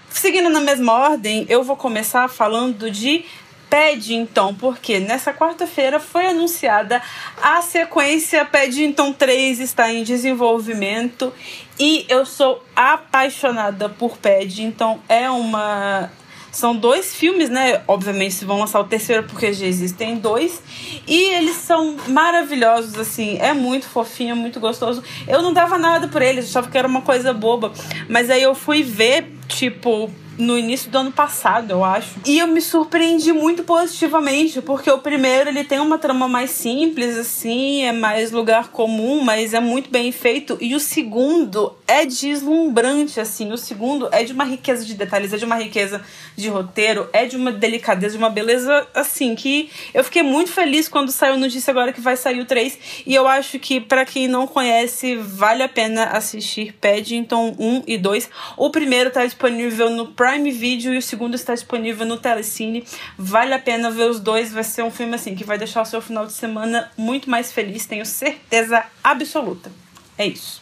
seguindo 0.10 0.50
na 0.50 0.62
mesma 0.62 0.94
ordem, 0.94 1.46
eu 1.50 1.64
vou 1.64 1.76
começar 1.76 2.28
falando 2.28 2.90
de 2.90 3.26
Paddington, 3.72 4.54
porque 4.56 5.00
nessa 5.00 5.34
quarta-feira 5.34 5.98
foi 5.98 6.26
anunciada 6.28 7.02
a 7.42 7.62
sequência 7.62 8.44
Paddington 8.44 9.14
3 9.14 9.62
está 9.62 9.90
em 9.90 10.04
desenvolvimento 10.04 11.32
e 11.80 12.06
eu 12.10 12.26
sou 12.26 12.62
apaixonada 12.76 13.88
por 13.88 14.18
Paddington. 14.18 15.00
É 15.08 15.30
uma 15.30 16.12
são 16.52 16.76
dois 16.76 17.16
filmes, 17.16 17.50
né? 17.50 17.82
Obviamente 17.88 18.34
se 18.34 18.44
vão 18.44 18.60
lançar 18.60 18.82
o 18.82 18.84
terceiro 18.84 19.24
porque 19.24 19.54
já 19.54 19.66
existem 19.66 20.18
dois. 20.18 20.62
E 21.08 21.30
eles 21.36 21.56
são 21.56 21.96
maravilhosos, 22.10 23.00
assim. 23.00 23.38
É 23.40 23.54
muito 23.54 23.86
fofinho, 23.86 24.36
muito 24.36 24.60
gostoso. 24.60 25.02
Eu 25.26 25.42
não 25.42 25.54
dava 25.54 25.78
nada 25.78 26.10
por 26.10 26.22
eles, 26.22 26.50
achava 26.50 26.70
que 26.70 26.78
era 26.78 26.88
uma 26.88 27.02
coisa 27.02 27.34
boba. 27.34 27.72
Mas 28.10 28.30
aí 28.30 28.44
eu 28.44 28.54
fui 28.54 28.84
ver, 28.84 29.32
tipo, 29.48 30.12
no 30.42 30.58
início 30.58 30.90
do 30.90 30.98
ano 30.98 31.12
passado, 31.12 31.70
eu 31.70 31.84
acho. 31.84 32.16
E 32.26 32.40
eu 32.40 32.48
me 32.48 32.62
surpreendi 32.62 33.32
muito 33.32 33.64
positivamente, 33.64 34.60
porque 34.62 34.90
o 34.90 34.98
primeiro 34.98 35.50
ele 35.50 35.64
tem 35.64 35.80
uma 35.80 36.00
trama 36.00 36.28
mais 36.28 36.50
simples, 36.50 37.16
assim, 37.16 37.84
é 37.84 37.92
mais 37.92 38.32
lugar 38.32 38.70
comum, 38.70 39.24
mas 39.24 39.54
é 39.54 39.60
muito 39.60 39.92
bem 39.92 40.12
feito. 40.12 40.58
E 40.60 40.74
o 40.74 40.80
segundo 40.80 41.76
é 41.88 42.06
deslumbrante, 42.06 43.20
assim. 43.20 43.52
O 43.52 43.58
segundo 43.58 44.10
é 44.12 44.24
de 44.24 44.34
uma 44.34 44.44
riqueza 44.44 44.84
de 44.84 44.96
detalhes, 44.96 45.32
é 45.32 45.38
de 45.38 45.46
uma 45.46 45.58
riqueza 45.58 46.02
de 46.36 46.50
roteiro, 46.50 47.08
é 47.14 47.26
de 47.26 47.36
uma 47.36 47.52
delicadeza, 47.52 48.14
de 48.14 48.18
uma 48.18 48.30
beleza, 48.30 48.88
assim, 48.96 49.36
que 49.36 49.70
eu 49.94 50.04
fiquei 50.04 50.24
muito 50.24 50.52
feliz 50.52 50.90
quando 50.90 51.12
saiu 51.12 51.38
notícia 51.38 51.70
agora 51.70 51.94
que 51.94 52.02
vai 52.02 52.18
sair 52.18 52.40
o 52.40 52.46
3. 52.46 53.04
E 53.06 53.14
eu 53.14 53.28
acho 53.28 53.60
que, 53.60 53.80
para 53.80 54.06
quem 54.06 54.28
não 54.28 54.48
conhece, 54.48 55.16
vale 55.18 55.62
a 55.62 55.70
pena 55.70 56.06
assistir 56.06 56.74
Paddington 56.82 57.56
1 57.60 57.84
e 57.86 57.98
2. 57.98 58.30
O 58.58 58.72
primeiro 58.72 59.12
tá 59.12 59.24
disponível 59.24 59.90
no 59.92 60.08
Prime 60.08 60.31
Video 60.40 60.94
e 60.94 60.98
o 60.98 61.02
segundo 61.02 61.36
está 61.36 61.54
disponível 61.54 62.06
no 62.06 62.18
Telecine. 62.18 62.86
Vale 63.18 63.54
a 63.54 63.60
pena 63.60 63.92
ver 63.92 64.10
os 64.10 64.20
dois. 64.20 64.52
Vai 64.54 64.64
ser 64.64 64.84
um 64.84 64.92
filme 64.92 65.16
assim 65.16 65.36
que 65.36 65.44
vai 65.44 65.58
deixar 65.58 65.82
o 65.82 65.86
seu 65.86 66.02
final 66.02 66.26
de 66.26 66.34
semana 66.34 66.90
muito 66.98 67.30
mais 67.30 67.52
feliz, 67.52 67.86
tenho 67.86 68.06
certeza 68.06 68.86
absoluta. 69.04 69.72
É 70.18 70.26
isso. 70.26 70.62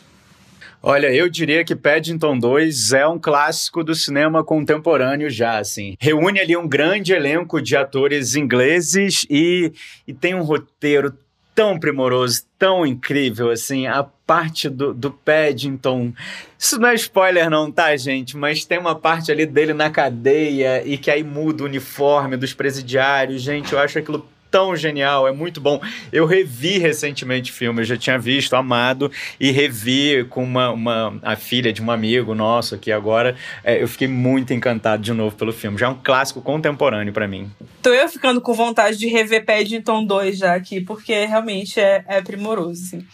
Olha, 0.82 1.13
eu 1.13 1.29
diria 1.29 1.65
que 1.65 1.75
Paddington 1.75 2.39
2 2.39 2.93
é 2.93 3.05
um 3.05 3.19
clássico 3.19 3.84
do 3.84 3.93
cinema 3.93 4.45
contemporâneo 4.45 5.29
já, 5.29 5.60
assim. 5.60 5.97
Reúne 5.99 6.39
ali 6.39 6.55
um 6.55 6.67
grande 6.67 7.12
elenco 7.12 7.62
de 7.62 7.75
atores 7.75 8.34
ingleses 8.34 9.25
e, 9.29 9.73
e 10.08 10.13
tem 10.13 10.34
um 10.34 10.41
roteiro 10.41 11.13
tão 11.60 11.78
primoroso, 11.78 12.43
tão 12.58 12.86
incrível, 12.86 13.52
assim, 13.52 13.86
a 13.86 14.02
parte 14.02 14.69
do, 14.69 14.93
do 14.93 15.12
Paddington. 15.12 16.13
Isso 16.58 16.80
não 16.80 16.88
é 16.88 16.95
spoiler, 16.95 17.50
não, 17.50 17.69
tá, 17.69 17.98
gente? 17.98 18.38
Mas 18.38 18.63
tem 18.63 18.78
uma 18.78 18.95
parte 18.95 19.30
ali 19.30 19.45
dele 19.45 19.74
na 19.74 19.89
cadeia 19.89 20.82
e 20.88 20.98
que 20.98 21.12
aí 21.12 21.22
muda 21.22 21.63
o 21.63 21.65
uniforme 21.65 22.38
dos 22.38 22.54
presidiários. 22.54 23.41
Gente, 23.41 23.74
eu 23.74 23.80
acho 23.80 24.00
aquilo 24.00 24.26
tão 24.49 24.75
genial, 24.75 25.27
é 25.27 25.31
muito 25.31 25.62
bom. 25.62 25.81
Eu 26.12 26.25
revi 26.25 26.77
recentemente 26.77 27.51
o 27.51 27.53
filme, 27.53 27.81
eu 27.81 27.85
já 27.85 27.97
tinha 27.97 28.17
visto, 28.17 28.55
amado, 28.55 29.12
e 29.39 29.51
revi 29.51 30.25
com 30.29 30.43
uma, 30.43 30.71
uma 30.71 31.19
a 31.21 31.35
filha 31.35 31.71
de 31.71 31.81
um 31.81 31.91
amigo 31.91 32.33
nosso 32.35 32.75
aqui 32.75 32.91
agora. 32.91 33.35
É, 33.63 33.81
eu 33.81 33.88
fiquei 33.88 34.07
muito 34.07 34.53
encantado 34.53 35.03
de 35.03 35.13
novo 35.13 35.35
pelo 35.35 35.53
filme. 35.53 35.77
Já 35.77 35.88
é 35.88 35.89
um 35.89 35.99
clássico 36.01 36.41
contemporâneo 36.41 37.13
para 37.13 37.27
mim. 37.27 37.49
Tô 37.81 37.89
eu 37.89 38.09
ficando 38.09 38.41
com 38.41 38.53
vontade 38.53 38.97
de 38.97 39.07
rever 39.07 39.45
Paddington 39.45 40.05
2 40.05 40.38
já 40.38 40.55
aqui, 40.55 40.81
porque 40.81 41.25
realmente 41.25 41.79
é, 41.79 42.03
é 42.07 42.21
primoroso, 42.21 42.83
assim. 42.83 43.06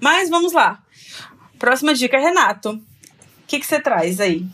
Mas 0.00 0.28
vamos 0.28 0.52
lá. 0.52 0.78
Próxima 1.58 1.94
dica, 1.94 2.18
Renato. 2.18 2.70
O 2.70 2.80
que 3.46 3.64
você 3.64 3.80
traz 3.80 4.20
aí? 4.20 4.44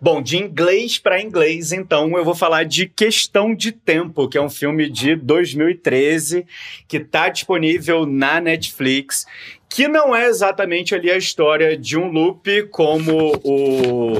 Bom, 0.00 0.22
de 0.22 0.36
inglês 0.36 0.98
para 0.98 1.20
inglês, 1.20 1.72
então, 1.72 2.16
eu 2.16 2.24
vou 2.24 2.34
falar 2.34 2.64
de 2.64 2.86
Questão 2.86 3.54
de 3.54 3.72
Tempo, 3.72 4.28
que 4.28 4.38
é 4.38 4.42
um 4.42 4.50
filme 4.50 4.88
de 4.88 5.16
2013 5.16 6.46
que 6.86 6.98
está 6.98 7.28
disponível 7.28 8.06
na 8.06 8.40
Netflix, 8.40 9.26
que 9.68 9.86
não 9.86 10.14
é 10.14 10.26
exatamente 10.26 10.94
ali 10.94 11.10
a 11.10 11.16
história 11.16 11.76
de 11.76 11.98
um 11.98 12.10
loop 12.10 12.68
como 12.70 13.38
o 13.44 14.14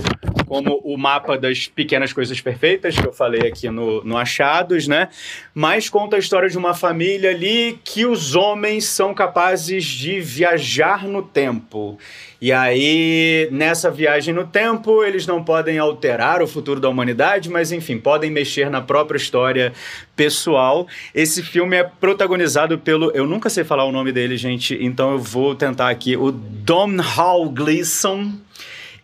como 0.49 0.81
o 0.83 0.97
mapa 0.97 1.37
das 1.37 1.67
pequenas 1.67 2.13
coisas 2.13 2.41
perfeitas, 2.41 2.99
que 2.99 3.07
eu 3.07 3.13
falei 3.13 3.47
aqui 3.47 3.69
no, 3.71 4.03
no 4.03 4.17
Achados, 4.17 4.89
né? 4.89 5.09
Mas 5.55 5.89
conta 5.89 6.17
a 6.17 6.19
história 6.19 6.49
de 6.49 6.57
uma 6.57 6.75
família 6.75 7.31
ali 7.31 7.79
que 7.85 8.07
os 8.07 8.35
homens 8.35 8.85
são 8.87 9.13
capazes 9.13 9.85
de 9.85 10.21
viajar 10.21 11.07
no 11.07 11.23
tempo. 11.23 11.99
E 12.41 12.53
aí, 12.53 13.49
nessa 13.51 13.91
viagem 13.91 14.33
no 14.33 14.47
tempo, 14.47 15.03
eles 15.03 15.27
não 15.27 15.43
podem 15.43 15.77
alterar 15.77 16.41
o 16.41 16.47
futuro 16.47 16.79
da 16.79 16.89
humanidade, 16.89 17.51
mas 17.51 17.73
enfim, 17.73 17.99
podem 17.99 18.31
mexer 18.31 18.71
na 18.71 18.81
própria 18.81 19.17
história 19.17 19.73
pessoal. 20.15 20.87
Esse 21.13 21.43
filme 21.43 21.77
é 21.77 21.83
protagonizado 21.83 22.79
pelo. 22.79 23.11
Eu 23.11 23.27
nunca 23.27 23.51
sei 23.51 23.65
falar 23.65 23.85
o 23.85 23.93
nome 23.93 24.13
dele, 24.13 24.37
gente, 24.37 24.79
então 24.81 25.13
eu 25.13 25.19
vou 25.19 25.55
tentar 25.57 25.91
aqui. 25.91 26.17
O 26.17 26.31
Domhnall 26.31 27.51
Gleeson 27.51 28.35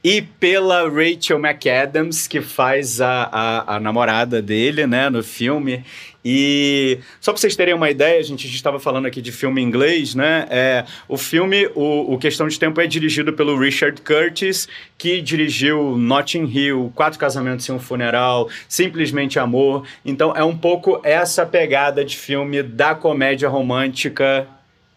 e 0.04 0.20
pela 0.20 0.86
Rachel 0.86 1.38
McAdams, 1.38 2.28
que 2.28 2.42
faz 2.42 3.00
a, 3.00 3.22
a, 3.32 3.76
a, 3.76 3.80
namorada 3.80 4.42
dele, 4.42 4.86
né, 4.86 5.08
no 5.08 5.24
filme. 5.24 5.82
E 6.22 6.98
só 7.20 7.32
para 7.32 7.40
vocês 7.40 7.56
terem 7.56 7.72
uma 7.72 7.90
ideia, 7.90 8.20
a 8.20 8.22
gente 8.22 8.46
estava 8.46 8.78
falando 8.78 9.06
aqui 9.06 9.22
de 9.22 9.32
filme 9.32 9.62
inglês, 9.62 10.14
né? 10.14 10.46
É, 10.50 10.84
o 11.08 11.16
filme, 11.16 11.70
o, 11.74 12.14
o 12.14 12.18
Questão 12.18 12.46
de 12.48 12.58
Tempo, 12.58 12.80
é 12.80 12.86
dirigido 12.86 13.32
pelo 13.32 13.58
Richard 13.58 14.00
Curtis, 14.02 14.68
que 14.96 15.22
dirigiu 15.22 15.96
Notting 15.96 16.44
Hill, 16.46 16.92
Quatro 16.94 17.18
Casamentos 17.18 17.66
e 17.66 17.72
um 17.72 17.78
Funeral, 17.78 18.48
Simplesmente 18.68 19.38
Amor. 19.38 19.86
Então 20.04 20.34
é 20.36 20.44
um 20.44 20.56
pouco 20.56 21.00
essa 21.02 21.46
pegada 21.46 22.04
de 22.04 22.16
filme 22.16 22.62
da 22.62 22.94
comédia 22.94 23.48
romântica 23.48 24.48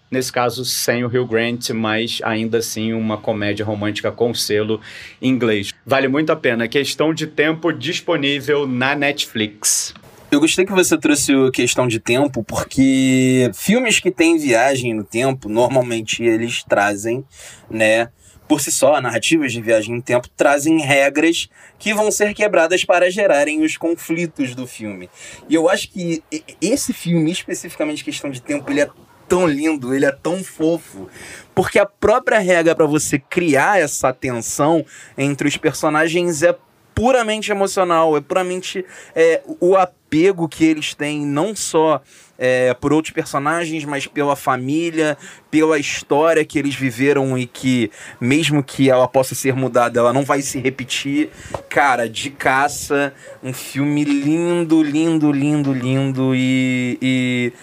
nesse 0.09 0.31
caso 0.31 0.63
sem 0.65 1.03
o 1.03 1.07
Hugh 1.07 1.27
Grant, 1.27 1.69
mas 1.71 2.19
ainda 2.23 2.59
assim 2.59 2.93
uma 2.93 3.17
comédia 3.17 3.65
romântica 3.65 4.11
com 4.11 4.33
selo 4.33 4.81
inglês. 5.21 5.73
Vale 5.85 6.07
muito 6.07 6.31
a 6.31 6.35
pena. 6.35 6.67
Questão 6.67 7.13
de 7.13 7.27
tempo 7.27 7.71
disponível 7.71 8.67
na 8.67 8.95
Netflix. 8.95 9.93
Eu 10.29 10.41
gostei 10.41 10.65
que 10.65 10.73
você 10.73 10.97
trouxe 10.97 11.33
a 11.33 11.51
questão 11.51 11.87
de 11.87 12.01
tempo, 12.01 12.43
porque 12.43 13.49
filmes 13.53 13.99
que 13.99 14.11
têm 14.11 14.37
viagem 14.37 14.93
no 14.93 15.03
tempo, 15.03 15.47
normalmente 15.47 16.21
eles 16.21 16.63
trazem, 16.63 17.23
né, 17.69 18.09
por 18.47 18.61
si 18.61 18.71
só, 18.71 18.99
narrativas 19.01 19.51
de 19.51 19.61
viagem 19.61 19.95
no 19.95 20.01
tempo 20.01 20.29
trazem 20.29 20.79
regras 20.79 21.49
que 21.77 21.93
vão 21.93 22.09
ser 22.09 22.33
quebradas 22.33 22.85
para 22.85 23.11
gerarem 23.11 23.61
os 23.63 23.75
conflitos 23.75 24.55
do 24.55 24.65
filme. 24.65 25.09
E 25.49 25.55
eu 25.55 25.69
acho 25.69 25.89
que 25.89 26.23
esse 26.61 26.93
filme, 26.93 27.31
especificamente 27.31 28.03
questão 28.03 28.29
de 28.29 28.41
tempo, 28.41 28.69
ele 28.71 28.81
é 28.81 28.89
tão 29.27 29.47
lindo, 29.47 29.93
ele 29.93 30.05
é 30.05 30.11
tão 30.11 30.43
fofo, 30.43 31.09
porque 31.53 31.79
a 31.79 31.85
própria 31.85 32.39
regra 32.39 32.75
para 32.75 32.85
você 32.85 33.19
criar 33.19 33.79
essa 33.79 34.13
tensão 34.13 34.85
entre 35.17 35.47
os 35.47 35.57
personagens 35.57 36.43
é 36.43 36.55
puramente 36.97 37.51
emocional, 37.51 38.17
é 38.17 38.21
puramente 38.21 38.83
é, 39.15 39.43
o 39.59 39.75
apego 39.75 40.47
que 40.47 40.65
eles 40.65 40.95
têm, 40.95 41.23
não 41.23 41.55
só 41.55 42.01
é, 42.39 42.73
por 42.73 42.91
outros 42.91 43.13
personagens, 43.13 43.85
mas 43.85 44.07
pela 44.07 44.35
família, 44.35 45.15
pela 45.51 45.77
história 45.77 46.43
que 46.43 46.57
eles 46.57 46.73
viveram 46.73 47.37
e 47.37 47.45
que, 47.45 47.91
mesmo 48.19 48.63
que 48.63 48.89
ela 48.89 49.07
possa 49.07 49.35
ser 49.35 49.53
mudada, 49.55 49.99
ela 49.99 50.11
não 50.11 50.23
vai 50.23 50.41
se 50.41 50.59
repetir. 50.59 51.29
Cara, 51.69 52.09
de 52.09 52.31
caça, 52.31 53.13
um 53.43 53.53
filme 53.53 54.03
lindo, 54.03 54.81
lindo, 54.81 55.31
lindo, 55.31 55.73
lindo 55.73 56.33
e. 56.35 56.97
e 57.01 57.53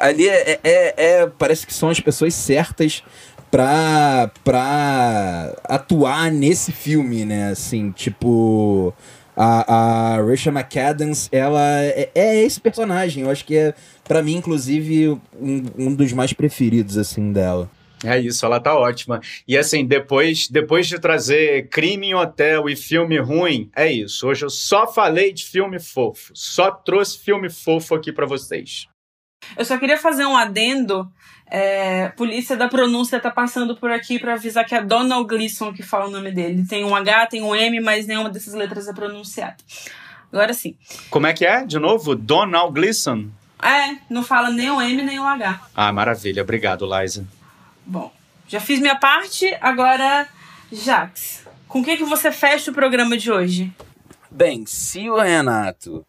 ali 0.00 0.28
é, 0.28 0.58
é, 0.64 0.94
é, 0.96 1.26
parece 1.26 1.66
que 1.66 1.74
são 1.74 1.90
as 1.90 2.00
pessoas 2.00 2.34
certas 2.34 3.02
pra, 3.50 4.30
pra 4.42 5.54
atuar 5.64 6.30
nesse 6.30 6.72
filme, 6.72 7.24
né? 7.24 7.50
Assim, 7.50 7.90
tipo. 7.92 8.94
A, 9.36 10.16
a 10.16 10.22
Rachel 10.22 10.52
McAdams, 10.52 11.28
ela 11.32 11.62
é, 11.82 12.10
é, 12.14 12.42
esse 12.42 12.60
personagem. 12.60 13.22
Eu 13.22 13.30
acho 13.30 13.44
que 13.44 13.56
é, 13.56 13.72
para 14.04 14.22
mim, 14.22 14.34
inclusive, 14.36 15.08
um, 15.40 15.64
um 15.78 15.94
dos 15.94 16.12
mais 16.12 16.32
preferidos, 16.32 16.98
assim, 16.98 17.32
dela. 17.32 17.70
É 18.04 18.18
isso, 18.18 18.44
ela 18.44 18.58
tá 18.58 18.76
ótima. 18.76 19.20
E 19.46 19.56
assim, 19.56 19.86
depois, 19.86 20.48
depois 20.48 20.86
de 20.86 20.98
trazer 20.98 21.68
crime 21.68 22.08
em 22.08 22.14
hotel 22.14 22.68
e 22.68 22.74
filme 22.76 23.18
ruim, 23.18 23.70
é 23.74 23.90
isso. 23.90 24.26
Hoje 24.26 24.44
eu 24.44 24.50
só 24.50 24.86
falei 24.86 25.32
de 25.32 25.44
filme 25.44 25.78
fofo. 25.78 26.32
Só 26.34 26.70
trouxe 26.70 27.18
filme 27.18 27.50
fofo 27.50 27.94
aqui 27.94 28.12
para 28.12 28.26
vocês. 28.26 28.89
Eu 29.56 29.64
só 29.64 29.78
queria 29.78 29.98
fazer 29.98 30.24
um 30.24 30.36
adendo. 30.36 31.10
É, 31.46 32.10
polícia 32.10 32.56
da 32.56 32.68
pronúncia 32.68 33.18
tá 33.18 33.30
passando 33.30 33.76
por 33.76 33.90
aqui 33.90 34.20
para 34.20 34.34
avisar 34.34 34.64
que 34.64 34.74
é 34.74 34.82
Donald 34.82 35.26
Gleason 35.26 35.72
que 35.72 35.82
fala 35.82 36.06
o 36.06 36.10
nome 36.10 36.30
dele. 36.30 36.64
Tem 36.64 36.84
um 36.84 36.94
H, 36.94 37.26
tem 37.26 37.42
um 37.42 37.54
M, 37.54 37.80
mas 37.80 38.06
nenhuma 38.06 38.30
dessas 38.30 38.54
letras 38.54 38.86
é 38.86 38.92
pronunciada. 38.92 39.56
Agora 40.32 40.54
sim. 40.54 40.76
Como 41.10 41.26
é 41.26 41.32
que 41.32 41.44
é? 41.44 41.64
De 41.64 41.78
novo? 41.78 42.14
Donald 42.14 42.72
Gleason? 42.72 43.28
É, 43.62 43.96
não 44.08 44.22
fala 44.22 44.50
nem 44.50 44.70
o 44.70 44.80
M 44.80 45.02
nem 45.02 45.18
o 45.18 45.26
H. 45.26 45.60
Ah, 45.74 45.92
maravilha. 45.92 46.42
Obrigado, 46.42 46.86
Liza. 46.86 47.26
Bom, 47.84 48.12
já 48.46 48.60
fiz 48.60 48.80
minha 48.80 48.96
parte, 48.96 49.52
agora, 49.60 50.26
Jax, 50.72 51.44
com 51.66 51.80
o 51.80 51.84
que, 51.84 51.96
que 51.96 52.04
você 52.04 52.30
fecha 52.30 52.70
o 52.70 52.74
programa 52.74 53.16
de 53.16 53.30
hoje? 53.30 53.72
Bem, 54.30 54.64
se 54.64 55.10
o 55.10 55.18
Renato 55.20 56.06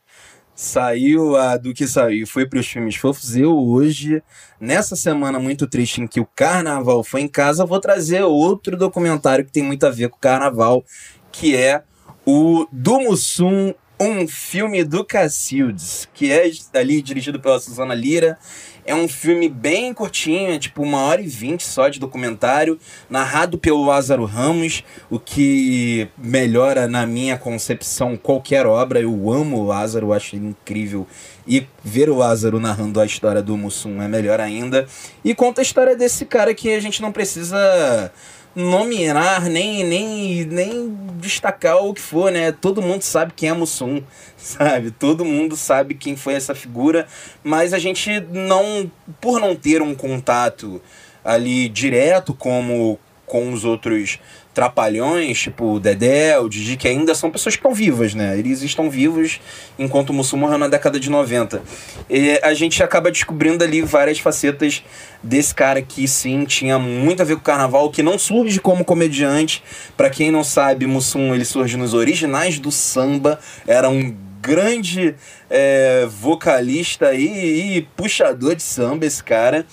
saiu 0.62 1.36
a 1.36 1.58
do 1.58 1.74
que 1.74 1.88
saiu 1.88 2.28
foi 2.28 2.46
para 2.46 2.60
os 2.60 2.68
filmes 2.68 2.96
fofos. 2.96 3.36
Eu 3.36 3.58
hoje, 3.58 4.22
nessa 4.60 4.96
semana 4.96 5.40
muito 5.40 5.66
triste 5.66 6.02
em 6.02 6.08
que 6.08 6.20
o 6.20 6.26
carnaval 6.36 7.04
foi 7.04 7.22
em 7.22 7.28
casa, 7.28 7.66
vou 7.66 7.80
trazer 7.80 8.22
outro 8.22 8.78
documentário 8.78 9.44
que 9.44 9.52
tem 9.52 9.64
muito 9.64 9.88
a 9.88 9.90
ver 9.90 10.10
com 10.10 10.18
o 10.18 10.20
carnaval, 10.20 10.86
que 11.32 11.56
é 11.56 11.82
o 12.24 12.68
Do 12.72 13.00
Mussum, 13.00 13.74
um 14.10 14.28
filme 14.28 14.84
do 14.84 15.06
Cacildes, 15.06 16.08
que 16.14 16.32
é 16.32 16.50
ali 16.74 17.02
dirigido 17.02 17.40
pela 17.40 17.60
Susana 17.60 17.94
Lira 17.94 18.38
é 18.86 18.96
um 18.96 19.08
filme 19.08 19.48
bem 19.48 19.94
curtinho, 19.94 20.52
é 20.52 20.60
tipo 20.60 20.82
uma 20.82 21.02
hora 21.02 21.22
e 21.22 21.28
vinte 21.28 21.64
só 21.64 21.88
de 21.88 22.00
documentário, 22.00 22.80
narrado 23.10 23.58
pelo 23.58 23.86
Lázaro 23.86 24.26
Ramos, 24.26 24.84
o 25.10 25.20
que 25.20 26.08
melhora 26.18 26.88
na 26.88 27.06
minha 27.06 27.38
concepção 27.38 28.18
qualquer 28.18 28.66
obra. 28.66 29.00
Eu 29.00 29.32
amo 29.32 29.60
o 29.60 29.66
Lázaro, 29.66 30.14
acho 30.14 30.36
ele 30.36 30.48
incrível. 30.48 31.08
E 31.48 31.68
ver 31.84 32.10
o 32.10 32.18
Lázaro 32.18 32.60
narrando 32.60 33.00
a 33.00 33.06
história 33.06 33.42
do 33.42 33.58
Mussum 33.58 34.02
é 34.02 34.08
melhor 34.08 34.40
ainda. 34.40 34.88
E 35.24 35.34
conta 35.36 35.62
a 35.62 35.64
história 35.64 35.96
desse 35.96 36.26
cara 36.26 36.54
que 36.54 36.74
a 36.74 36.80
gente 36.80 37.02
não 37.02 37.12
precisa 37.12 38.12
nominar, 38.56 39.44
nem, 39.44 39.84
nem, 39.84 40.46
nem 40.46 40.98
destacar 41.18 41.78
o 41.78 41.94
que 41.94 42.02
for, 42.02 42.32
né? 42.32 42.52
Todo 42.52 42.82
mundo 42.82 43.02
sabe 43.02 43.34
quem 43.36 43.50
é 43.50 43.54
Mussum, 43.54 44.02
sabe? 44.38 44.92
Todo 44.92 45.24
mundo 45.24 45.56
sabe 45.56 45.94
quem 45.94 46.16
foi 46.16 46.34
essa 46.34 46.54
figura, 46.54 47.08
mas 47.44 47.74
a 47.74 47.80
gente 47.80 48.20
não, 48.32 48.92
por 49.20 49.40
não 49.40 49.56
ter 49.56 49.82
um 49.82 49.96
contato 49.96 50.82
ali 51.24 51.70
direto 51.70 52.34
como 52.34 53.00
com 53.26 53.54
os 53.54 53.64
outros 53.64 54.20
trapalhões, 54.54 55.40
tipo 55.40 55.76
o 55.76 55.80
Dedé, 55.80 56.38
o 56.38 56.50
Didi, 56.50 56.76
que 56.76 56.88
ainda 56.88 57.16
são 57.16 57.32
pessoas 57.32 57.56
que 57.56 57.60
estão 57.60 57.74
vivas, 57.74 58.14
né? 58.14 58.38
Eles 58.38 58.62
estão 58.62 58.90
vivos 58.90 59.40
enquanto 59.80 60.10
o 60.10 60.14
Mussum 60.14 60.38
morreu 60.38 60.58
na 60.58 60.68
década 60.68 61.00
de 61.00 61.10
90. 61.10 61.62
E 62.10 62.40
a 62.44 62.54
gente 62.54 62.84
acaba 62.84 63.10
descobrindo 63.10 63.64
ali 63.64 63.82
várias 63.82 64.20
facetas 64.20 64.84
desse 65.24 65.56
cara 65.56 65.82
que 65.82 66.08
sim 66.08 66.44
tinha 66.44 66.78
muito 66.78 67.22
a 67.22 67.26
ver 67.26 67.36
com 67.36 67.42
o 67.42 67.44
carnaval, 67.44 67.90
que 67.90 68.04
não 68.04 68.20
surge 68.20 68.60
como 68.60 68.84
comediante. 68.84 69.64
Para 69.96 70.10
quem 70.10 70.32
não 70.32 70.44
sabe, 70.44 70.86
Mussum 70.86 71.34
ele 71.34 71.46
surge 71.46 71.78
nos 71.78 71.94
originais 71.94 72.60
do 72.60 72.72
samba, 72.72 73.40
era 73.66 73.90
um 73.90 74.14
grande 74.42 75.16
é, 75.50 76.06
vocalista 76.08 77.14
e, 77.14 77.78
e 77.78 77.82
puxador 77.96 78.56
de 78.56 78.64
samba 78.64 79.06
esse 79.06 79.24
cara. 79.24 79.66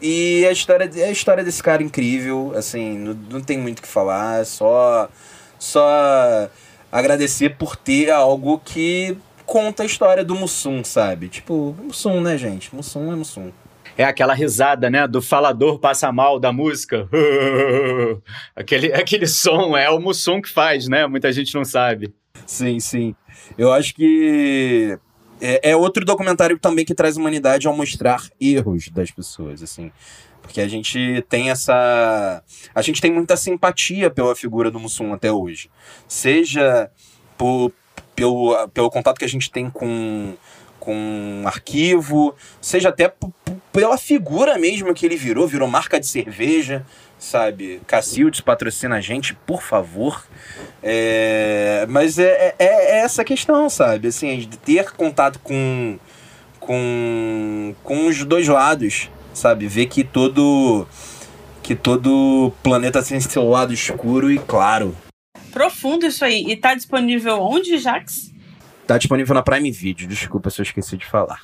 E 0.00 0.46
a 0.46 0.52
história, 0.52 0.88
a 1.06 1.10
história 1.10 1.42
desse 1.42 1.62
cara 1.62 1.82
é 1.82 1.84
incrível, 1.84 2.52
assim, 2.56 2.96
não, 2.98 3.14
não 3.30 3.40
tem 3.40 3.58
muito 3.58 3.80
o 3.80 3.82
que 3.82 3.88
falar, 3.88 4.46
só, 4.46 5.08
só 5.58 6.48
agradecer 6.90 7.56
por 7.56 7.74
ter 7.74 8.10
algo 8.10 8.60
que 8.64 9.16
conta 9.44 9.82
a 9.82 9.86
história 9.86 10.24
do 10.24 10.34
Mussum, 10.34 10.84
sabe? 10.84 11.28
Tipo, 11.28 11.74
Mussum, 11.82 12.20
né, 12.20 12.38
gente? 12.38 12.74
Mussum 12.74 13.12
é 13.12 13.16
Mussum. 13.16 13.50
É 13.96 14.04
aquela 14.04 14.34
risada, 14.34 14.88
né, 14.88 15.08
do 15.08 15.20
falador 15.20 15.80
passa 15.80 16.12
mal 16.12 16.38
da 16.38 16.52
música. 16.52 17.08
aquele, 18.54 18.92
aquele 18.92 19.26
som, 19.26 19.76
é 19.76 19.90
o 19.90 19.98
Mussum 19.98 20.40
que 20.40 20.48
faz, 20.48 20.86
né? 20.86 21.06
Muita 21.08 21.32
gente 21.32 21.52
não 21.54 21.64
sabe. 21.64 22.14
Sim, 22.46 22.78
sim. 22.78 23.14
Eu 23.56 23.72
acho 23.72 23.94
que 23.94 24.96
é, 25.40 25.70
é, 25.70 25.76
outro 25.76 26.04
documentário 26.04 26.58
também 26.58 26.84
que 26.84 26.94
traz 26.94 27.16
humanidade 27.16 27.66
ao 27.66 27.76
mostrar 27.76 28.28
erros 28.40 28.88
das 28.88 29.10
pessoas, 29.10 29.62
assim. 29.62 29.92
Porque 30.42 30.60
a 30.60 30.68
gente 30.68 31.24
tem 31.28 31.50
essa. 31.50 32.42
A 32.74 32.82
gente 32.82 33.00
tem 33.00 33.12
muita 33.12 33.36
simpatia 33.36 34.10
pela 34.10 34.34
figura 34.34 34.70
do 34.70 34.80
Mussum 34.80 35.12
até 35.12 35.30
hoje. 35.30 35.70
Seja 36.06 36.90
por, 37.36 37.72
pelo, 38.14 38.68
pelo 38.68 38.90
contato 38.90 39.18
que 39.18 39.24
a 39.24 39.28
gente 39.28 39.50
tem 39.50 39.68
com, 39.68 40.34
com 40.80 40.94
um 40.94 41.46
arquivo, 41.46 42.34
seja 42.60 42.88
até 42.88 43.12
pela 43.72 43.98
figura 43.98 44.58
mesmo 44.58 44.94
que 44.94 45.04
ele 45.04 45.16
virou, 45.16 45.46
virou 45.46 45.68
marca 45.68 46.00
de 46.00 46.06
cerveja, 46.06 46.84
sabe? 47.18 47.80
Cacildes 47.86 48.40
patrocina 48.40 48.96
a 48.96 49.00
gente, 49.00 49.34
por 49.34 49.62
favor. 49.62 50.24
É, 50.82 51.86
mas 51.88 52.18
é, 52.18 52.54
é, 52.58 52.64
é, 52.64 53.00
essa 53.00 53.24
questão, 53.24 53.68
sabe? 53.68 54.08
Assim, 54.08 54.38
de 54.38 54.56
ter 54.58 54.92
contato 54.92 55.38
com, 55.40 55.98
com, 56.60 57.74
com 57.82 58.06
os 58.06 58.24
dois 58.24 58.46
lados, 58.46 59.10
sabe? 59.34 59.66
Ver 59.66 59.86
que 59.86 60.04
todo 60.04 60.86
que 61.62 61.74
todo 61.74 62.50
planeta 62.62 63.02
tem 63.02 63.20
seu 63.20 63.46
lado 63.46 63.74
escuro 63.74 64.32
e 64.32 64.38
claro. 64.38 64.96
Profundo 65.52 66.06
isso 66.06 66.24
aí. 66.24 66.46
E 66.48 66.56
tá 66.56 66.74
disponível 66.74 67.42
onde, 67.42 67.76
Jax? 67.76 68.32
Tá 68.86 68.96
disponível 68.96 69.34
na 69.34 69.42
Prime 69.42 69.70
Video. 69.70 70.08
Desculpa 70.08 70.48
se 70.48 70.60
eu 70.60 70.62
esqueci 70.62 70.96
de 70.96 71.04
falar. 71.04 71.42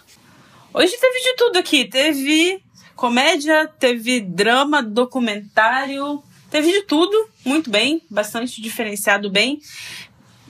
Hoje 0.73 0.97
teve 0.99 1.21
de 1.21 1.37
tudo 1.37 1.59
aqui. 1.59 1.85
Teve 1.85 2.63
comédia, 2.95 3.71
teve 3.79 4.21
drama, 4.21 4.83
documentário, 4.83 6.23
teve 6.51 6.73
de 6.73 6.83
tudo, 6.83 7.29
muito 7.45 7.71
bem, 7.71 8.03
bastante 8.11 8.61
diferenciado, 8.61 9.31
bem, 9.31 9.61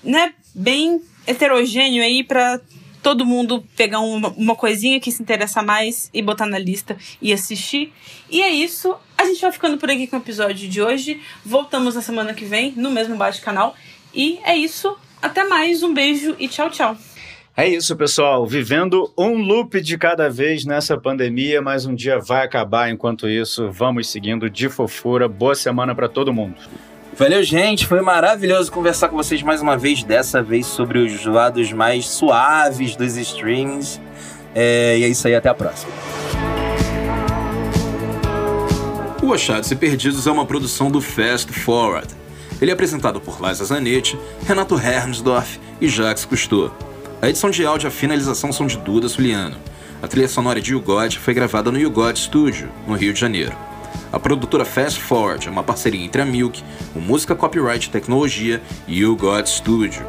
né, 0.02 0.34
bem 0.54 1.00
heterogêneo 1.26 2.02
aí 2.02 2.22
para 2.22 2.60
todo 3.02 3.26
mundo 3.26 3.62
pegar 3.76 4.00
uma, 4.00 4.28
uma 4.30 4.56
coisinha 4.56 4.98
que 4.98 5.12
se 5.12 5.22
interessa 5.22 5.62
mais 5.62 6.08
e 6.12 6.22
botar 6.22 6.46
na 6.46 6.58
lista 6.58 6.96
e 7.20 7.34
assistir. 7.34 7.92
E 8.30 8.42
é 8.42 8.50
isso. 8.50 8.96
A 9.16 9.26
gente 9.26 9.42
vai 9.42 9.52
ficando 9.52 9.76
por 9.76 9.90
aqui 9.90 10.06
com 10.06 10.16
o 10.16 10.20
episódio 10.20 10.66
de 10.66 10.80
hoje. 10.80 11.20
Voltamos 11.44 11.94
na 11.94 12.00
semana 12.00 12.32
que 12.32 12.46
vem, 12.46 12.72
no 12.72 12.90
mesmo 12.90 13.14
bate-canal. 13.14 13.76
E 14.14 14.40
é 14.42 14.56
isso. 14.56 14.96
Até 15.20 15.44
mais. 15.44 15.82
Um 15.82 15.92
beijo 15.92 16.34
e 16.38 16.48
tchau, 16.48 16.70
tchau. 16.70 16.96
É 17.56 17.68
isso, 17.68 17.94
pessoal. 17.94 18.44
Vivendo 18.44 19.12
um 19.16 19.36
loop 19.36 19.80
de 19.80 19.96
cada 19.96 20.28
vez 20.28 20.64
nessa 20.64 20.98
pandemia, 20.98 21.62
mas 21.62 21.86
um 21.86 21.94
dia 21.94 22.18
vai 22.18 22.44
acabar. 22.44 22.90
Enquanto 22.90 23.28
isso, 23.28 23.70
vamos 23.70 24.08
seguindo 24.08 24.50
de 24.50 24.68
fofura. 24.68 25.28
Boa 25.28 25.54
semana 25.54 25.94
para 25.94 26.08
todo 26.08 26.32
mundo. 26.32 26.56
Valeu, 27.16 27.44
gente. 27.44 27.86
Foi 27.86 28.00
maravilhoso 28.00 28.72
conversar 28.72 29.08
com 29.08 29.16
vocês 29.16 29.40
mais 29.40 29.62
uma 29.62 29.76
vez, 29.76 30.02
dessa 30.02 30.42
vez 30.42 30.66
sobre 30.66 30.98
os 30.98 31.24
lados 31.24 31.72
mais 31.72 32.08
suaves 32.08 32.96
dos 32.96 33.16
streams. 33.16 34.00
É, 34.52 34.98
e 34.98 35.04
é 35.04 35.08
isso 35.08 35.24
aí, 35.28 35.36
até 35.36 35.48
a 35.48 35.54
próxima. 35.54 35.92
O 39.22 39.32
Achados 39.32 39.70
e 39.70 39.76
Perdidos 39.76 40.26
é 40.26 40.30
uma 40.32 40.44
produção 40.44 40.90
do 40.90 41.00
Fast 41.00 41.52
Forward. 41.52 42.08
Ele 42.60 42.72
é 42.72 42.74
apresentado 42.74 43.20
por 43.20 43.40
Liza 43.40 43.64
Zanetti, 43.64 44.18
Renato 44.44 44.74
Hernsdorf 44.74 45.60
e 45.80 45.86
Jacques 45.86 46.24
Cousteau. 46.24 46.93
A 47.24 47.30
edição 47.30 47.48
de 47.48 47.64
áudio 47.64 47.86
e 47.86 47.88
a 47.88 47.90
finalização 47.90 48.52
são 48.52 48.66
de 48.66 48.76
Duda 48.76 49.08
Suliano. 49.08 49.56
A 50.02 50.06
trilha 50.06 50.28
sonora 50.28 50.60
de 50.60 50.72
YouGod 50.72 51.18
foi 51.18 51.32
gravada 51.32 51.72
no 51.72 51.78
YouGod 51.78 52.18
Studio, 52.18 52.68
no 52.86 52.94
Rio 52.94 53.14
de 53.14 53.18
Janeiro. 53.20 53.56
A 54.12 54.20
produtora 54.20 54.62
Fast 54.62 55.00
Forward 55.00 55.48
é 55.48 55.50
uma 55.50 55.62
parceria 55.62 56.04
entre 56.04 56.20
a 56.20 56.26
Milk, 56.26 56.62
o 56.94 57.00
Música 57.00 57.34
Copyright 57.34 57.88
Tecnologia 57.88 58.60
e 58.86 59.06
o 59.06 59.16
God 59.16 59.46
Studio. 59.46 60.04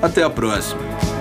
Até 0.00 0.22
a 0.22 0.30
próxima! 0.30 1.19